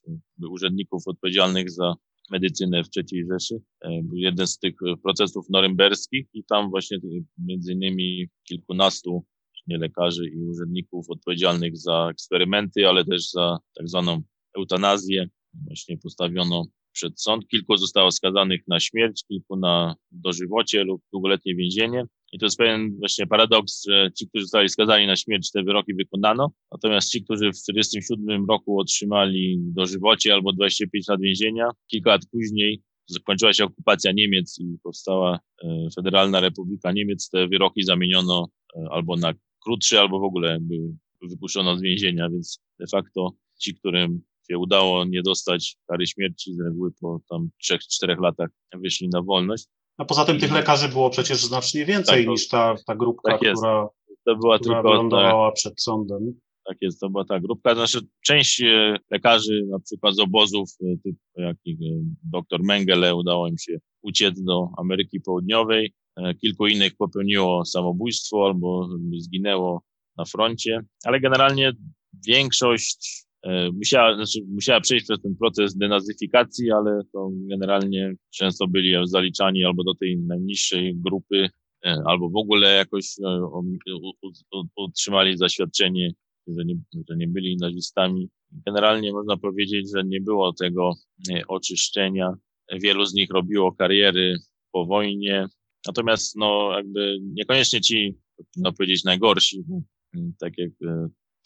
urzędników 0.50 1.02
odpowiedzialnych 1.06 1.70
za 1.70 1.94
medycynę 2.30 2.84
w 2.84 2.88
III 2.96 3.26
Rzeszy. 3.32 3.60
E, 3.80 4.02
był 4.02 4.16
jeden 4.16 4.46
z 4.46 4.58
tych 4.58 4.74
procesów 5.02 5.46
norymberskich 5.50 6.26
i 6.32 6.44
tam 6.44 6.70
właśnie 6.70 6.98
między 7.38 7.72
innymi 7.72 8.28
kilkunastu 8.48 9.24
lekarzy 9.66 10.28
i 10.28 10.38
urzędników 10.38 11.10
odpowiedzialnych 11.10 11.76
za 11.76 12.08
eksperymenty, 12.10 12.88
ale 12.88 13.04
też 13.04 13.30
za 13.30 13.58
tak 13.74 13.88
zwaną 13.88 14.22
eutanazję 14.56 15.28
właśnie 15.54 15.98
postawiono 15.98 16.66
przed 16.92 17.20
sąd. 17.20 17.48
Kilku 17.48 17.76
zostało 17.76 18.10
skazanych 18.10 18.60
na 18.68 18.80
śmierć, 18.80 19.24
kilku 19.28 19.56
na 19.56 19.94
dożywocie 20.10 20.84
lub 20.84 21.02
długoletnie 21.12 21.54
więzienie. 21.54 22.04
I 22.32 22.38
to 22.38 22.46
jest 22.46 22.58
pewien 22.58 22.96
właśnie 22.98 23.26
paradoks, 23.26 23.82
że 23.88 24.10
ci, 24.18 24.28
którzy 24.28 24.44
zostali 24.44 24.68
skazani 24.68 25.06
na 25.06 25.16
śmierć, 25.16 25.50
te 25.50 25.62
wyroki 25.62 25.94
wykonano, 25.94 26.50
natomiast 26.72 27.10
ci, 27.10 27.24
którzy 27.24 27.52
w 27.52 27.62
1947 27.66 28.46
roku 28.48 28.80
otrzymali 28.80 29.58
dożywocie 29.60 30.34
albo 30.34 30.52
25 30.52 31.08
lat 31.08 31.20
więzienia, 31.20 31.68
kilka 31.90 32.10
lat 32.10 32.22
później 32.32 32.82
zakończyła 33.06 33.52
się 33.52 33.64
okupacja 33.64 34.12
Niemiec 34.12 34.58
i 34.60 34.78
powstała 34.82 35.40
e, 35.64 35.88
Federalna 35.96 36.40
Republika 36.40 36.92
Niemiec, 36.92 37.30
te 37.30 37.48
wyroki 37.48 37.82
zamieniono 37.82 38.48
e, 38.76 38.86
albo 38.90 39.16
na 39.16 39.34
krótsze, 39.64 40.00
albo 40.00 40.20
w 40.20 40.24
ogóle 40.24 40.52
jakby 40.52 40.74
wypuszczono 41.22 41.76
z 41.76 41.82
więzienia, 41.82 42.30
więc 42.30 42.60
de 42.78 42.86
facto 42.86 43.34
ci, 43.58 43.74
którym 43.74 44.22
się 44.50 44.58
udało 44.58 45.04
nie 45.04 45.22
dostać 45.22 45.76
kary 45.86 46.06
śmierci, 46.06 46.54
z 46.54 46.60
reguły 46.60 46.90
po 47.00 47.20
tam 47.30 47.48
3-4 47.72 48.20
latach 48.20 48.48
wyszli 48.74 49.08
na 49.08 49.22
wolność. 49.22 49.66
A 49.98 50.04
poza 50.04 50.24
tym 50.24 50.40
tych 50.40 50.52
lekarzy 50.52 50.88
było 50.88 51.10
przecież 51.10 51.44
znacznie 51.44 51.84
więcej 51.84 52.24
tak, 52.24 52.28
niż 52.30 52.48
ta, 52.48 52.74
ta 52.86 52.96
grupka, 52.96 53.32
tak 53.32 53.40
która, 53.40 53.88
to 54.24 54.36
była 54.36 54.58
która 54.58 54.82
tylko 54.82 55.08
ta, 55.10 55.52
przed 55.52 55.82
sądem. 55.82 56.40
Tak 56.64 56.76
jest, 56.80 57.00
to 57.00 57.10
była 57.10 57.24
ta 57.24 57.40
grupka. 57.40 57.74
Znaczy, 57.74 58.00
część 58.26 58.62
e, 58.62 58.96
lekarzy, 59.10 59.66
na 59.70 59.78
przykład 59.80 60.14
z 60.14 60.20
obozów, 60.20 60.70
e, 60.82 60.96
typu 60.96 61.18
jak 61.36 61.56
e, 61.56 61.72
dr 62.22 62.62
Mengele, 62.62 63.14
udało 63.14 63.48
im 63.48 63.58
się 63.58 63.78
uciec 64.02 64.42
do 64.42 64.68
Ameryki 64.78 65.20
Południowej. 65.20 65.92
Kilku 66.40 66.66
innych 66.66 66.96
popełniło 66.96 67.64
samobójstwo 67.64 68.46
albo 68.46 68.88
zginęło 69.18 69.82
na 70.16 70.24
froncie, 70.24 70.80
ale 71.04 71.20
generalnie 71.20 71.72
większość 72.26 73.29
musiała, 73.72 74.14
znaczy 74.14 74.40
musiała 74.48 74.80
przejść 74.80 75.04
przez 75.04 75.20
ten 75.20 75.36
proces 75.36 75.76
denazyfikacji, 75.76 76.72
ale 76.72 77.00
to 77.12 77.30
generalnie 77.32 78.14
często 78.34 78.68
byli 78.68 78.94
zaliczani 79.04 79.64
albo 79.64 79.84
do 79.84 79.94
tej 79.94 80.18
najniższej 80.18 80.96
grupy, 80.96 81.48
e, 81.86 82.02
albo 82.06 82.30
w 82.30 82.36
ogóle 82.36 82.74
jakoś 82.74 83.06
e, 83.24 83.40
otrzymali 84.76 85.36
zaświadczenie, 85.36 86.12
że 86.46 86.64
nie, 86.64 86.74
że 87.08 87.16
nie 87.16 87.28
byli 87.28 87.56
nazistami. 87.56 88.28
Generalnie 88.66 89.12
można 89.12 89.36
powiedzieć, 89.36 89.90
że 89.94 90.04
nie 90.04 90.20
było 90.20 90.52
tego 90.52 90.92
oczyszczenia. 91.48 92.34
Wielu 92.82 93.06
z 93.06 93.14
nich 93.14 93.30
robiło 93.30 93.72
kariery 93.72 94.36
po 94.72 94.86
wojnie, 94.86 95.46
natomiast 95.86 96.36
no 96.36 96.72
jakby 96.76 97.18
niekoniecznie 97.22 97.80
ci, 97.80 98.14
można 98.56 98.72
powiedzieć, 98.72 99.04
najgorsi, 99.04 99.64
tak 100.40 100.52
jak 100.58 100.70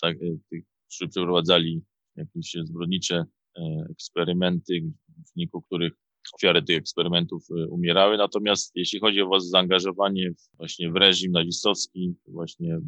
tak, 0.00 0.18
tych 0.50 0.64
którzy 0.96 1.08
przeprowadzali 1.08 1.82
jakieś 2.16 2.56
zbrodnicze 2.64 3.24
e, 3.58 3.86
eksperymenty, 3.90 4.82
w 5.08 5.34
wyniku 5.34 5.62
których 5.62 5.92
ofiary 6.34 6.62
tych 6.62 6.78
eksperymentów 6.78 7.46
e, 7.50 7.66
umierały. 7.66 8.16
Natomiast 8.16 8.72
jeśli 8.74 9.00
chodzi 9.00 9.20
o 9.20 9.28
was 9.28 9.48
zaangażowanie 9.48 10.30
właśnie 10.56 10.90
w 10.90 10.96
reżim 10.96 11.32
nazistowski, 11.32 12.14
właśnie 12.26 12.78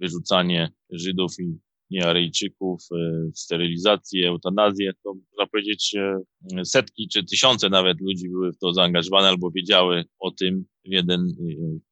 wyrzucanie 0.00 0.72
Żydów 0.90 1.32
i 1.40 1.58
niearyjczyków, 1.90 2.82
e, 2.92 3.30
sterylizację, 3.34 4.28
eutanazję, 4.28 4.92
to 5.04 5.14
można 5.14 5.46
powiedzieć 5.46 5.94
setki 6.64 7.08
czy 7.08 7.24
tysiące 7.24 7.68
nawet 7.68 8.00
ludzi 8.00 8.28
były 8.28 8.52
w 8.52 8.58
to 8.58 8.72
zaangażowane 8.72 9.28
albo 9.28 9.50
wiedziały 9.50 10.04
o 10.18 10.30
tym 10.30 10.64
w 10.84 10.92
jeden 10.92 11.26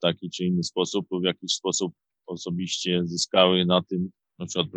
taki 0.01 0.31
czy 0.31 0.45
inny 0.45 0.63
sposób, 0.63 1.07
w 1.21 1.25
jakiś 1.25 1.53
sposób 1.55 1.93
osobiście 2.27 3.01
zyskały 3.05 3.67
na 3.67 3.83
tym 3.83 4.11
na 4.39 4.47
przykład 4.47 4.71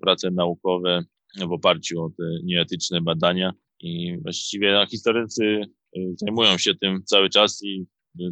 prace 0.00 0.30
naukowe 0.30 1.04
w 1.48 1.52
oparciu 1.52 2.02
o 2.02 2.10
te 2.10 2.24
nieetyczne 2.44 3.00
badania. 3.00 3.52
I 3.80 4.18
właściwie 4.22 4.86
historycy 4.90 5.44
y, 5.96 6.14
zajmują 6.16 6.58
się 6.58 6.74
tym 6.74 7.02
cały 7.04 7.30
czas 7.30 7.62
i 7.62 7.86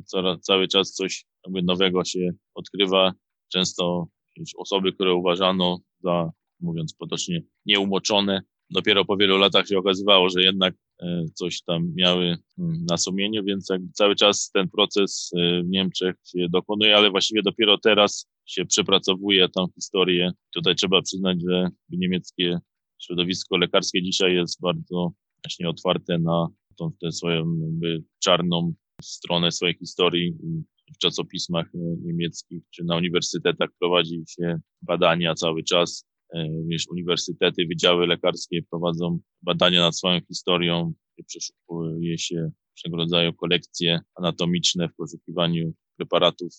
coraz, 0.07 0.41
cały 0.41 0.69
czas 0.69 0.93
coś 0.93 1.25
nowego 1.49 2.05
się 2.05 2.31
odkrywa. 2.55 3.13
Często 3.53 4.09
osoby, 4.57 4.93
które 4.93 5.15
uważano 5.15 5.79
za, 6.03 6.31
mówiąc 6.61 6.95
potocznie, 6.95 7.43
nieumoczone, 7.67 8.43
dopiero 8.71 9.05
po 9.05 9.17
wielu 9.17 9.39
latach 9.39 9.67
się 9.67 9.79
okazywało, 9.79 10.31
że 10.31 10.43
jednak 10.43 10.75
e, 11.03 11.25
coś 11.35 11.63
tam 11.63 11.93
miały 11.95 12.37
na 12.91 12.97
sumieniu, 12.97 13.45
więc 13.45 13.69
cały 13.95 14.17
czas 14.17 14.51
ten 14.51 14.69
proces 14.69 15.31
w 15.65 15.69
Niemczech 15.69 16.17
się 16.25 16.47
dokonuje, 16.49 16.97
ale 16.97 17.11
właściwie 17.11 17.43
dopiero 17.43 17.79
teraz 17.79 18.30
się 18.51 18.67
przepracowuje 18.67 19.49
tą 19.49 19.67
historię. 19.75 20.31
Tutaj 20.55 20.75
trzeba 20.75 21.03
przyznać, 21.03 21.39
że 21.49 21.69
niemieckie 21.91 22.59
środowisko 23.03 23.57
lekarskie 23.57 24.03
dzisiaj 24.03 24.35
jest 24.35 24.61
bardzo 24.61 25.13
właśnie 25.45 25.69
otwarte 25.69 26.19
na 26.19 26.49
tą 26.77 26.91
tę 27.01 27.13
swoją 27.13 27.45
czarną 28.19 28.75
stronę 29.03 29.53
swojej 29.53 29.75
historii 29.75 30.35
w 30.95 30.99
czasopismach 30.99 31.67
niemieckich 32.03 32.63
czy 32.71 32.85
na 32.85 32.97
uniwersytetach 32.97 33.71
prowadzi 33.79 34.23
się 34.29 34.61
badania 34.83 35.35
cały 35.35 35.63
czas. 35.63 36.07
E, 36.35 36.47
również 36.49 36.89
uniwersytety, 36.91 37.67
wydziały 37.67 38.07
lekarskie 38.07 38.63
prowadzą 38.71 39.19
badania 39.43 39.81
nad 39.81 39.97
swoją 39.99 40.21
historią, 40.21 40.93
przeszukuje 41.27 42.19
się 42.19 42.51
wszego 42.75 42.97
rodzaju 42.97 43.33
kolekcje 43.33 44.01
anatomiczne 44.15 44.89
w 44.89 44.95
poszukiwaniu 44.95 45.73
preparatów 45.97 46.53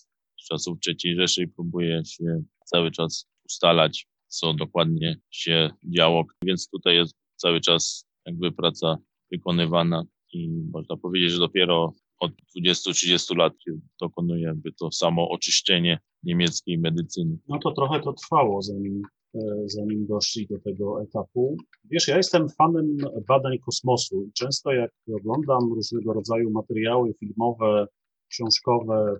czasów 0.44 0.78
III 0.86 1.16
Rzeszy 1.16 1.42
i 1.42 1.48
próbuje 1.48 2.02
się 2.04 2.42
cały 2.64 2.90
czas 2.90 3.28
ustalać, 3.46 4.06
co 4.28 4.54
dokładnie 4.54 5.16
się 5.30 5.70
działo. 5.96 6.24
Więc 6.44 6.68
tutaj 6.70 6.94
jest 6.94 7.14
cały 7.36 7.60
czas 7.60 8.06
jakby 8.26 8.52
praca 8.52 8.98
wykonywana 9.30 10.04
i 10.32 10.48
można 10.72 10.96
powiedzieć, 10.96 11.30
że 11.30 11.38
dopiero 11.38 11.92
od 12.18 12.32
20-30 12.58 13.36
lat 13.36 13.52
się 13.64 13.72
dokonuje 14.00 14.42
jakby 14.42 14.72
to 14.72 14.92
samo 14.92 15.28
oczyszczenie 15.28 15.98
niemieckiej 16.22 16.78
medycyny. 16.78 17.38
No 17.48 17.58
to 17.58 17.72
trochę 17.72 18.00
to 18.00 18.12
trwało, 18.12 18.62
zanim, 18.62 19.02
e, 19.34 19.40
zanim 19.66 20.06
doszli 20.06 20.46
do 20.46 20.58
tego 20.58 21.02
etapu. 21.02 21.56
Wiesz, 21.90 22.08
ja 22.08 22.16
jestem 22.16 22.48
fanem 22.48 22.96
badań 23.28 23.58
kosmosu 23.58 24.24
i 24.24 24.32
często 24.32 24.72
jak 24.72 24.90
oglądam 25.14 25.72
różnego 25.74 26.12
rodzaju 26.12 26.50
materiały 26.50 27.14
filmowe 27.20 27.86
książkowe 28.32 29.16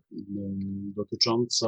dotyczące 0.97 1.67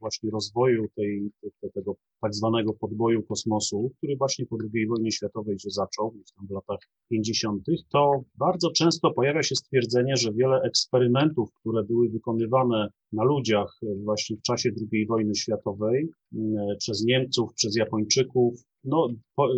właśnie 0.00 0.30
rozwoju 0.30 0.86
tej, 0.96 1.30
tego 1.74 1.94
tak 2.20 2.34
zwanego 2.34 2.72
podboju 2.72 3.22
kosmosu, 3.22 3.90
który 3.96 4.16
właśnie 4.16 4.46
po 4.46 4.56
II 4.74 4.86
wojnie 4.86 5.12
światowej 5.12 5.58
się 5.58 5.70
zaczął, 5.70 6.10
gdzieś 6.10 6.32
tam 6.32 6.46
w 6.46 6.50
latach 6.50 6.78
50., 7.10 7.64
to 7.92 8.24
bardzo 8.38 8.70
często 8.70 9.10
pojawia 9.10 9.42
się 9.42 9.54
stwierdzenie, 9.54 10.16
że 10.16 10.32
wiele 10.32 10.60
eksperymentów, 10.62 11.48
które 11.60 11.84
były 11.84 12.08
wykonywane 12.08 12.88
na 13.12 13.24
ludziach 13.24 13.80
właśnie 14.04 14.36
w 14.36 14.42
czasie 14.42 14.70
II 14.92 15.06
wojny 15.06 15.34
światowej 15.34 16.08
przez 16.78 17.04
Niemców, 17.04 17.54
przez 17.54 17.76
Japończyków, 17.76 18.54
no, 18.84 19.08
po, 19.36 19.48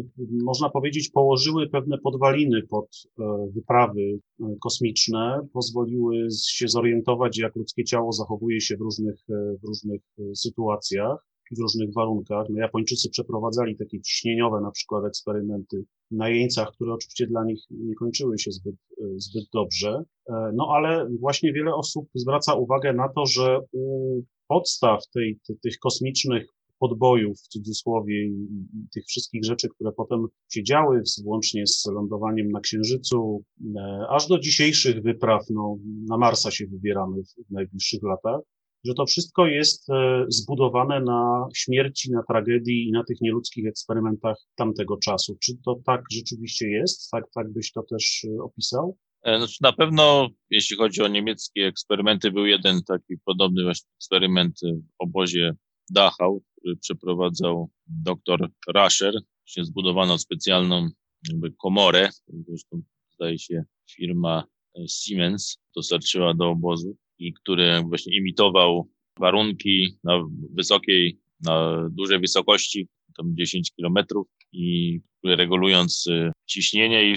można 0.45 0.71
powiedzieć, 0.71 1.11
położyły 1.11 1.69
pewne 1.69 1.99
podwaliny 1.99 2.63
pod 2.63 2.87
e, 3.19 3.47
wyprawy 3.55 4.19
e, 4.41 4.57
kosmiczne, 4.61 5.47
pozwoliły 5.53 6.29
się 6.49 6.69
zorientować, 6.69 7.39
jak 7.39 7.57
ludzkie 7.57 7.85
ciało 7.85 8.13
zachowuje 8.13 8.61
się 8.61 8.77
w 8.77 8.81
różnych, 8.81 9.17
e, 9.31 9.57
w 9.63 9.67
różnych 9.67 10.01
sytuacjach 10.35 11.27
w 11.57 11.61
różnych 11.61 11.95
warunkach. 11.95 12.47
No, 12.51 12.61
Japończycy 12.61 13.11
przeprowadzali 13.11 13.77
takie 13.77 14.01
ciśnieniowe 14.01 14.61
na 14.61 14.71
przykład 14.71 15.05
eksperymenty 15.05 15.85
na 16.11 16.29
jeńcach, 16.29 16.73
które 16.73 16.93
oczywiście 16.93 17.27
dla 17.27 17.45
nich 17.45 17.61
nie 17.71 17.95
kończyły 17.95 18.39
się 18.39 18.51
zbyt, 18.51 18.75
zbyt 19.17 19.45
dobrze. 19.53 20.05
No 20.29 20.69
ale 20.71 21.09
właśnie 21.21 21.53
wiele 21.53 21.75
osób 21.75 22.09
zwraca 22.15 22.55
uwagę 22.55 22.93
na 22.93 23.09
to, 23.09 23.27
że 23.27 23.59
u 23.73 24.23
podstaw 24.49 25.01
tej, 25.15 25.39
tych 25.63 25.79
kosmicznych 25.79 26.56
podbojów 26.79 27.39
w 27.39 27.49
cudzysłowie 27.49 28.27
i, 28.27 28.49
tych 28.95 29.05
wszystkich 29.07 29.45
rzeczy, 29.45 29.69
które 29.69 29.93
potem 29.93 30.27
się 30.53 30.63
działy, 30.63 31.03
włącznie 31.25 31.67
z 31.67 31.87
lądowaniem 31.87 32.51
na 32.51 32.61
Księżycu, 32.61 33.45
e, 33.77 34.07
aż 34.11 34.29
do 34.29 34.39
dzisiejszych 34.39 35.03
wypraw, 35.03 35.43
no, 35.51 35.77
na 36.09 36.19
Marsa 36.19 36.51
się 36.51 36.67
wybieramy 36.67 37.23
w 37.23 37.51
najbliższych 37.51 38.03
latach, 38.03 38.41
że 38.85 38.95
to 38.95 39.07
wszystko 39.07 39.47
jest 39.47 39.91
e, 39.91 40.25
zbudowane 40.29 41.01
na 41.01 41.49
śmierci, 41.55 42.13
na 42.13 42.23
tragedii 42.29 42.89
i 42.89 42.93
na 42.93 43.05
tych 43.05 43.21
nieludzkich 43.21 43.67
eksperymentach 43.67 44.37
tamtego 44.57 44.97
czasu. 44.97 45.37
Czy 45.43 45.53
to 45.65 45.81
tak 45.85 46.03
rzeczywiście 46.13 46.69
jest? 46.71 47.11
Tak, 47.11 47.25
tak 47.35 47.53
byś 47.53 47.73
to 47.73 47.83
też 47.83 48.25
e, 48.25 48.43
opisał? 48.43 48.97
Znaczy 49.39 49.59
na 49.61 49.73
pewno, 49.73 50.29
jeśli 50.51 50.77
chodzi 50.77 51.03
o 51.03 51.09
niemieckie 51.09 51.67
eksperymenty, 51.67 52.31
był 52.31 52.47
jeden 52.47 52.83
taki 52.83 53.15
podobny 53.25 53.63
właśnie 53.65 53.89
eksperyment 53.99 54.61
w 54.61 54.95
obozie 54.99 55.57
Dachau, 55.91 56.43
który 56.57 56.77
przeprowadzał 56.77 57.71
dr 57.87 58.51
Rascher. 58.69 59.15
Właśnie 59.47 59.65
zbudowano 59.65 60.19
specjalną 60.19 60.89
jakby 61.29 61.53
komorę, 61.53 62.09
zresztą 62.49 62.83
zdaje 63.15 63.39
się 63.39 63.65
firma 63.91 64.45
Siemens 64.89 65.59
dostarczyła 65.77 66.35
do 66.35 66.49
obozu 66.49 66.97
i 67.19 67.33
który 67.33 67.83
właśnie 67.89 68.17
imitował 68.17 68.89
warunki 69.19 69.99
na 70.05 70.25
wysokiej, 70.55 71.19
na 71.41 71.89
dużej 71.93 72.21
wysokości, 72.21 72.89
tam 73.17 73.37
10 73.37 73.73
kilometrów 73.73 74.27
i 74.53 75.01
regulując 75.25 76.07
y, 76.07 76.33
ciśnienie 76.47 77.11
i 77.11 77.15
y, 77.15 77.17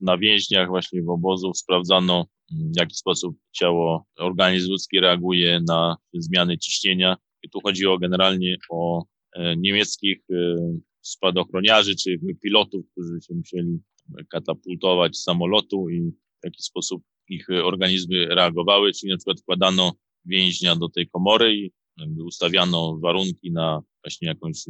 na 0.00 0.18
więźniach 0.18 0.68
właśnie 0.68 1.02
w 1.02 1.10
obozu 1.10 1.54
sprawdzano 1.54 2.26
mm, 2.52 2.72
w 2.72 2.76
jaki 2.80 2.94
sposób 2.94 3.36
ciało, 3.52 4.04
organizm 4.18 4.70
ludzki 4.70 5.00
reaguje 5.00 5.60
na 5.68 5.96
zmiany 6.14 6.58
ciśnienia. 6.58 7.16
I 7.42 7.50
tu 7.50 7.60
chodziło 7.60 7.98
generalnie 7.98 8.56
o 8.70 9.04
e, 9.36 9.56
niemieckich 9.56 10.18
y, 10.30 10.56
spadochroniarzy, 11.00 11.96
czy 11.96 12.20
pilotów, 12.42 12.84
którzy 12.92 13.20
się 13.20 13.34
musieli 13.34 13.78
katapultować 14.30 15.16
z 15.16 15.22
samolotu 15.22 15.88
i 15.90 16.00
w 16.10 16.44
jaki 16.44 16.62
sposób 16.62 17.02
ich 17.28 17.46
organizmy 17.50 18.26
reagowały, 18.26 18.92
czyli 18.92 19.12
na 19.12 19.16
przykład 19.16 19.40
wkładano 19.40 19.92
więźnia 20.24 20.76
do 20.76 20.88
tej 20.88 21.08
komory 21.08 21.56
i 21.56 21.72
ustawiano 22.24 22.98
warunki 22.98 23.52
na 23.52 23.82
właśnie 24.04 24.28
jakąś 24.28 24.68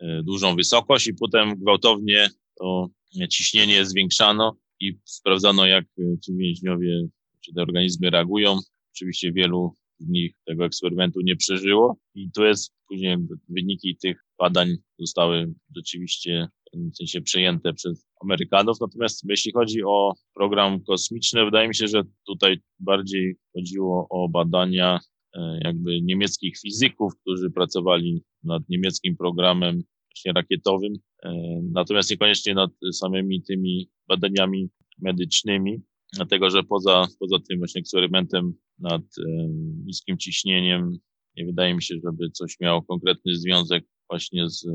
e, 0.00 0.22
dużą 0.22 0.56
wysokość 0.56 1.06
i 1.06 1.14
potem 1.14 1.58
gwałtownie 1.58 2.30
to 2.58 2.88
ciśnienie 3.30 3.86
zwiększano 3.86 4.56
i 4.80 4.98
sprawdzano, 5.04 5.66
jak 5.66 5.84
ci 6.24 6.36
więźniowie, 6.36 7.08
czy 7.40 7.54
te 7.54 7.62
organizmy 7.62 8.10
reagują. 8.10 8.58
Oczywiście 8.94 9.32
wielu 9.32 9.74
z 9.98 10.08
nich 10.08 10.32
tego 10.46 10.64
eksperymentu 10.64 11.20
nie 11.20 11.36
przeżyło 11.36 11.96
i 12.14 12.30
to 12.30 12.44
jest 12.44 12.74
później 12.88 13.16
wyniki 13.48 13.96
tych 13.96 14.24
badań 14.38 14.76
zostały 14.98 15.54
rzeczywiście 15.76 16.48
w 16.72 16.96
sensie 16.96 17.20
przejęte 17.20 17.72
przez 17.72 18.06
Amerykanów. 18.22 18.80
Natomiast 18.80 19.24
jeśli 19.28 19.52
chodzi 19.52 19.82
o 19.84 20.12
program 20.34 20.84
kosmiczny, 20.84 21.44
wydaje 21.44 21.68
mi 21.68 21.74
się, 21.74 21.86
że 21.86 22.02
tutaj 22.26 22.58
bardziej 22.78 23.36
chodziło 23.54 24.06
o 24.10 24.28
badania 24.28 25.00
e, 25.34 25.58
jakby 25.64 26.02
niemieckich 26.02 26.58
fizyków, 26.58 27.12
którzy 27.20 27.50
pracowali 27.50 28.22
nad 28.44 28.62
niemieckim 28.68 29.16
programem 29.16 29.82
właśnie 30.10 30.32
rakietowym, 30.32 30.92
e, 31.22 31.32
natomiast 31.72 32.10
niekoniecznie 32.10 32.54
nad 32.54 32.70
samymi 32.92 33.42
tymi 33.42 33.90
badaniami 34.08 34.68
medycznymi, 34.98 35.82
dlatego 36.12 36.50
że 36.50 36.62
poza, 36.62 37.06
poza 37.18 37.36
tym 37.48 37.58
właśnie 37.58 37.80
eksperymentem 37.80 38.54
nad 38.78 39.02
e, 39.02 39.48
niskim 39.84 40.18
ciśnieniem 40.18 40.98
nie 41.36 41.46
wydaje 41.46 41.74
mi 41.74 41.82
się, 41.82 41.94
żeby 42.04 42.30
coś 42.30 42.60
miało 42.60 42.82
konkretny 42.82 43.36
związek 43.36 43.84
właśnie 44.10 44.50
z 44.50 44.66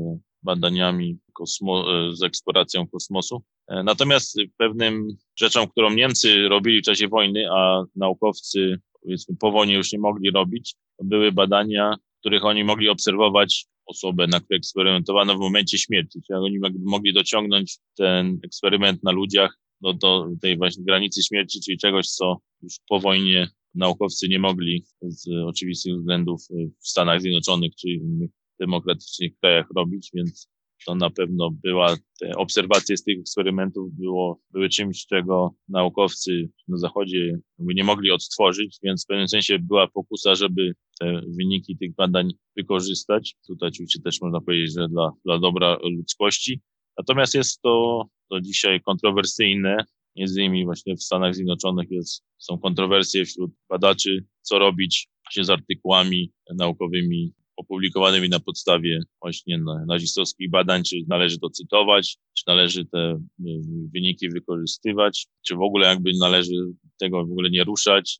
badaniami 0.42 1.18
kosmo, 1.32 1.84
z 2.12 2.22
eksploracją 2.22 2.88
kosmosu. 2.88 3.42
E, 3.68 3.82
natomiast 3.82 4.38
pewnym 4.56 5.08
rzeczą, 5.38 5.66
którą 5.66 5.90
Niemcy 5.90 6.48
robili 6.48 6.80
w 6.80 6.84
czasie 6.84 7.08
wojny, 7.08 7.50
a 7.50 7.84
naukowcy 7.96 8.80
powiedzmy 9.02 9.36
po 9.40 9.50
wojnie 9.50 9.74
już 9.74 9.92
nie 9.92 9.98
mogli 9.98 10.30
robić, 10.30 10.74
to 10.98 11.04
były 11.04 11.32
badania, 11.32 11.96
w 12.16 12.20
których 12.20 12.44
oni 12.44 12.64
mogli 12.64 12.88
obserwować 12.88 13.66
osobę, 13.86 14.26
na 14.26 14.40
której 14.40 14.58
eksperymentowano 14.58 15.36
w 15.36 15.40
momencie 15.40 15.78
śmierci. 15.78 16.20
Czyli 16.26 16.38
oni 16.38 16.58
mogli 16.84 17.12
dociągnąć 17.12 17.78
ten 17.96 18.38
eksperyment 18.44 19.02
na 19.02 19.12
ludziach 19.12 19.58
do, 19.84 19.92
do 19.92 20.26
tej 20.42 20.56
właśnie 20.56 20.84
granicy 20.84 21.22
śmierci, 21.22 21.60
czyli 21.60 21.78
czegoś, 21.78 22.08
co 22.08 22.36
już 22.62 22.74
po 22.88 23.00
wojnie 23.00 23.48
naukowcy 23.74 24.28
nie 24.28 24.38
mogli 24.38 24.84
z 25.02 25.28
oczywistych 25.46 25.94
względów 25.94 26.42
w 26.82 26.88
Stanach 26.88 27.20
Zjednoczonych 27.20 27.74
czy 27.74 27.88
innych 27.88 28.30
demokratycznych 28.60 29.32
krajach 29.40 29.66
robić, 29.76 30.10
więc 30.14 30.48
to 30.86 30.94
na 30.94 31.10
pewno 31.10 31.50
była, 31.50 31.96
te 32.20 32.36
obserwacje 32.36 32.96
z 32.96 33.04
tych 33.04 33.20
eksperymentów 33.20 33.92
było, 33.92 34.40
były 34.50 34.68
czymś, 34.68 35.06
czego 35.06 35.54
naukowcy 35.68 36.50
na 36.68 36.78
Zachodzie 36.78 37.38
nie 37.58 37.84
mogli 37.84 38.10
odtworzyć, 38.10 38.78
więc 38.82 39.04
w 39.04 39.06
pewnym 39.06 39.28
sensie 39.28 39.58
była 39.58 39.88
pokusa, 39.88 40.34
żeby 40.34 40.72
te 41.00 41.20
wyniki 41.38 41.76
tych 41.76 41.94
badań 41.94 42.30
wykorzystać. 42.56 43.36
Tutaj 43.46 43.68
oczywiście 43.68 44.02
też 44.02 44.20
można 44.20 44.40
powiedzieć, 44.40 44.74
że 44.74 44.88
dla, 44.88 45.12
dla 45.24 45.38
dobra 45.38 45.78
ludzkości. 45.82 46.60
Natomiast 46.98 47.34
jest 47.34 47.62
to, 47.62 48.04
to 48.30 48.40
dzisiaj 48.40 48.80
kontrowersyjne. 48.80 49.76
Między 50.16 50.40
innymi 50.40 50.64
właśnie 50.64 50.96
w 50.96 51.02
Stanach 51.02 51.34
Zjednoczonych 51.34 51.90
jest, 51.90 52.24
są 52.38 52.58
kontrowersje 52.58 53.24
wśród 53.24 53.50
badaczy, 53.68 54.24
co 54.42 54.58
robić 54.58 55.08
właśnie 55.24 55.44
z 55.44 55.50
artykułami 55.50 56.32
naukowymi 56.54 57.32
opublikowanymi 57.56 58.28
na 58.28 58.40
podstawie 58.40 59.00
właśnie 59.22 59.58
nazistowskich 59.86 60.50
badań, 60.50 60.82
czy 60.82 60.96
należy 61.08 61.38
to 61.38 61.50
cytować, 61.50 62.16
czy 62.38 62.44
należy 62.46 62.84
te 62.84 63.12
y, 63.12 63.60
wyniki 63.94 64.28
wykorzystywać, 64.28 65.26
czy 65.46 65.56
w 65.56 65.62
ogóle 65.62 65.86
jakby 65.88 66.10
należy 66.20 66.54
tego 67.00 67.26
w 67.26 67.30
ogóle 67.30 67.50
nie 67.50 67.64
ruszać, 67.64 68.18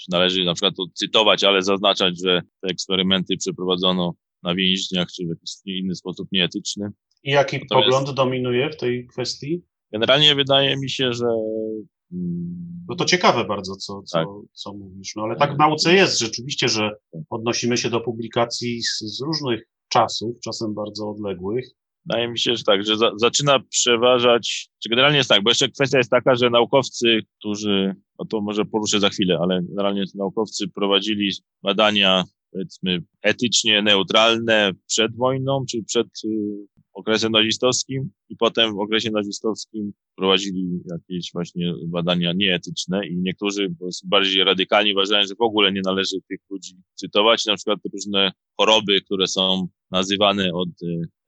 czy 0.00 0.06
należy 0.08 0.44
na 0.44 0.54
przykład 0.54 0.76
to 0.76 0.84
cytować, 0.94 1.44
ale 1.44 1.62
zaznaczać, 1.62 2.20
że 2.24 2.42
te 2.60 2.68
eksperymenty 2.68 3.36
przeprowadzono 3.36 4.14
na 4.42 4.54
więźniach, 4.54 5.08
czy 5.12 5.26
w 5.26 5.28
jakiś 5.28 5.50
inny 5.64 5.94
sposób 5.94 6.28
nieetyczny. 6.32 6.90
I 7.22 7.30
jaki 7.30 7.58
Natomiast 7.58 7.86
pogląd 7.86 8.16
dominuje 8.16 8.70
w 8.70 8.76
tej 8.76 9.06
kwestii? 9.06 9.62
Generalnie 9.92 10.34
wydaje 10.34 10.76
mi 10.76 10.90
się, 10.90 11.12
że 11.12 11.26
no 12.88 12.96
to 12.96 13.04
ciekawe 13.04 13.44
bardzo, 13.44 13.76
co, 13.76 14.02
co, 14.02 14.18
tak. 14.18 14.26
co 14.52 14.72
mówisz. 14.72 15.16
No 15.16 15.22
ale 15.22 15.36
tak 15.36 15.54
w 15.54 15.58
nauce 15.58 15.94
jest 15.94 16.18
rzeczywiście, 16.18 16.68
że 16.68 16.90
odnosimy 17.30 17.76
się 17.76 17.90
do 17.90 18.00
publikacji 18.00 18.82
z, 18.82 18.98
z 19.00 19.20
różnych 19.20 19.62
czasów, 19.88 20.36
czasem 20.44 20.74
bardzo 20.74 21.10
odległych. 21.10 21.66
Wydaje 22.06 22.28
mi 22.28 22.38
się, 22.38 22.56
że 22.56 22.64
tak, 22.64 22.84
że 22.86 22.96
za, 22.96 23.10
zaczyna 23.16 23.60
przeważać, 23.70 24.70
czy 24.82 24.88
generalnie 24.88 25.18
jest 25.18 25.30
tak, 25.30 25.42
bo 25.42 25.50
jeszcze 25.50 25.68
kwestia 25.68 25.98
jest 25.98 26.10
taka, 26.10 26.34
że 26.34 26.50
naukowcy, 26.50 27.20
którzy, 27.38 27.94
no 28.18 28.24
to 28.24 28.40
może 28.40 28.64
poruszę 28.64 29.00
za 29.00 29.08
chwilę, 29.08 29.38
ale 29.42 29.60
generalnie 29.62 30.04
naukowcy 30.14 30.68
prowadzili 30.68 31.30
badania 31.62 32.24
powiedzmy 32.52 33.02
etycznie 33.22 33.82
neutralne 33.82 34.72
przed 34.86 35.16
wojną, 35.16 35.64
czy 35.70 35.82
przed 35.84 36.06
y, 36.24 36.28
okresem 36.92 37.32
nazistowskim 37.32 38.10
i 38.28 38.36
potem 38.36 38.74
w 38.74 38.78
okresie 38.78 39.10
nazistowskim 39.10 39.92
prowadzili 40.16 40.80
jakieś 40.90 41.30
właśnie 41.32 41.74
badania 41.86 42.32
nieetyczne 42.32 43.06
i 43.06 43.16
niektórzy 43.16 43.74
bardziej 44.04 44.44
radykalni 44.44 44.92
uważają, 44.92 45.26
że 45.26 45.34
w 45.34 45.42
ogóle 45.42 45.72
nie 45.72 45.80
należy 45.84 46.16
tych 46.28 46.40
ludzi 46.50 46.74
cytować, 46.94 47.46
na 47.46 47.56
przykład 47.56 47.78
różne 47.92 48.32
choroby, 48.56 49.00
które 49.00 49.26
są 49.26 49.68
nazywane 49.90 50.52
od 50.52 50.68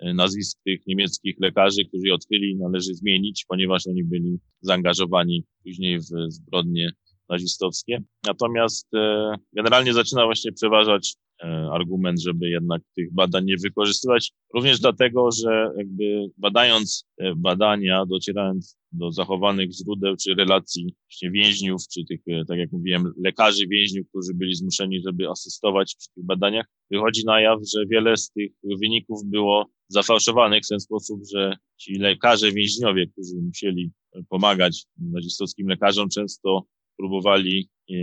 e, 0.01 0.14
nazwisk 0.14 0.59
tych 0.64 0.87
niemieckich 0.87 1.37
lekarzy, 1.41 1.85
którzy 1.85 2.07
je 2.07 2.14
odkryli, 2.14 2.57
należy 2.57 2.95
zmienić, 2.95 3.45
ponieważ 3.49 3.87
oni 3.87 4.05
byli 4.05 4.39
zaangażowani 4.61 5.45
później 5.64 5.99
w 5.99 6.09
zbrodnie 6.29 6.93
nazistowskie. 7.33 8.03
Natomiast 8.26 8.95
e, 8.95 9.35
generalnie 9.53 9.93
zaczyna 9.93 10.24
właśnie 10.24 10.53
przeważać 10.53 11.14
E, 11.45 11.68
argument, 11.72 12.22
żeby 12.22 12.49
jednak 12.49 12.83
tych 12.97 13.12
badań 13.14 13.45
nie 13.45 13.57
wykorzystywać. 13.57 14.33
Również 14.55 14.80
dlatego, 14.80 15.28
że 15.33 15.70
jakby 15.76 16.26
badając 16.39 17.05
badania, 17.37 18.07
docierając 18.07 18.76
do 18.93 19.12
zachowanych 19.12 19.70
źródeł 19.72 20.16
czy 20.16 20.35
relacji 20.35 20.95
właśnie 21.09 21.30
więźniów, 21.30 21.83
czy 21.95 22.05
tych, 22.05 22.20
e, 22.26 22.45
tak 22.45 22.59
jak 22.59 22.72
mówiłem, 22.72 23.12
lekarzy 23.24 23.66
więźniów, 23.66 24.09
którzy 24.09 24.35
byli 24.35 24.55
zmuszeni, 24.55 25.03
żeby 25.07 25.28
asystować 25.30 25.95
przy 25.99 26.09
tych 26.14 26.24
badaniach, 26.24 26.66
wychodzi 26.91 27.24
na 27.24 27.41
jaw, 27.41 27.61
że 27.74 27.87
wiele 27.87 28.16
z 28.16 28.30
tych 28.30 28.53
wyników 28.80 29.24
było 29.24 29.66
zafałszowanych 29.89 30.62
w 30.64 30.68
ten 30.68 30.80
sposób, 30.80 31.20
że 31.35 31.57
ci 31.76 31.95
lekarze 31.95 32.53
więźniowie, 32.53 33.07
którzy 33.07 33.35
musieli 33.47 33.91
pomagać 34.28 34.85
nazistowskim 34.99 35.68
lekarzom, 35.68 36.09
często 36.09 36.66
próbowali, 37.03 37.68
e, 37.90 37.94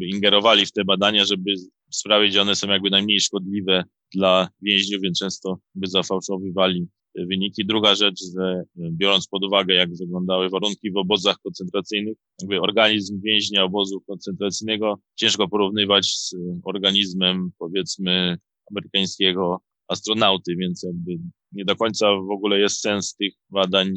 ingerowali 0.00 0.66
w 0.66 0.72
te 0.72 0.84
badania, 0.84 1.24
żeby 1.24 1.54
sprawić, 1.90 2.32
że 2.32 2.42
one 2.42 2.54
są 2.54 2.68
jakby 2.68 2.90
najmniej 2.90 3.20
szkodliwe 3.20 3.84
dla 4.14 4.48
więźniów, 4.62 5.02
więc 5.02 5.18
często 5.18 5.58
by 5.74 5.86
zafałszowywali 5.86 6.86
wyniki. 7.14 7.66
Druga 7.66 7.94
rzecz, 7.94 8.20
że 8.36 8.42
e, 8.42 8.64
biorąc 8.92 9.28
pod 9.28 9.44
uwagę, 9.44 9.74
jak 9.74 9.96
wyglądały 9.96 10.48
warunki 10.48 10.90
w 10.90 10.96
obozach 10.96 11.36
koncentracyjnych, 11.44 12.16
jakby 12.40 12.60
organizm 12.60 13.20
więźnia 13.24 13.64
obozu 13.64 14.00
koncentracyjnego 14.00 14.98
ciężko 15.16 15.48
porównywać 15.48 16.06
z 16.06 16.34
organizmem, 16.64 17.50
powiedzmy, 17.58 18.38
amerykańskiego 18.70 19.60
astronauty, 19.88 20.56
więc 20.56 20.82
jakby 20.82 21.12
nie 21.52 21.64
do 21.64 21.76
końca 21.76 22.06
w 22.06 22.30
ogóle 22.30 22.60
jest 22.60 22.80
sens 22.80 23.14
tych 23.14 23.32
badań 23.50 23.88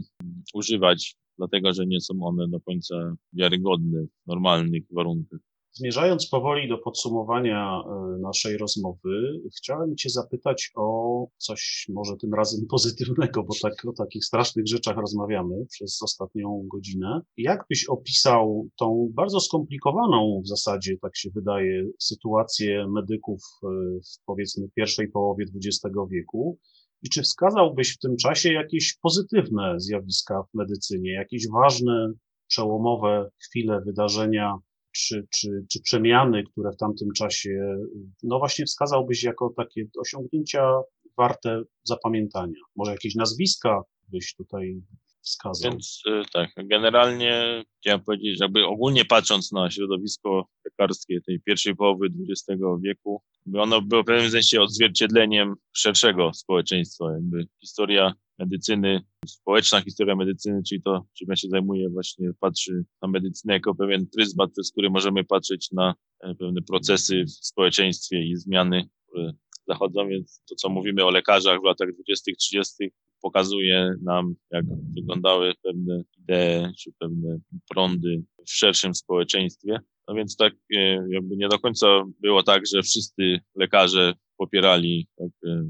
używać, 0.53 1.15
dlatego 1.39 1.73
że 1.73 1.85
nie 1.85 2.01
są 2.01 2.13
one 2.21 2.47
do 2.47 2.59
końca 2.59 3.15
wiarygodne 3.33 4.05
w 4.05 4.27
normalnych 4.27 4.83
warunkach. 4.91 5.39
Zmierzając 5.73 6.29
powoli 6.29 6.69
do 6.69 6.77
podsumowania 6.77 7.81
e, 7.85 8.17
naszej 8.21 8.57
rozmowy, 8.57 9.41
chciałem 9.57 9.95
Cię 9.95 10.09
zapytać 10.09 10.71
o 10.75 11.27
coś 11.37 11.85
może 11.89 12.17
tym 12.17 12.33
razem 12.33 12.65
pozytywnego, 12.71 13.43
bo 13.43 13.53
tak 13.61 13.85
o 13.85 13.93
takich 13.93 14.25
strasznych 14.25 14.67
rzeczach 14.67 14.97
rozmawiamy 14.97 15.65
przez 15.69 16.01
ostatnią 16.03 16.67
godzinę. 16.71 17.21
Jak 17.37 17.65
byś 17.69 17.85
opisał 17.85 18.67
tą 18.79 19.09
bardzo 19.13 19.39
skomplikowaną 19.39 20.41
w 20.45 20.47
zasadzie, 20.47 20.97
tak 21.01 21.17
się 21.17 21.29
wydaje, 21.35 21.83
sytuację 21.99 22.87
medyków 22.87 23.41
e, 23.63 23.67
w 23.99 24.25
powiedzmy 24.25 24.69
pierwszej 24.75 25.11
połowie 25.11 25.45
XX 25.55 25.95
wieku? 26.11 26.57
I 27.03 27.09
czy 27.09 27.21
wskazałbyś 27.21 27.95
w 27.95 27.99
tym 27.99 28.17
czasie 28.17 28.53
jakieś 28.53 28.97
pozytywne 29.01 29.75
zjawiska 29.77 30.43
w 30.43 30.57
medycynie, 30.57 31.13
jakieś 31.13 31.47
ważne, 31.49 32.11
przełomowe 32.47 33.29
chwile, 33.45 33.81
wydarzenia, 33.85 34.55
czy, 34.91 35.27
czy, 35.33 35.65
czy 35.71 35.81
przemiany, 35.81 36.43
które 36.43 36.71
w 36.71 36.77
tamtym 36.77 37.07
czasie, 37.15 37.77
no 38.23 38.39
właśnie 38.39 38.65
wskazałbyś 38.65 39.23
jako 39.23 39.53
takie 39.57 39.85
osiągnięcia 39.99 40.81
warte 41.17 41.61
zapamiętania? 41.83 42.61
Może 42.75 42.91
jakieś 42.91 43.15
nazwiska 43.15 43.81
byś 44.07 44.35
tutaj 44.35 44.81
wskazał? 45.21 45.71
Więc 45.71 46.01
y, 46.07 46.21
tak, 46.33 46.49
generalnie 46.57 47.63
chciałem 47.79 48.01
powiedzieć, 48.01 48.39
jakby 48.41 48.65
ogólnie 48.65 49.05
patrząc 49.05 49.51
na 49.51 49.71
środowisko 49.71 50.47
lekarskie 50.65 51.21
tej 51.21 51.39
pierwszej 51.39 51.75
połowy 51.75 52.07
XX 52.29 52.61
wieku, 52.83 53.21
ono 53.57 53.81
było 53.81 54.03
w 54.03 54.05
pewnym 54.05 54.31
sensie 54.31 54.61
odzwierciedleniem 54.61 55.55
szerszego 55.73 56.33
społeczeństwa. 56.33 57.05
Jakby 57.11 57.47
historia 57.59 58.13
medycyny, 58.39 59.01
społeczna 59.27 59.81
historia 59.81 60.15
medycyny, 60.15 60.61
czyli 60.69 60.81
to, 60.81 61.05
czym 61.17 61.27
ja 61.29 61.35
się 61.35 61.47
zajmuję, 61.49 61.89
właśnie 61.89 62.31
patrzy 62.39 62.85
na 63.01 63.07
medycynę 63.07 63.53
jako 63.53 63.75
pewien 63.75 64.07
pryzmat, 64.07 64.51
przez 64.51 64.71
który 64.71 64.89
możemy 64.89 65.23
patrzeć 65.23 65.71
na 65.71 65.95
e, 66.19 66.35
pewne 66.35 66.61
procesy 66.61 67.23
w 67.23 67.31
społeczeństwie 67.31 68.23
i 68.23 68.35
zmiany, 68.35 68.89
które 69.07 69.33
zachodzą, 69.67 70.07
więc 70.07 70.43
to, 70.49 70.55
co 70.55 70.69
mówimy 70.69 71.05
o 71.05 71.09
lekarzach 71.09 71.59
w 71.61 71.63
latach 71.63 71.93
20., 71.93 72.31
30., 72.37 72.91
pokazuje 73.21 73.93
nam, 74.01 74.35
jak 74.51 74.65
wyglądały 74.95 75.53
pewne 75.63 76.03
idee 76.19 76.73
czy 76.79 76.91
pewne 76.99 77.39
prądy 77.69 78.23
w 78.45 78.51
szerszym 78.51 78.95
społeczeństwie. 78.95 79.79
No 80.07 80.15
więc 80.15 80.35
tak 80.35 80.53
e, 80.75 80.79
jakby 81.09 81.37
nie 81.37 81.47
do 81.47 81.59
końca 81.59 81.87
było 82.21 82.43
tak, 82.43 82.63
że 82.73 82.81
wszyscy 82.81 83.39
lekarze 83.55 84.13
popierali 84.37 85.07
tak, 85.17 85.29
e, 85.45 85.63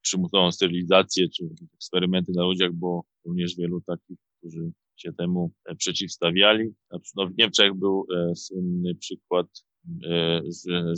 przymusową 0.00 0.52
sterylizację 0.52 1.28
czy 1.28 1.48
eksperymenty 1.74 2.32
na 2.34 2.42
ludziach, 2.42 2.72
bo 2.72 3.04
również 3.24 3.56
wielu 3.56 3.80
takich, 3.80 4.18
którzy 4.38 4.72
się 4.96 5.12
temu 5.12 5.52
e, 5.64 5.74
przeciwstawiali. 5.74 6.74
No, 7.16 7.26
w 7.26 7.38
Niemczech 7.38 7.74
był 7.74 8.06
słynny 8.36 8.94
przykład 8.94 9.46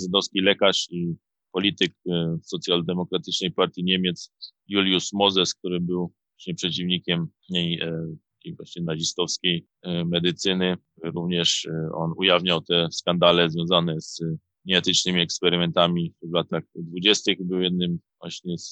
żydowski 0.00 0.40
lekarz 0.40 0.88
i 0.90 1.14
polityk 1.56 1.92
e, 2.06 2.38
socjaldemokratycznej 2.42 3.50
partii 3.50 3.84
Niemiec 3.84 4.32
Julius 4.68 5.12
Moses, 5.12 5.54
który 5.54 5.80
był 5.80 6.12
właśnie 6.34 6.54
przeciwnikiem 6.54 7.26
e, 7.54 8.56
właśnie 8.56 8.82
nazistowskiej 8.82 9.66
e, 9.82 10.04
medycyny. 10.04 10.76
Również 11.02 11.68
on 11.94 12.12
ujawniał 12.16 12.60
te 12.60 12.88
skandale 12.90 13.50
związane 13.50 14.00
z 14.00 14.20
nieetycznymi 14.64 15.20
eksperymentami 15.20 16.14
w 16.22 16.32
latach 16.32 16.64
dwudziestych. 16.74 17.44
Był 17.44 17.60
jednym 17.60 17.98
właśnie 18.20 18.58
z, 18.58 18.70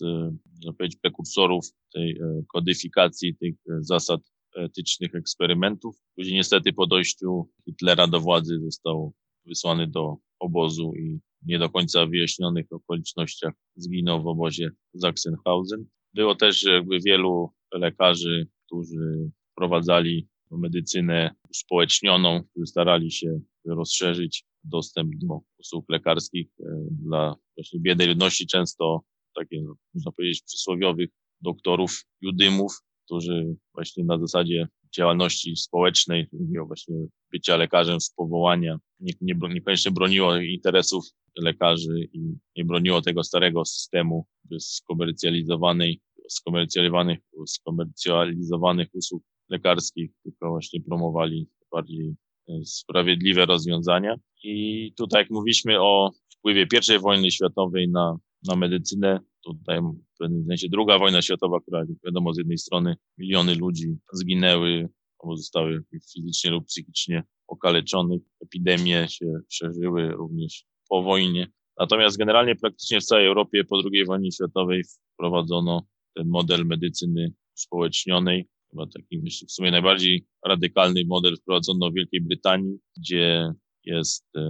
powiedzieć, 0.78 1.00
prekursorów 1.02 1.66
tej 1.94 2.20
kodyfikacji 2.52 3.36
tych 3.36 3.54
zasad 3.80 4.20
etycznych 4.56 5.14
eksperymentów. 5.14 5.96
Później 6.16 6.34
niestety 6.34 6.72
po 6.72 6.86
dojściu 6.86 7.48
Hitlera 7.64 8.06
do 8.06 8.20
władzy 8.20 8.60
został 8.60 9.12
wysłany 9.46 9.86
do 9.86 10.16
obozu 10.38 10.92
i 10.96 11.20
nie 11.42 11.58
do 11.58 11.70
końca 11.70 12.06
wyjaśnionych 12.06 12.66
okolicznościach 12.70 13.54
zginął 13.76 14.22
w 14.22 14.26
obozie 14.26 14.70
Sachsenhausen. 15.00 15.84
Było 16.14 16.34
też 16.34 16.62
jakby 16.62 17.00
wielu 17.00 17.50
lekarzy, 17.72 18.48
którzy 18.66 19.30
wprowadzali 19.52 20.28
medycynę 20.50 21.34
uspołecznioną, 21.50 22.44
którzy 22.50 22.66
starali 22.66 23.10
się 23.10 23.40
rozszerzyć 23.64 24.44
dostęp 24.64 25.14
do 25.16 25.40
usług 25.58 25.84
lekarskich 25.88 26.46
e, 26.60 26.64
dla 26.90 27.34
właśnie 27.56 27.80
biednej 27.80 28.08
ludności, 28.08 28.46
często 28.46 29.00
takie, 29.34 29.64
można 29.94 30.12
powiedzieć, 30.12 30.42
przysłowiowych 30.42 31.10
doktorów 31.40 32.04
judymów, 32.20 32.72
którzy 33.04 33.56
właśnie 33.74 34.04
na 34.04 34.18
zasadzie 34.18 34.68
działalności 34.96 35.56
społecznej, 35.56 36.26
właśnie 36.66 36.96
bycia 37.32 37.56
lekarzem 37.56 38.00
z 38.00 38.10
powołania, 38.10 38.78
nie, 39.00 39.12
nie, 39.20 39.34
niekoniecznie 39.48 39.90
broniło 39.90 40.36
interesów 40.36 41.04
lekarzy 41.38 42.08
i 42.12 42.34
nie 42.56 42.64
broniło 42.64 43.02
tego 43.02 43.24
starego 43.24 43.64
systemu 43.64 44.26
skomercjalizowanej, 44.58 46.00
skomercjalizowanych, 46.28 47.18
skomercjalizowanych 47.46 48.88
usług 48.92 49.22
lekarskich, 49.48 50.10
tylko 50.22 50.50
właśnie 50.50 50.80
promowali 50.80 51.48
bardziej 51.72 52.14
e, 52.48 52.64
sprawiedliwe 52.64 53.46
rozwiązania. 53.46 54.16
I 54.44 54.92
tutaj, 54.96 55.22
jak 55.22 55.30
mówiliśmy 55.30 55.80
o 55.80 56.10
wpływie 56.38 56.66
I 56.94 56.98
wojny 56.98 57.30
światowej 57.30 57.88
na, 57.88 58.16
na 58.48 58.56
medycynę, 58.56 59.20
tutaj 59.44 59.80
w 59.80 60.18
pewnym 60.18 60.44
sensie 60.46 60.68
druga 60.68 60.98
wojna 60.98 61.22
światowa, 61.22 61.60
która, 61.60 61.84
wiadomo, 62.04 62.34
z 62.34 62.38
jednej 62.38 62.58
strony 62.58 62.96
miliony 63.18 63.54
ludzi 63.54 63.96
zginęły 64.12 64.88
albo 65.18 65.36
zostały 65.36 65.84
fizycznie 66.14 66.50
lub 66.50 66.66
psychicznie 66.66 67.24
okaleczonych, 67.48 68.22
epidemie 68.42 69.06
się 69.08 69.26
przeżyły 69.48 70.08
również 70.08 70.64
po 70.88 71.02
wojnie. 71.02 71.52
Natomiast 71.78 72.16
generalnie 72.16 72.56
praktycznie 72.56 73.00
w 73.00 73.04
całej 73.04 73.26
Europie 73.26 73.64
po 73.64 73.76
II 73.92 74.04
wojnie 74.04 74.32
światowej 74.32 74.82
wprowadzono 75.14 75.86
ten 76.16 76.28
model 76.28 76.66
medycyny 76.66 77.32
społecznionej, 77.54 78.48
chyba 78.70 78.86
taki 78.86 79.18
w 79.48 79.52
sumie 79.52 79.70
najbardziej 79.70 80.26
radykalny 80.44 81.02
model 81.06 81.36
wprowadzono 81.36 81.90
w 81.90 81.94
Wielkiej 81.94 82.20
Brytanii, 82.20 82.78
gdzie 82.96 83.52
jest 83.84 84.24
e, 84.36 84.40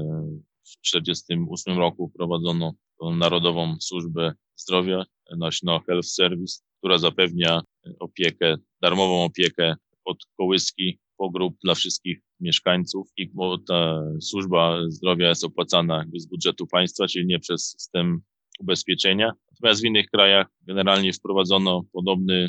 w 0.63 0.81
1948 0.83 1.79
roku 1.79 2.09
wprowadzono 2.09 2.73
Narodową 3.11 3.77
Służbę 3.81 4.33
Zdrowia, 4.57 5.05
National 5.39 5.81
Health 5.87 6.09
Service, 6.09 6.63
która 6.79 6.99
zapewnia 6.99 7.63
opiekę, 8.01 8.57
darmową 8.83 9.25
opiekę 9.25 9.75
od 10.05 10.17
kołyski 10.37 10.99
po 11.17 11.31
grup 11.31 11.57
dla 11.65 11.75
wszystkich 11.75 12.19
mieszkańców 12.41 13.09
i 13.17 13.29
bo 13.29 13.59
ta 13.59 14.03
służba 14.21 14.79
zdrowia 14.89 15.29
jest 15.29 15.45
opłacana 15.45 16.05
z 16.17 16.27
budżetu 16.27 16.67
państwa, 16.67 17.07
czyli 17.07 17.27
nie 17.27 17.39
przez 17.39 17.71
system 17.71 18.21
ubezpieczenia. 18.61 19.33
Natomiast 19.53 19.83
w 19.83 19.85
innych 19.85 20.07
krajach 20.07 20.47
generalnie 20.63 21.13
wprowadzono 21.13 21.83
podobny 21.93 22.49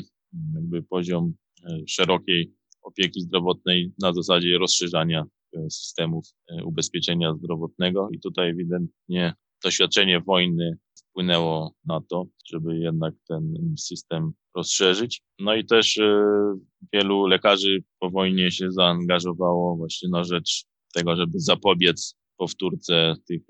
jakby 0.54 0.82
poziom 0.82 1.34
e, 1.64 1.78
szerokiej 1.88 2.52
opieki 2.82 3.20
zdrowotnej 3.20 3.92
na 4.02 4.12
zasadzie 4.12 4.58
rozszerzania 4.58 5.24
e, 5.56 5.70
systemów 5.70 6.24
e, 6.48 6.64
ubezpieczenia 6.64 7.34
zdrowotnego 7.34 8.08
i 8.12 8.20
tutaj 8.20 8.50
ewidentnie 8.50 9.34
doświadczenie 9.64 10.20
wojny 10.20 10.78
wpłynęło 10.98 11.74
na 11.84 12.00
to, 12.10 12.24
żeby 12.46 12.78
jednak 12.78 13.14
ten 13.28 13.74
system 13.78 14.32
rozszerzyć. 14.56 15.22
No 15.38 15.54
i 15.54 15.64
też 15.64 16.00
wielu 16.92 17.26
lekarzy 17.26 17.84
po 17.98 18.10
wojnie 18.10 18.50
się 18.50 18.72
zaangażowało 18.72 19.76
właśnie 19.76 20.08
na 20.08 20.24
rzecz 20.24 20.64
tego, 20.94 21.16
żeby 21.16 21.40
zapobiec 21.40 22.14
powtórce 22.36 23.14
tych 23.28 23.42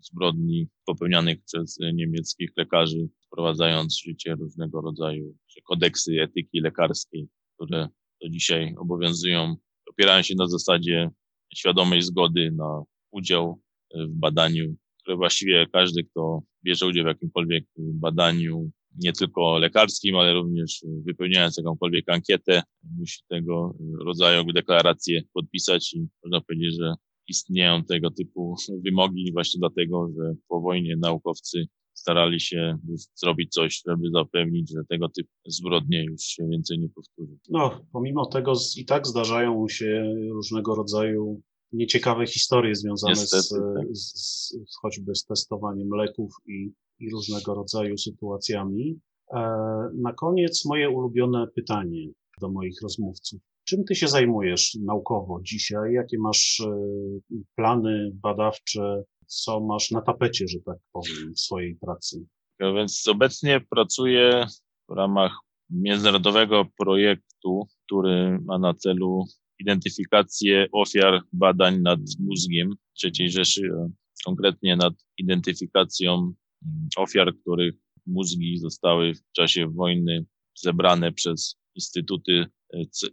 zbrodni 0.00 0.68
popełnianych 0.86 1.38
przez 1.44 1.78
niemieckich 1.94 2.50
lekarzy, 2.56 3.08
wprowadzając 3.26 3.96
w 3.96 4.04
życie 4.04 4.34
różnego 4.34 4.80
rodzaju 4.80 5.34
kodeksy 5.64 6.22
etyki 6.22 6.60
lekarskiej, 6.60 7.28
które 7.56 7.88
do 8.22 8.28
dzisiaj 8.28 8.74
obowiązują, 8.78 9.56
opierają 9.90 10.22
się 10.22 10.34
na 10.34 10.48
zasadzie 10.48 11.10
świadomej 11.54 12.02
zgody 12.02 12.50
na 12.56 12.82
udział 13.10 13.60
w 13.94 14.08
badaniu, 14.08 14.76
które 15.02 15.16
właściwie 15.16 15.66
każdy, 15.72 16.04
kto 16.04 16.42
bierze 16.64 16.86
udział 16.86 17.04
w 17.04 17.08
jakimkolwiek 17.08 17.64
badaniu, 17.76 18.70
nie 18.98 19.12
tylko 19.12 19.58
lekarskim, 19.58 20.16
ale 20.16 20.34
również 20.34 20.84
wypełniając 21.06 21.56
jakąkolwiek 21.56 22.08
ankietę, 22.08 22.62
musi 22.98 23.22
tego 23.28 23.74
rodzaju 24.04 24.44
deklarację 24.44 25.22
podpisać 25.32 25.94
i 25.94 26.06
można 26.24 26.40
powiedzieć, 26.40 26.74
że 26.80 26.94
istnieją 27.28 27.84
tego 27.84 28.10
typu 28.10 28.54
wymogi 28.84 29.32
właśnie 29.32 29.58
dlatego, 29.58 30.08
że 30.16 30.34
po 30.48 30.60
wojnie 30.60 30.96
naukowcy 30.96 31.66
starali 31.94 32.40
się 32.40 32.78
zrobić 33.14 33.52
coś, 33.52 33.82
żeby 33.88 34.10
zapewnić, 34.10 34.70
że 34.70 34.80
tego 34.88 35.08
typu 35.08 35.30
zbrodnie 35.46 36.04
już 36.04 36.22
się 36.22 36.48
więcej 36.48 36.78
nie 36.78 36.88
powtórzą. 36.88 37.36
No, 37.48 37.80
pomimo 37.92 38.26
tego 38.26 38.52
i 38.76 38.84
tak 38.84 39.06
zdarzają 39.06 39.68
się 39.68 40.14
różnego 40.32 40.74
rodzaju 40.74 41.42
nieciekawe 41.72 42.26
historie 42.26 42.74
związane 42.74 43.14
Niestety, 43.14 43.42
z, 43.42 43.48
tak. 43.50 43.96
z, 43.96 44.12
z, 44.14 44.56
choćby 44.82 45.14
z 45.14 45.24
testowaniem 45.24 45.88
leków 45.88 46.34
i, 46.46 46.72
i 46.98 47.10
różnego 47.10 47.54
rodzaju 47.54 47.98
sytuacjami. 47.98 49.00
E, 49.32 49.38
na 49.94 50.12
koniec 50.12 50.64
moje 50.64 50.90
ulubione 50.90 51.46
pytanie 51.54 52.08
do 52.40 52.50
moich 52.50 52.82
rozmówców. 52.82 53.40
Czym 53.64 53.84
ty 53.84 53.94
się 53.94 54.08
zajmujesz 54.08 54.74
naukowo 54.74 55.40
dzisiaj? 55.42 55.92
Jakie 55.92 56.18
masz 56.18 56.62
plany 57.56 58.10
badawcze? 58.14 59.02
Co 59.26 59.60
masz 59.60 59.90
na 59.90 60.00
tapecie, 60.00 60.48
że 60.48 60.58
tak 60.60 60.78
powiem, 60.92 61.34
w 61.34 61.40
swojej 61.40 61.76
pracy? 61.76 62.26
Więc 62.60 63.08
obecnie 63.08 63.60
pracuję 63.70 64.46
w 64.88 64.96
ramach 64.96 65.32
międzynarodowego 65.70 66.64
projektu, 66.78 67.66
który 67.84 68.38
ma 68.44 68.58
na 68.58 68.74
celu 68.74 69.24
identyfikację 69.62 70.66
ofiar 70.72 71.22
badań 71.32 71.80
nad 71.80 72.00
mózgiem 72.18 72.74
III 73.04 73.30
Rzeszy, 73.30 73.70
konkretnie 74.24 74.76
nad 74.76 74.94
identyfikacją 75.18 76.14
mm, 76.14 76.88
ofiar, 76.96 77.34
których 77.40 77.74
mózgi 78.06 78.58
zostały 78.58 79.14
w 79.14 79.32
czasie 79.32 79.66
wojny 79.66 80.24
zebrane 80.54 81.12
przez 81.12 81.56
Instytuty, 81.74 82.46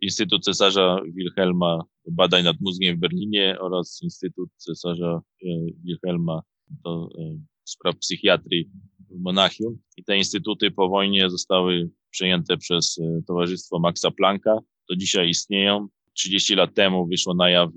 Instytut 0.01 0.43
Cesarza 0.43 1.01
Wilhelma 1.15 1.83
Badań 2.11 2.43
nad 2.43 2.61
Mózgiem 2.61 2.97
w 2.97 2.99
Berlinie 2.99 3.57
oraz 3.59 3.99
Instytut 4.03 4.49
Cesarza 4.57 5.21
e, 5.43 5.47
Wilhelma 5.83 6.41
do 6.69 7.09
e, 7.19 7.39
spraw 7.63 7.97
psychiatrii 7.97 8.69
w 9.09 9.21
Monachium. 9.21 9.77
I 9.97 10.03
te 10.03 10.17
instytuty 10.17 10.71
po 10.71 10.89
wojnie 10.89 11.29
zostały 11.29 11.89
przejęte 12.09 12.57
przez 12.57 12.97
e, 12.97 13.21
Towarzystwo 13.27 13.79
Maxa 13.79 14.11
Plancka. 14.11 14.57
Do 14.89 14.95
dzisiaj 14.95 15.29
istnieją. 15.29 15.87
30 16.19 16.55
lat 16.55 16.73
temu 16.73 17.07
wyszło 17.07 17.33
na 17.33 17.49
jaw, 17.49 17.69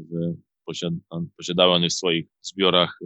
posiadały 1.37 1.75
one 1.75 1.89
w 1.89 1.93
swoich 1.93 2.27
zbiorach 2.41 2.99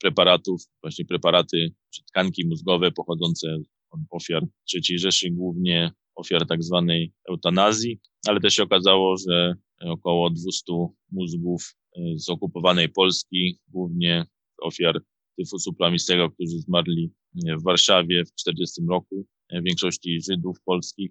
preparatów, 0.00 0.62
właśnie 0.82 1.04
preparaty 1.04 1.74
czy 1.94 2.04
tkanki 2.04 2.46
mózgowe 2.46 2.92
pochodzące 2.92 3.58
od 3.90 4.00
ofiar 4.10 4.42
III 4.74 4.98
Rzeszy, 4.98 5.30
głównie 5.30 5.92
ofiar 6.14 6.46
tak 6.46 6.62
zwanej 6.62 7.12
eutanazji, 7.28 8.00
ale 8.26 8.40
też 8.40 8.54
się 8.54 8.62
okazało, 8.62 9.16
że 9.28 9.54
około 9.80 10.30
200 10.30 10.72
mózgów 11.12 11.76
e, 11.96 12.18
z 12.18 12.28
okupowanej 12.28 12.88
Polski, 12.88 13.58
głównie 13.68 14.26
ofiar 14.62 15.00
tyfusu 15.38 15.72
plamistego, 15.72 16.30
którzy 16.30 16.58
zmarli 16.58 17.12
e, 17.46 17.56
w 17.56 17.62
Warszawie 17.62 18.24
w 18.24 18.32
1940 18.32 18.82
roku, 18.90 19.26
większości 19.64 20.20
Żydów 20.30 20.56
polskich. 20.64 21.10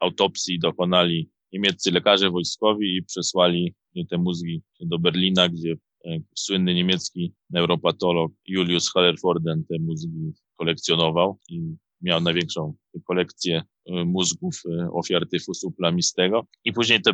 Autopsji 0.00 0.58
dokonali 0.58 1.30
niemieccy 1.52 1.90
lekarze 1.90 2.30
wojskowi 2.30 2.96
i 2.96 3.02
przesłali 3.02 3.74
te 4.10 4.18
mózgi 4.18 4.62
do 4.80 4.98
Berlina, 4.98 5.48
gdzie 5.48 5.74
słynny 6.34 6.74
niemiecki 6.74 7.32
neuropatolog 7.50 8.32
Julius 8.46 8.92
Hallerforden 8.92 9.64
te 9.64 9.78
mózgi 9.78 10.32
kolekcjonował 10.56 11.38
i 11.48 11.76
miał 12.02 12.20
największą 12.20 12.74
kolekcję 13.04 13.62
e, 13.86 14.04
mózgów 14.04 14.62
e, 14.66 14.90
ofiar 14.90 15.28
tyfusu 15.28 15.70
plamistego. 15.70 16.46
I 16.64 16.72
później 16.72 17.02
te, 17.02 17.12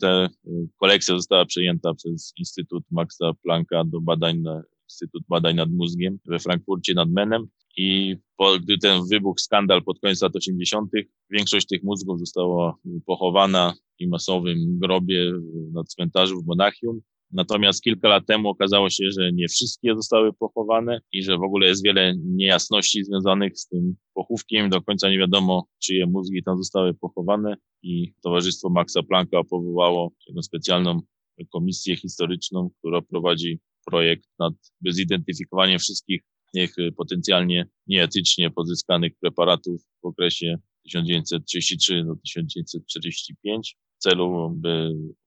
te 0.00 0.08
e, 0.08 0.28
kolekcja 0.76 1.14
została 1.14 1.44
przejęta 1.44 1.94
przez 1.94 2.32
Instytut 2.38 2.84
Maxa 2.90 3.32
Plancka 3.42 3.84
do 3.84 4.00
badań, 4.00 4.38
na, 4.38 4.62
Instytut 4.84 5.22
Badań 5.28 5.56
nad 5.56 5.70
Mózgiem 5.70 6.18
we 6.26 6.38
Frankfurcie 6.38 6.94
nad 6.94 7.10
Menem. 7.10 7.46
I 7.76 8.16
po, 8.36 8.58
gdy 8.58 8.78
ten 8.78 9.00
wybuch, 9.10 9.40
skandal 9.40 9.82
pod 9.82 10.00
koniec 10.00 10.22
lat 10.22 10.36
80., 10.36 10.90
większość 11.30 11.66
tych 11.66 11.82
mózgów 11.82 12.18
została 12.20 12.76
pochowana 13.06 13.74
w 14.00 14.06
masowym 14.06 14.78
grobie 14.78 15.32
na 15.72 15.84
cmentarzu 15.84 16.42
w 16.42 16.46
Monachium. 16.46 17.00
Natomiast 17.32 17.82
kilka 17.82 18.08
lat 18.08 18.26
temu 18.26 18.48
okazało 18.48 18.90
się, 18.90 19.04
że 19.18 19.32
nie 19.32 19.48
wszystkie 19.48 19.94
zostały 19.94 20.32
pochowane 20.32 21.00
i 21.12 21.22
że 21.22 21.38
w 21.38 21.42
ogóle 21.42 21.66
jest 21.66 21.84
wiele 21.84 22.14
niejasności 22.24 23.04
związanych 23.04 23.58
z 23.58 23.68
tym 23.68 23.96
pochówkiem. 24.14 24.70
Do 24.70 24.82
końca 24.82 25.10
nie 25.10 25.18
wiadomo, 25.18 25.66
czyje 25.82 26.06
mózgi 26.06 26.42
tam 26.42 26.58
zostały 26.58 26.94
pochowane 26.94 27.56
i 27.82 28.12
Towarzystwo 28.22 28.70
Maxa 28.70 29.02
Plancka 29.02 29.44
powołało 29.50 30.12
specjalną 30.42 31.00
komisję 31.52 31.96
historyczną, 31.96 32.70
która 32.78 33.02
prowadzi 33.02 33.58
projekt 33.86 34.24
nad 34.38 34.54
zidentyfikowaniem 34.90 35.78
wszystkich 35.78 36.22
niech 36.54 36.74
potencjalnie 36.96 37.66
nieetycznie 37.86 38.50
pozyskanych 38.50 39.12
preparatów 39.20 39.82
w 40.02 40.06
okresie 40.06 40.58
1933 40.84 42.04
do 42.04 42.16
1945 42.16 43.76
w 43.98 44.02
celu, 44.02 44.60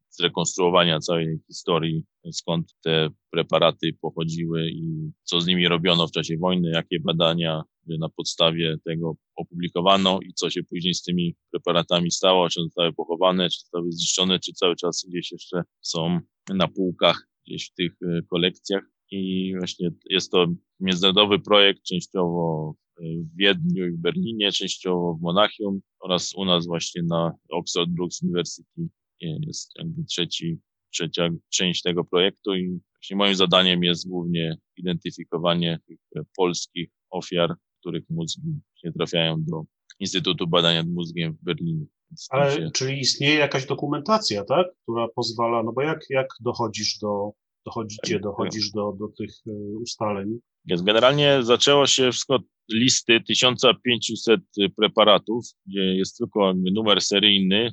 zrekonstruowania 0.09 0.99
całej 0.99 1.39
historii, 1.47 2.03
skąd 2.31 2.75
te 2.83 3.09
preparaty 3.31 3.93
pochodziły 4.01 4.69
i 4.69 5.11
co 5.23 5.41
z 5.41 5.47
nimi 5.47 5.67
robiono 5.67 6.07
w 6.07 6.11
czasie 6.11 6.37
wojny, 6.37 6.69
jakie 6.69 6.99
badania 6.99 7.63
na 7.99 8.09
podstawie 8.09 8.77
tego 8.85 9.15
opublikowano 9.35 10.19
i 10.21 10.33
co 10.33 10.49
się 10.49 10.63
później 10.63 10.93
z 10.93 11.03
tymi 11.03 11.35
preparatami 11.51 12.11
stało, 12.11 12.49
czy 12.49 12.61
zostały 12.61 12.93
pochowane, 12.93 13.49
czy 13.49 13.59
zostały 13.59 13.91
zniszczone, 13.91 14.39
czy 14.39 14.53
cały 14.53 14.75
czas 14.75 15.05
gdzieś 15.09 15.31
jeszcze 15.31 15.61
są 15.81 16.19
na 16.49 16.67
półkach 16.67 17.27
gdzieś 17.47 17.69
w 17.69 17.73
tych 17.73 17.91
e, 18.01 18.21
kolekcjach. 18.29 18.83
I 19.11 19.53
właśnie 19.57 19.89
jest 20.09 20.31
to 20.31 20.47
międzynarodowy 20.79 21.39
projekt, 21.39 21.83
częściowo 21.83 22.73
w 22.99 23.37
Wiedniu 23.37 23.87
i 23.87 23.91
w 23.91 23.97
Berlinie, 23.97 24.51
częściowo 24.51 25.13
w 25.13 25.21
Monachium 25.21 25.79
oraz 25.99 26.33
u 26.35 26.45
nas 26.45 26.67
właśnie 26.67 27.03
na 27.03 27.33
Oxford 27.49 27.89
Brookes 27.89 28.21
University 28.21 28.89
jest 29.29 29.71
jakby 29.77 30.03
trzeci, 30.03 30.59
trzecia 30.93 31.29
część 31.49 31.81
tego 31.81 32.03
projektu 32.03 32.55
i 32.55 32.79
właśnie 32.93 33.15
moim 33.15 33.35
zadaniem 33.35 33.83
jest 33.83 34.09
głównie 34.09 34.57
identyfikowanie 34.77 35.79
tych 35.87 35.97
polskich 36.37 36.89
ofiar, 37.09 37.55
których 37.79 38.03
mózgi 38.09 38.59
nie 38.83 38.91
trafiają 38.91 39.43
do 39.43 39.63
Instytutu 39.99 40.47
Badań 40.47 40.75
nad 40.75 40.87
Mózgiem 40.87 41.33
w 41.33 41.43
Berlinie. 41.43 41.85
Ale 42.29 42.51
się... 42.51 42.71
czyli 42.73 42.99
istnieje 42.99 43.35
jakaś 43.35 43.65
dokumentacja, 43.65 44.45
tak, 44.45 44.67
która 44.83 45.07
pozwala, 45.15 45.63
no 45.63 45.73
bo 45.73 45.81
jak, 45.81 45.99
jak 46.09 46.27
dochodzisz 46.39 46.97
do, 46.99 47.31
dochodzicie, 47.65 48.13
tak, 48.13 48.21
dochodzisz 48.21 48.71
do, 48.71 48.93
do 48.99 49.07
tych 49.07 49.31
e, 49.47 49.51
ustaleń? 49.81 50.39
Jest, 50.67 50.83
generalnie 50.83 51.43
zaczęło 51.43 51.87
się 51.87 52.11
wszystko 52.11 52.35
od 52.35 52.41
listy 52.71 53.21
1500 53.21 54.41
preparatów, 54.75 55.45
gdzie 55.65 55.81
jest 55.81 56.17
tylko 56.17 56.53
numer 56.53 57.01
seryjny 57.01 57.71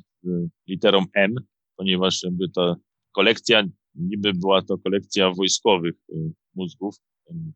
literą 0.67 1.05
M, 1.13 1.35
ponieważ 1.77 2.23
jakby 2.23 2.49
ta 2.49 2.75
kolekcja, 3.11 3.63
niby 3.95 4.33
była 4.33 4.61
to 4.61 4.77
kolekcja 4.77 5.31
wojskowych 5.31 5.95
y, 6.09 6.31
mózgów, 6.55 6.95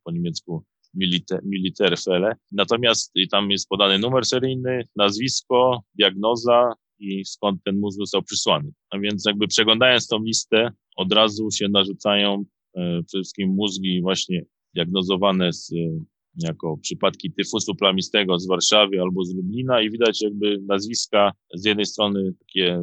po 0.03 0.11
niemiecku 0.11 0.63
Militer. 0.93 1.41
Natomiast 2.51 3.13
tam 3.31 3.51
jest 3.51 3.69
podany 3.69 3.99
numer 3.99 4.25
seryjny, 4.25 4.81
nazwisko, 4.95 5.83
diagnoza 5.95 6.73
i 6.99 7.25
skąd 7.25 7.63
ten 7.63 7.79
mózg 7.79 7.99
został 7.99 8.23
przysłany. 8.23 8.71
A 8.89 8.99
więc 8.99 9.25
jakby 9.25 9.47
przeglądając 9.47 10.07
tą 10.07 10.23
listę, 10.23 10.71
od 10.95 11.13
razu 11.13 11.51
się 11.51 11.67
narzucają 11.69 12.43
e, 12.75 13.03
przede 13.03 13.23
wszystkim 13.23 13.49
mózgi 13.49 14.01
właśnie 14.01 14.45
diagnozowane 14.75 15.53
z 15.53 15.71
jako 16.35 16.77
przypadki 16.77 17.31
tyfusu 17.31 17.75
plamistego 17.75 18.39
z 18.39 18.47
Warszawy 18.47 19.01
albo 19.01 19.23
z 19.23 19.35
Lublina 19.35 19.81
i 19.81 19.91
widać 19.91 20.21
jakby 20.21 20.59
nazwiska 20.67 21.31
z 21.53 21.65
jednej 21.65 21.85
strony 21.85 22.33
takie 22.39 22.81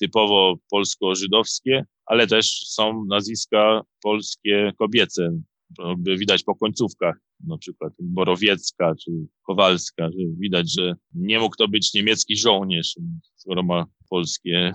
typowo 0.00 0.56
polsko-żydowskie, 0.70 1.84
ale 2.06 2.26
też 2.26 2.46
są 2.66 3.04
nazwiska 3.04 3.82
polskie 4.02 4.72
kobiece, 4.78 5.40
jakby 5.78 6.16
widać 6.16 6.42
po 6.42 6.54
końcówkach, 6.54 7.16
na 7.46 7.58
przykład 7.58 7.92
Borowiecka 8.00 8.94
czy 9.04 9.10
Kowalska, 9.42 10.04
że 10.04 10.26
widać, 10.40 10.72
że 10.78 10.94
nie 11.14 11.38
mógł 11.38 11.56
to 11.56 11.68
być 11.68 11.94
niemiecki 11.94 12.36
żołnierz, 12.36 12.96
skoro 13.36 13.62
ma 13.62 13.86
polskie 14.10 14.72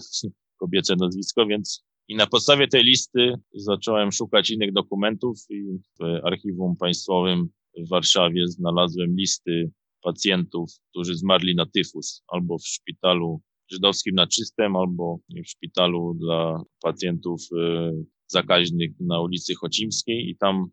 kobiece 0.60 0.96
nazwisko, 0.96 1.46
więc 1.46 1.84
i 2.08 2.16
na 2.16 2.28
podstawie 2.28 2.68
tej 2.68 2.84
listy 2.84 3.34
zacząłem 3.54 4.12
szukać 4.12 4.50
innych 4.50 4.74
dokumentów 4.74 5.38
i 5.50 5.64
w 6.00 6.04
archiwum 6.24 6.76
państwowym 6.80 7.50
w 7.78 7.90
Warszawie 7.90 8.48
znalazłem 8.48 9.16
listy 9.16 9.72
pacjentów, 10.02 10.70
którzy 10.90 11.16
zmarli 11.16 11.56
na 11.56 11.66
tyfus, 11.66 12.24
albo 12.28 12.58
w 12.58 12.68
szpitalu 12.68 13.42
żydowskim 13.72 14.16
na 14.16 14.28
Czystym, 14.28 14.76
albo 14.76 15.20
w 15.46 15.50
szpitalu 15.50 16.14
dla 16.14 16.64
pacjentów 16.82 17.42
e, 17.58 17.92
zakaźnych 18.28 18.92
na 19.00 19.22
ulicy 19.22 19.56
Chocimskiej 19.56 20.30
i 20.30 20.38
tam 20.38 20.66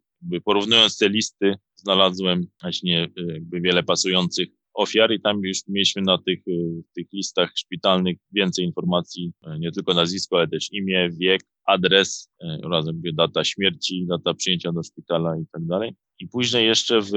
porównując 0.45 0.99
te 0.99 1.09
listy 1.09 1.55
znalazłem 1.77 2.47
właśnie 2.61 3.09
jakby 3.35 3.61
wiele 3.61 3.83
pasujących 3.83 4.49
ofiar 4.75 5.13
i 5.13 5.21
tam 5.21 5.41
już 5.45 5.59
mieliśmy 5.69 6.03
na 6.03 6.19
tych, 6.19 6.39
e, 6.49 6.83
tych 6.95 7.07
listach 7.13 7.53
szpitalnych 7.55 8.17
więcej 8.33 8.65
informacji, 8.65 9.33
nie 9.59 9.73
tylko 9.73 9.95
nazwisko, 9.95 10.37
ale 10.37 10.49
też 10.49 10.73
imię, 10.73 11.11
wiek, 11.21 11.41
adres 11.67 12.31
oraz 12.65 12.87
jakby 12.87 13.13
data 13.13 13.45
śmierci, 13.45 14.07
data 14.07 14.35
przyjęcia 14.35 14.73
do 14.73 14.83
szpitala 14.83 15.37
i 15.37 15.45
tak 15.53 15.67
dalej. 15.67 15.95
I 16.19 16.29
później 16.29 16.67
jeszcze 16.67 17.01
w 17.03 17.11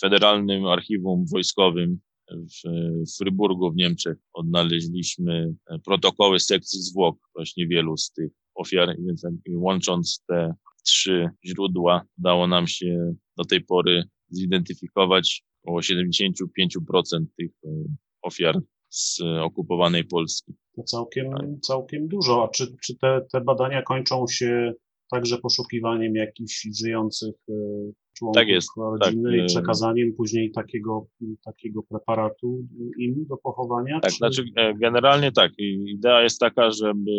Federalnym 0.00 0.66
Archiwum 0.66 1.24
Wojskowym 1.32 2.00
w 2.30 3.16
Fryburgu 3.18 3.72
w 3.72 3.76
Niemczech 3.76 4.16
odnaleźliśmy 4.32 5.54
protokoły 5.84 6.40
sekcji 6.40 6.82
zwłok 6.82 7.18
właśnie 7.34 7.66
wielu 7.66 7.96
z 7.96 8.12
tych 8.12 8.32
ofiar, 8.54 8.96
więc 8.98 9.26
łącząc 9.48 10.24
te 10.28 10.54
trzy 10.84 11.30
źródła 11.46 12.04
udało 12.18 12.46
nam 12.46 12.66
się 12.66 13.14
do 13.36 13.44
tej 13.44 13.60
pory 13.60 14.04
zidentyfikować 14.28 15.44
około 15.64 15.80
75% 15.80 17.24
tych 17.38 17.50
e, 17.64 17.68
ofiar 18.22 18.60
z 18.88 19.20
okupowanej 19.40 20.04
Polski. 20.04 20.52
To 20.76 20.82
całkiem, 20.82 21.26
całkiem 21.62 22.08
dużo. 22.08 22.44
A 22.44 22.48
czy, 22.48 22.66
czy 22.84 22.96
te, 22.98 23.20
te 23.32 23.40
badania 23.40 23.82
kończą 23.82 24.24
się 24.30 24.72
także 25.10 25.38
poszukiwaniem 25.38 26.14
jakichś 26.14 26.68
żyjących 26.80 27.34
e, 27.48 27.54
członków 28.18 28.40
tak 28.40 28.48
jest, 28.48 28.68
rodziny 28.76 29.30
tak. 29.30 29.44
i 29.44 29.46
przekazaniem 29.46 30.12
później 30.16 30.50
takiego, 30.50 31.06
takiego 31.44 31.82
preparatu 31.82 32.66
im 32.98 33.26
do 33.28 33.36
pochowania? 33.36 34.00
Tak, 34.00 34.10
czy... 34.10 34.16
znaczy 34.16 34.44
generalnie 34.80 35.32
tak. 35.32 35.52
Idea 35.58 36.22
jest 36.22 36.40
taka, 36.40 36.70
żeby 36.70 37.10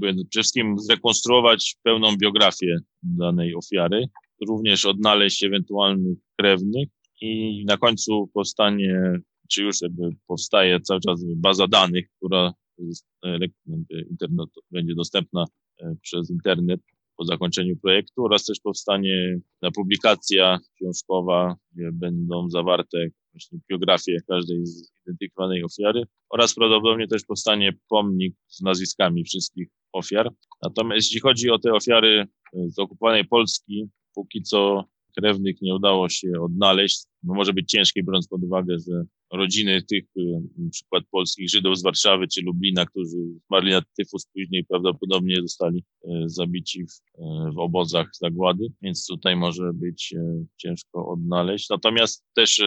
przede 0.00 0.24
wszystkim 0.30 0.78
zrekonstruować 0.78 1.76
pełną 1.82 2.16
biografię 2.16 2.76
danej 3.02 3.54
ofiary, 3.54 4.04
również 4.48 4.86
odnaleźć 4.86 5.44
ewentualnych 5.44 6.18
krewnych 6.38 6.88
i 7.20 7.64
na 7.64 7.76
końcu 7.76 8.30
powstanie, 8.34 9.20
czy 9.48 9.62
już 9.62 9.82
jakby 9.82 10.10
powstaje 10.26 10.80
cały 10.80 11.00
czas 11.00 11.24
baza 11.36 11.66
danych, 11.68 12.08
która 12.16 12.52
internet, 14.10 14.50
będzie 14.70 14.94
dostępna 14.94 15.44
e, 15.80 15.96
przez 16.02 16.30
internet 16.30 16.80
po 17.16 17.24
zakończeniu 17.24 17.76
projektu 17.76 18.24
oraz 18.24 18.44
też 18.44 18.60
powstanie 18.60 19.38
ta 19.60 19.70
publikacja 19.70 20.58
książkowa, 20.74 21.56
gdzie 21.72 21.90
będą 21.92 22.50
zawarte 22.50 23.06
właśnie 23.32 23.58
biografie 23.70 24.16
każdej 24.28 24.66
zidentyfikowanej 24.66 25.64
ofiary 25.64 26.02
oraz 26.30 26.54
prawdopodobnie 26.54 27.08
też 27.08 27.24
powstanie 27.24 27.72
pomnik 27.88 28.36
z 28.46 28.60
nazwiskami 28.60 29.24
wszystkich 29.24 29.68
ofiar. 29.92 30.30
Natomiast 30.62 31.06
jeśli 31.06 31.20
chodzi 31.20 31.50
o 31.50 31.58
te 31.58 31.72
ofiary 31.72 32.26
z 32.52 32.78
okupowanej 32.78 33.24
Polski, 33.24 33.88
póki 34.14 34.42
co 34.42 34.84
krewnych 35.16 35.62
nie 35.62 35.74
udało 35.74 36.08
się 36.08 36.28
odnaleźć. 36.40 37.04
No 37.22 37.34
może 37.34 37.52
być 37.52 37.70
ciężkie, 37.70 38.02
biorąc 38.02 38.28
pod 38.28 38.42
uwagę, 38.42 38.76
że 38.78 39.04
rodziny 39.32 39.82
tych, 39.82 40.04
y, 40.16 40.40
na 40.58 40.70
przykład 40.70 41.04
polskich 41.10 41.50
Żydów 41.50 41.78
z 41.78 41.82
Warszawy 41.82 42.28
czy 42.28 42.42
Lublina, 42.42 42.86
którzy 42.86 43.16
zmarli 43.48 43.70
na 43.70 43.82
tyfus, 43.98 44.26
później 44.34 44.64
prawdopodobnie 44.64 45.36
zostali 45.42 45.78
y, 45.78 46.08
zabici 46.26 46.84
w, 46.84 47.20
y, 47.20 47.52
w 47.52 47.58
obozach 47.58 48.08
zagłady, 48.12 48.66
więc 48.82 49.06
tutaj 49.06 49.36
może 49.36 49.72
być 49.74 50.14
ciężko 50.56 51.08
odnaleźć. 51.08 51.68
Natomiast 51.70 52.24
też 52.34 52.62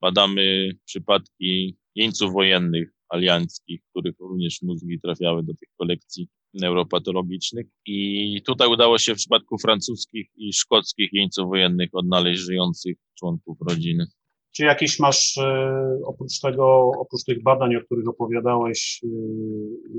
badamy 0.00 0.70
przypadki 0.84 1.76
jeńców 1.94 2.32
wojennych 2.32 2.96
alianckich, 3.08 3.80
których 3.90 4.14
również 4.18 4.62
mózgi 4.62 5.00
trafiały 5.00 5.42
do 5.42 5.54
tych 5.54 5.68
kolekcji 5.76 6.28
neuropatologicznych 6.60 7.66
i 7.86 8.42
tutaj 8.46 8.68
udało 8.68 8.98
się 8.98 9.14
w 9.14 9.16
przypadku 9.16 9.58
francuskich 9.58 10.30
i 10.36 10.52
szkockich 10.52 11.12
jeńców 11.12 11.48
wojennych 11.48 11.90
odnaleźć 11.92 12.40
żyjących 12.40 12.96
członków 13.18 13.58
rodziny. 13.68 14.06
Czy 14.52 14.64
jakieś 14.64 14.98
masz 14.98 15.38
e, 15.38 15.98
oprócz 16.04 16.40
tego, 16.40 16.90
oprócz 16.98 17.24
tych 17.24 17.42
badań, 17.42 17.76
o 17.76 17.80
których 17.80 18.08
opowiadałeś, 18.08 19.00
e, 19.04 19.08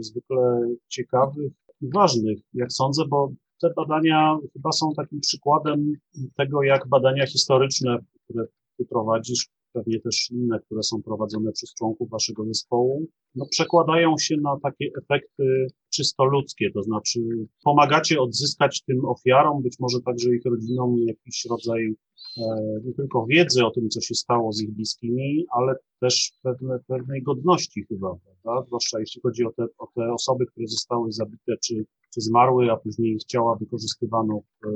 zwykle 0.03 0.37
ciekawych 0.87 1.51
i 1.81 1.89
ważnych, 1.93 2.39
jak 2.53 2.73
sądzę, 2.73 3.03
bo 3.09 3.31
te 3.61 3.73
badania 3.75 4.37
chyba 4.53 4.71
są 4.71 4.93
takim 4.93 5.19
przykładem 5.19 5.93
tego, 6.37 6.63
jak 6.63 6.87
badania 6.87 7.27
historyczne, 7.27 7.97
które 8.23 8.45
ty 8.77 8.85
prowadzisz, 8.85 9.47
pewnie 9.73 9.99
też 9.99 10.29
inne, 10.31 10.59
które 10.59 10.83
są 10.83 11.01
prowadzone 11.03 11.51
przez 11.51 11.73
członków 11.73 12.09
waszego 12.09 12.45
zespołu, 12.45 13.07
no 13.35 13.45
przekładają 13.51 14.17
się 14.19 14.37
na 14.37 14.57
takie 14.63 14.85
efekty 15.03 15.67
czysto 15.89 16.25
ludzkie, 16.25 16.71
to 16.71 16.83
znaczy 16.83 17.19
pomagacie 17.63 18.19
odzyskać 18.19 18.83
tym 18.83 19.05
ofiarom, 19.05 19.63
być 19.63 19.79
może 19.79 20.01
także 20.01 20.35
ich 20.35 20.45
rodzinom 20.45 20.95
jakiś 20.97 21.45
rodzaj 21.49 21.95
e, 22.37 22.43
nie 22.83 22.93
tylko 22.93 23.25
wiedzy 23.25 23.65
o 23.65 23.71
tym, 23.71 23.89
co 23.89 24.01
się 24.01 24.15
stało 24.15 24.51
z 24.51 24.61
ich 24.61 24.71
bliskimi, 24.71 25.45
ale 25.51 25.75
też 25.99 26.31
pewne, 26.43 26.79
pewnej 26.87 27.23
godności 27.23 27.85
chyba, 27.89 28.15
prawda? 28.43 28.67
Zwłaszcza 28.67 28.99
jeśli 28.99 29.21
chodzi 29.21 29.45
o 29.45 29.51
te, 29.51 29.65
o 29.77 29.87
te 29.95 30.13
osoby, 30.13 30.45
które 30.45 30.67
zostały 30.67 31.11
zabite 31.11 31.57
czy 31.63 31.85
czy 32.13 32.21
zmarły, 32.21 32.71
a 32.71 32.77
później 32.77 33.13
ich 33.13 33.23
ciała 33.23 33.57
wykorzystywano 33.59 34.39
w, 34.39 34.67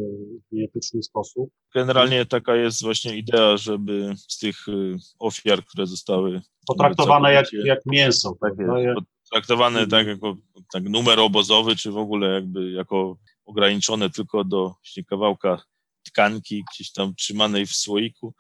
w 0.49 0.55
nieetyczny 0.55 1.03
sposób. 1.03 1.49
Generalnie 1.75 2.25
taka 2.25 2.55
jest 2.55 2.83
właśnie 2.83 3.17
idea, 3.17 3.57
żeby 3.57 4.13
z 4.27 4.37
tych 4.37 4.67
y, 4.67 4.95
ofiar, 5.19 5.65
które 5.65 5.87
zostały 5.87 6.41
potraktowane 6.67 7.33
jak, 7.33 7.45
jak 7.53 7.79
mięso. 7.85 8.37
Tak 8.41 8.53
jest, 8.77 8.99
potraktowane 9.29 9.79
mhm. 9.79 9.89
tak 9.89 10.07
jako 10.07 10.37
tak 10.73 10.83
numer 10.83 11.19
obozowy, 11.19 11.75
czy 11.75 11.91
w 11.91 11.97
ogóle 11.97 12.33
jakby 12.33 12.71
jako 12.71 13.17
ograniczone 13.45 14.09
tylko 14.09 14.43
do 14.43 14.73
kawałka 15.09 15.61
tkanki 16.03 16.63
gdzieś 16.73 16.91
tam 16.91 17.15
trzymanej 17.15 17.65
w 17.65 17.75
słoiku, 17.75 18.33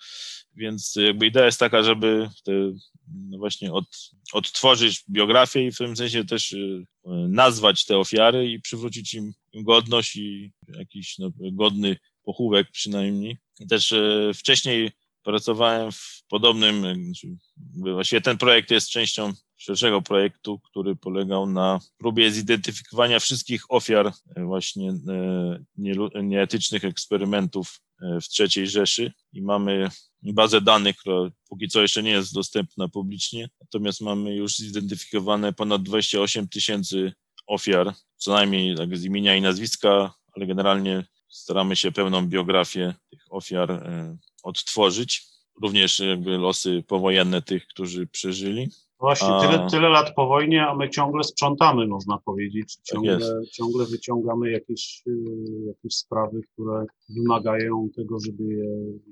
więc 0.55 0.93
jakby 0.95 1.25
idea 1.25 1.45
jest 1.45 1.59
taka, 1.59 1.83
żeby 1.83 2.29
te, 2.45 2.51
no 3.13 3.37
właśnie 3.37 3.73
od, 3.73 3.85
odtworzyć 4.33 5.03
biografię 5.09 5.67
i 5.67 5.71
w 5.71 5.77
tym 5.77 5.95
sensie 5.95 6.25
też 6.25 6.51
y, 6.51 6.85
nazwać 7.29 7.85
te 7.85 7.97
ofiary 7.97 8.51
i 8.51 8.61
przywrócić 8.61 9.13
im 9.13 9.33
godność 9.53 10.15
i 10.15 10.51
jakiś 10.67 11.17
no, 11.17 11.29
godny 11.51 11.97
pochówek 12.23 12.71
przynajmniej. 12.71 13.37
Też 13.69 13.91
y, 13.91 14.31
wcześniej 14.35 14.91
pracowałem 15.23 15.91
w 15.91 16.23
podobnym, 16.29 16.81
znaczy, 17.05 17.27
właściwie 17.75 18.21
ten 18.21 18.37
projekt 18.37 18.71
jest 18.71 18.89
częścią 18.89 19.33
szerszego 19.57 20.01
projektu, 20.01 20.59
który 20.59 20.95
polegał 20.95 21.49
na 21.49 21.79
próbie 21.97 22.31
zidentyfikowania 22.31 23.19
wszystkich 23.19 23.71
ofiar 23.71 24.13
właśnie 24.37 24.93
nieetycznych 26.23 26.85
eksperymentów 26.85 27.81
w 28.01 28.39
III 28.39 28.67
Rzeszy 28.67 29.11
i 29.33 29.41
mamy 29.41 29.89
bazę 30.23 30.61
danych, 30.61 30.97
która 30.97 31.31
póki 31.49 31.67
co 31.67 31.81
jeszcze 31.81 32.03
nie 32.03 32.11
jest 32.11 32.33
dostępna 32.33 32.87
publicznie, 32.87 33.49
natomiast 33.61 34.01
mamy 34.01 34.35
już 34.35 34.57
zidentyfikowane 34.57 35.53
ponad 35.53 35.83
28 35.83 36.47
tysięcy 36.47 37.13
ofiar, 37.47 37.93
co 38.15 38.33
najmniej 38.33 38.75
tak 38.75 38.97
z 38.97 39.05
imienia 39.05 39.35
i 39.35 39.41
nazwiska, 39.41 40.13
ale 40.35 40.47
generalnie 40.47 41.05
staramy 41.29 41.75
się 41.75 41.91
pełną 41.91 42.27
biografię 42.27 42.93
tych 43.09 43.25
ofiar 43.29 43.83
odtworzyć. 44.43 45.23
Również 45.61 45.99
jakby 45.99 46.37
losy 46.37 46.83
powojenne 46.87 47.41
tych, 47.41 47.67
którzy 47.67 48.07
przeżyli. 48.07 48.69
Właśnie 48.99 49.27
a... 49.27 49.41
tyle, 49.41 49.67
tyle 49.69 49.89
lat 49.89 50.13
po 50.15 50.27
wojnie, 50.27 50.67
a 50.67 50.75
my 50.75 50.89
ciągle 50.89 51.23
sprzątamy, 51.23 51.87
można 51.87 52.17
powiedzieć. 52.17 52.75
Tak 52.75 52.85
ciągle, 52.85 53.19
tak 53.19 53.49
ciągle 53.51 53.85
wyciągamy 53.85 54.51
jakieś, 54.51 55.03
y, 55.07 55.11
jakieś 55.67 55.95
sprawy, 55.95 56.41
które 56.53 56.85
wymagają 57.09 57.89
tego, 57.95 58.17
żeby 58.25 58.43
je 58.43 58.65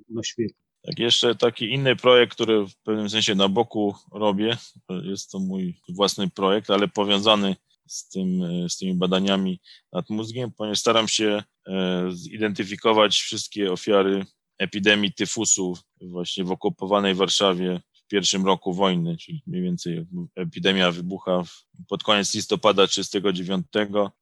naświetlić. 0.10 0.69
Tak, 0.82 1.00
jeszcze 1.00 1.36
taki 1.36 1.74
inny 1.74 1.96
projekt, 1.96 2.34
który 2.34 2.66
w 2.68 2.76
pewnym 2.76 3.10
sensie 3.10 3.36
na 3.36 3.50
boku 3.50 3.96
robię, 4.12 4.58
jest 5.04 5.32
to 5.32 5.40
mój 5.40 5.80
własny 5.90 6.30
projekt, 6.30 6.70
ale 6.70 6.88
powiązany 6.88 7.56
z, 7.88 8.10
tym, 8.10 8.42
z 8.70 8.78
tymi 8.78 8.94
badaniami 8.94 9.62
nad 9.94 10.10
mózgiem, 10.10 10.52
ponieważ 10.52 10.80
staram 10.80 11.08
się 11.08 11.44
e, 11.68 12.10
zidentyfikować 12.12 13.18
wszystkie 13.18 13.72
ofiary 13.72 14.26
epidemii 14.58 15.14
tyfusu 15.14 15.78
właśnie 16.02 16.44
w 16.44 16.52
okupowanej 16.52 17.16
Warszawie 17.16 17.82
pierwszym 18.10 18.46
roku 18.46 18.74
wojny, 18.74 19.18
czyli 19.18 19.44
mniej 19.48 19.62
więcej 19.62 20.06
epidemia 20.36 20.92
wybucha 20.92 21.44
pod 21.88 22.04
koniec 22.04 22.34
listopada 22.34 22.88
1939 22.88 23.66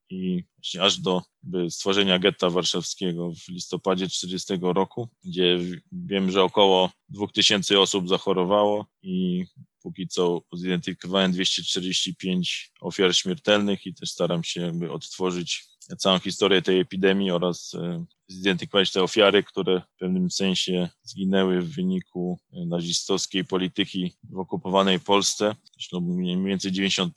i 0.10 0.44
aż 0.82 1.00
do 1.00 1.22
stworzenia 1.70 2.20
getta 2.20 2.50
warszawskiego 2.50 3.32
w 3.32 3.50
listopadzie 3.50 4.10
40 4.10 4.54
roku, 4.62 5.10
gdzie 5.26 5.60
wiem, 5.92 6.32
że 6.32 6.44
około 6.44 6.92
2000 7.10 7.80
osób 7.80 8.10
zachorowało 8.10 8.86
i 9.02 9.46
póki 9.82 10.08
co 10.08 10.42
zidentyfikowałem 10.54 11.32
245 11.32 12.72
ofiar 12.82 13.16
śmiertelnych 13.16 13.86
i 13.86 13.94
też 13.94 14.10
staram 14.10 14.44
się 14.44 14.62
jakby 14.62 14.92
odtworzyć 14.92 15.66
całą 15.96 16.20
historię 16.20 16.62
tej 16.62 16.80
epidemii 16.80 17.32
oraz 17.32 17.74
e, 17.74 18.06
zidentyfikować 18.28 18.92
te 18.92 19.04
ofiary, 19.04 19.44
które 19.44 19.82
w 19.82 20.00
pewnym 20.00 20.32
sensie 20.32 20.90
zginęły 21.04 21.62
w 21.62 21.76
wyniku 21.76 22.40
nazistowskiej 22.52 23.46
polityki 23.46 24.14
w 24.24 24.40
okupowanej 24.40 25.00
Polsce. 25.00 25.56
Mniej 26.02 26.44
więcej 26.44 26.72
90% 26.72 27.10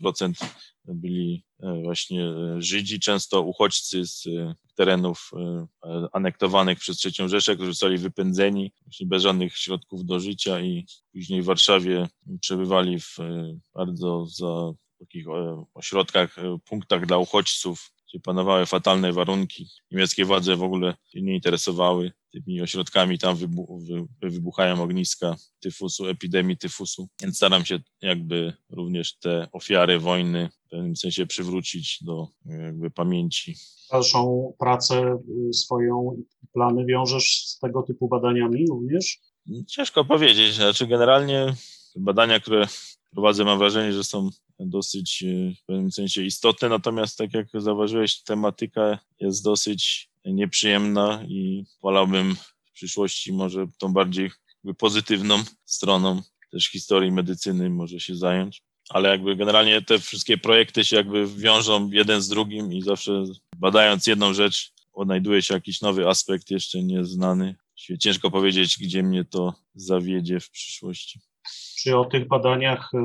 byli 0.84 1.44
e, 1.62 1.82
właśnie 1.82 2.24
e, 2.24 2.62
Żydzi, 2.62 3.00
często 3.00 3.42
uchodźcy 3.42 4.06
z 4.06 4.24
terenów 4.76 5.30
anektowanych 6.12 6.78
przez 6.78 7.04
III 7.04 7.28
Rzeszę, 7.28 7.54
którzy 7.54 7.72
zostali 7.72 7.98
wypędzeni 7.98 8.72
bez 9.00 9.22
żadnych 9.22 9.56
środków 9.56 10.04
do 10.04 10.20
życia 10.20 10.60
i 10.60 10.86
później 11.12 11.42
w 11.42 11.44
Warszawie 11.44 12.08
przebywali 12.40 13.00
w 13.00 13.16
bardzo 13.74 14.26
za 14.26 14.72
takich 14.98 15.26
ośrodkach, 15.74 16.36
punktach 16.64 17.06
dla 17.06 17.18
uchodźców, 17.18 17.90
gdzie 18.10 18.20
panowały 18.20 18.66
fatalne 18.66 19.12
warunki. 19.12 19.68
Niemieckie 19.90 20.24
władze 20.24 20.56
w 20.56 20.62
ogóle 20.62 20.94
się 21.06 21.22
nie 21.22 21.34
interesowały 21.34 22.12
tymi 22.32 22.60
ośrodkami, 22.62 23.18
tam 23.18 23.36
wybu 23.36 23.80
wybuchają 24.22 24.82
ogniska 24.82 25.36
tyfusu, 25.60 26.06
epidemii 26.06 26.56
tyfusu, 26.56 27.08
więc 27.22 27.36
staram 27.36 27.64
się 27.64 27.78
jakby 28.02 28.52
również 28.70 29.18
te 29.18 29.48
ofiary 29.52 29.98
wojny 29.98 30.48
w 30.66 30.70
pewnym 30.70 30.96
sensie 30.96 31.26
przywrócić 31.26 31.98
do 32.02 32.28
jakby 32.44 32.90
pamięci. 32.90 33.54
Dalszą 33.90 34.52
pracę 34.58 35.18
y, 35.48 35.52
swoją 35.52 36.22
plany 36.52 36.86
wiążesz 36.86 37.46
z 37.46 37.58
tego 37.58 37.82
typu 37.82 38.08
badaniami 38.08 38.66
również? 38.68 39.20
Ciężko 39.66 40.04
powiedzieć, 40.04 40.54
znaczy 40.54 40.86
generalnie 40.86 41.54
badania, 41.96 42.40
które 42.40 42.66
prowadzę, 43.10 43.44
mam 43.44 43.58
wrażenie, 43.58 43.92
że 43.92 44.04
są 44.04 44.30
dosyć 44.58 45.22
e, 45.22 45.54
w 45.62 45.64
pewnym 45.66 45.92
sensie 45.92 46.22
istotne, 46.22 46.68
natomiast 46.68 47.18
tak 47.18 47.34
jak 47.34 47.46
zauważyłeś, 47.54 48.22
tematyka 48.22 48.98
jest 49.20 49.44
dosyć 49.44 50.10
nieprzyjemna 50.24 51.24
i 51.28 51.64
wolałbym 51.82 52.36
w 52.64 52.72
przyszłości 52.72 53.32
może 53.32 53.66
tą 53.78 53.92
bardziej 53.92 54.30
pozytywną 54.78 55.42
stroną 55.64 56.22
też 56.50 56.66
historii 56.70 57.12
medycyny 57.12 57.70
może 57.70 58.00
się 58.00 58.16
zająć. 58.16 58.62
Ale 58.88 59.08
jakby 59.08 59.36
generalnie 59.36 59.82
te 59.82 59.98
wszystkie 59.98 60.38
projekty 60.38 60.84
się 60.84 60.96
jakby 60.96 61.26
wiążą 61.26 61.90
jeden 61.90 62.22
z 62.22 62.28
drugim 62.28 62.72
i 62.72 62.82
zawsze 62.82 63.24
badając 63.56 64.06
jedną 64.06 64.34
rzecz 64.34 64.72
odnajduje 64.92 65.42
się 65.42 65.54
jakiś 65.54 65.80
nowy 65.80 66.08
aspekt 66.08 66.50
jeszcze 66.50 66.82
nieznany. 66.82 67.56
Ciężko 68.00 68.30
powiedzieć, 68.30 68.78
gdzie 68.80 69.02
mnie 69.02 69.24
to 69.24 69.54
zawiedzie 69.74 70.40
w 70.40 70.50
przyszłości. 70.50 71.20
Czy 71.82 71.96
o 71.96 72.04
tych 72.04 72.28
badaniach, 72.28 72.90
y, 72.94 72.98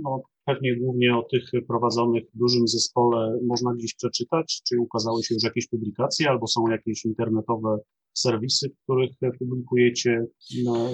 no 0.00 0.22
pewnie 0.44 0.76
głównie 0.76 1.16
o 1.16 1.22
tych 1.22 1.50
prowadzonych 1.68 2.24
w 2.34 2.38
dużym 2.38 2.68
zespole 2.68 3.38
można 3.46 3.74
gdzieś 3.74 3.94
przeczytać? 3.94 4.62
Czy 4.68 4.80
ukazały 4.80 5.22
się 5.22 5.34
już 5.34 5.42
jakieś 5.42 5.68
publikacje 5.68 6.30
albo 6.30 6.46
są 6.46 6.68
jakieś 6.70 7.04
internetowe 7.04 7.78
serwisy, 8.14 8.68
w 8.68 8.82
których 8.84 9.10
publikujecie 9.38 10.26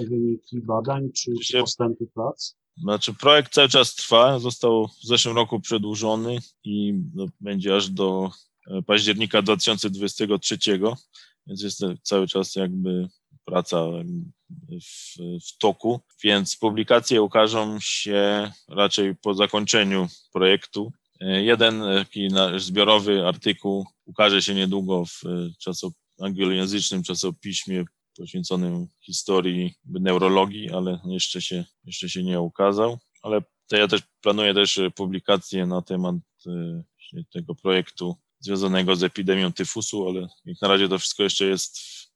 wyniki 0.09 0.61
badań 0.61 1.09
czy, 1.15 1.31
czy 1.45 1.59
postępy 1.59 2.07
prac? 2.13 2.55
Znaczy 2.77 3.13
projekt 3.13 3.53
cały 3.53 3.69
czas 3.69 3.95
trwa, 3.95 4.39
został 4.39 4.87
w 4.87 5.07
zeszłym 5.07 5.35
roku 5.35 5.59
przedłużony 5.59 6.37
i 6.63 6.93
no, 7.15 7.25
będzie 7.39 7.75
aż 7.75 7.89
do 7.89 8.29
e, 8.71 8.81
października 8.81 9.41
2023, 9.41 10.57
więc 11.47 11.63
jest 11.63 11.81
cały 12.03 12.27
czas 12.27 12.55
jakby 12.55 13.07
praca 13.45 13.87
w, 14.49 15.15
w 15.47 15.57
toku, 15.57 15.99
więc 16.23 16.57
publikacje 16.57 17.21
ukażą 17.21 17.77
się 17.81 18.51
raczej 18.67 19.15
po 19.15 19.33
zakończeniu 19.33 20.07
projektu. 20.33 20.91
Jeden 21.21 21.81
taki 21.97 22.29
zbiorowy 22.57 23.27
artykuł 23.27 23.85
ukaże 24.05 24.41
się 24.41 24.55
niedługo 24.55 25.05
w 25.05 25.25
e, 25.25 25.49
czasop, 25.59 25.93
angielojęzycznym 26.21 27.03
czasopiśmie 27.03 27.85
poświęconym 28.17 28.87
historii 29.01 29.73
neurologii, 29.85 30.71
ale 30.71 30.99
jeszcze 31.05 31.41
się, 31.41 31.65
jeszcze 31.83 32.09
się 32.09 32.23
nie 32.23 32.41
ukazał. 32.41 32.99
Ale 33.21 33.41
to 33.67 33.77
ja 33.77 33.87
też 33.87 34.01
planuję 34.21 34.53
też 34.53 34.79
publikację 34.95 35.65
na 35.65 35.81
temat 35.81 36.15
e, 36.47 37.23
tego 37.33 37.55
projektu 37.55 38.15
związanego 38.39 38.95
z 38.95 39.03
epidemią 39.03 39.53
tyfusu, 39.53 40.07
ale 40.07 40.27
jak 40.45 40.61
na 40.61 40.67
razie 40.67 40.89
to 40.89 40.99
wszystko 40.99 41.23
jeszcze 41.23 41.45
jest 41.45 41.79
w 41.79 42.08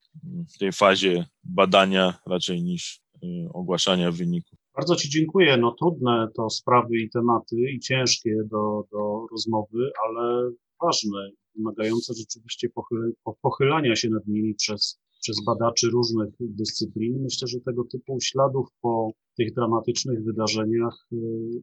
tej 0.59 0.71
fazie 0.71 1.25
badania 1.43 2.13
raczej 2.27 2.63
niż 2.63 3.01
y, 3.23 3.27
ogłaszania 3.53 4.11
wyników. 4.11 4.59
Bardzo 4.75 4.95
Ci 4.95 5.09
dziękuję. 5.09 5.57
No 5.57 5.75
trudne 5.79 6.27
to 6.35 6.49
sprawy 6.49 6.97
i 6.97 7.09
tematy 7.09 7.55
i 7.71 7.79
ciężkie 7.79 8.35
do, 8.51 8.83
do 8.91 9.25
rozmowy, 9.31 9.91
ale 10.05 10.51
ważne, 10.81 11.29
wymagające 11.55 12.13
rzeczywiście 12.13 12.69
pochyl, 12.69 13.13
pochylania 13.41 13.95
się 13.95 14.09
nad 14.09 14.27
nimi 14.27 14.55
przez, 14.55 14.99
przez 15.21 15.37
badaczy 15.45 15.89
różnych 15.89 16.29
dyscyplin. 16.39 17.23
Myślę, 17.23 17.47
że 17.47 17.59
tego 17.59 17.83
typu 17.83 18.17
śladów 18.21 18.67
po 18.81 19.11
tych 19.37 19.53
dramatycznych 19.53 20.23
wydarzeniach 20.23 21.07
y, 21.13 21.17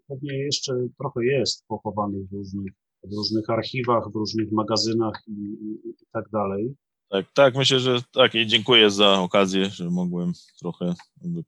pewnie 0.08 0.38
jeszcze 0.38 0.72
trochę 0.98 1.24
jest 1.24 1.66
pochowanych 1.66 2.28
w 2.28 2.32
różnych, 2.32 2.72
w 3.04 3.16
różnych 3.16 3.50
archiwach, 3.50 4.04
w 4.12 4.16
różnych 4.16 4.52
magazynach 4.52 5.22
i, 5.26 5.32
i, 5.32 5.88
i 5.90 6.06
tak 6.12 6.24
dalej. 6.32 6.74
Tak, 7.10 7.32
tak, 7.34 7.54
myślę, 7.54 7.80
że 7.80 8.02
tak 8.12 8.34
i 8.34 8.46
dziękuję 8.46 8.90
za 8.90 9.20
okazję, 9.20 9.70
że 9.70 9.90
mogłem 9.90 10.32
trochę 10.58 10.94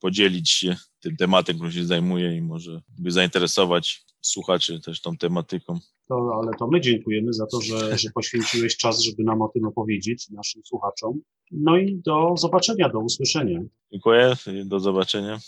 podzielić 0.00 0.50
się 0.50 0.76
tym 1.00 1.16
tematem, 1.16 1.56
którym 1.56 1.72
się 1.72 1.84
zajmuję 1.84 2.36
i 2.36 2.42
może 2.42 2.82
zainteresować 3.06 4.04
słuchaczy 4.20 4.80
też 4.80 5.00
tą 5.00 5.16
tematyką. 5.16 5.78
To, 6.08 6.40
ale 6.42 6.52
to 6.58 6.68
my 6.68 6.80
dziękujemy 6.80 7.32
za 7.32 7.46
to, 7.46 7.60
że, 7.60 7.98
że 7.98 8.10
poświęciłeś 8.10 8.76
czas, 8.76 9.00
żeby 9.00 9.24
nam 9.24 9.42
o 9.42 9.48
tym 9.48 9.64
opowiedzieć, 9.64 10.30
naszym 10.30 10.62
słuchaczom. 10.64 11.20
No 11.50 11.76
i 11.76 12.02
do 12.04 12.34
zobaczenia, 12.36 12.88
do 12.88 13.00
usłyszenia. 13.00 13.60
Dziękuję, 13.92 14.34
do 14.64 14.80
zobaczenia. 14.80 15.38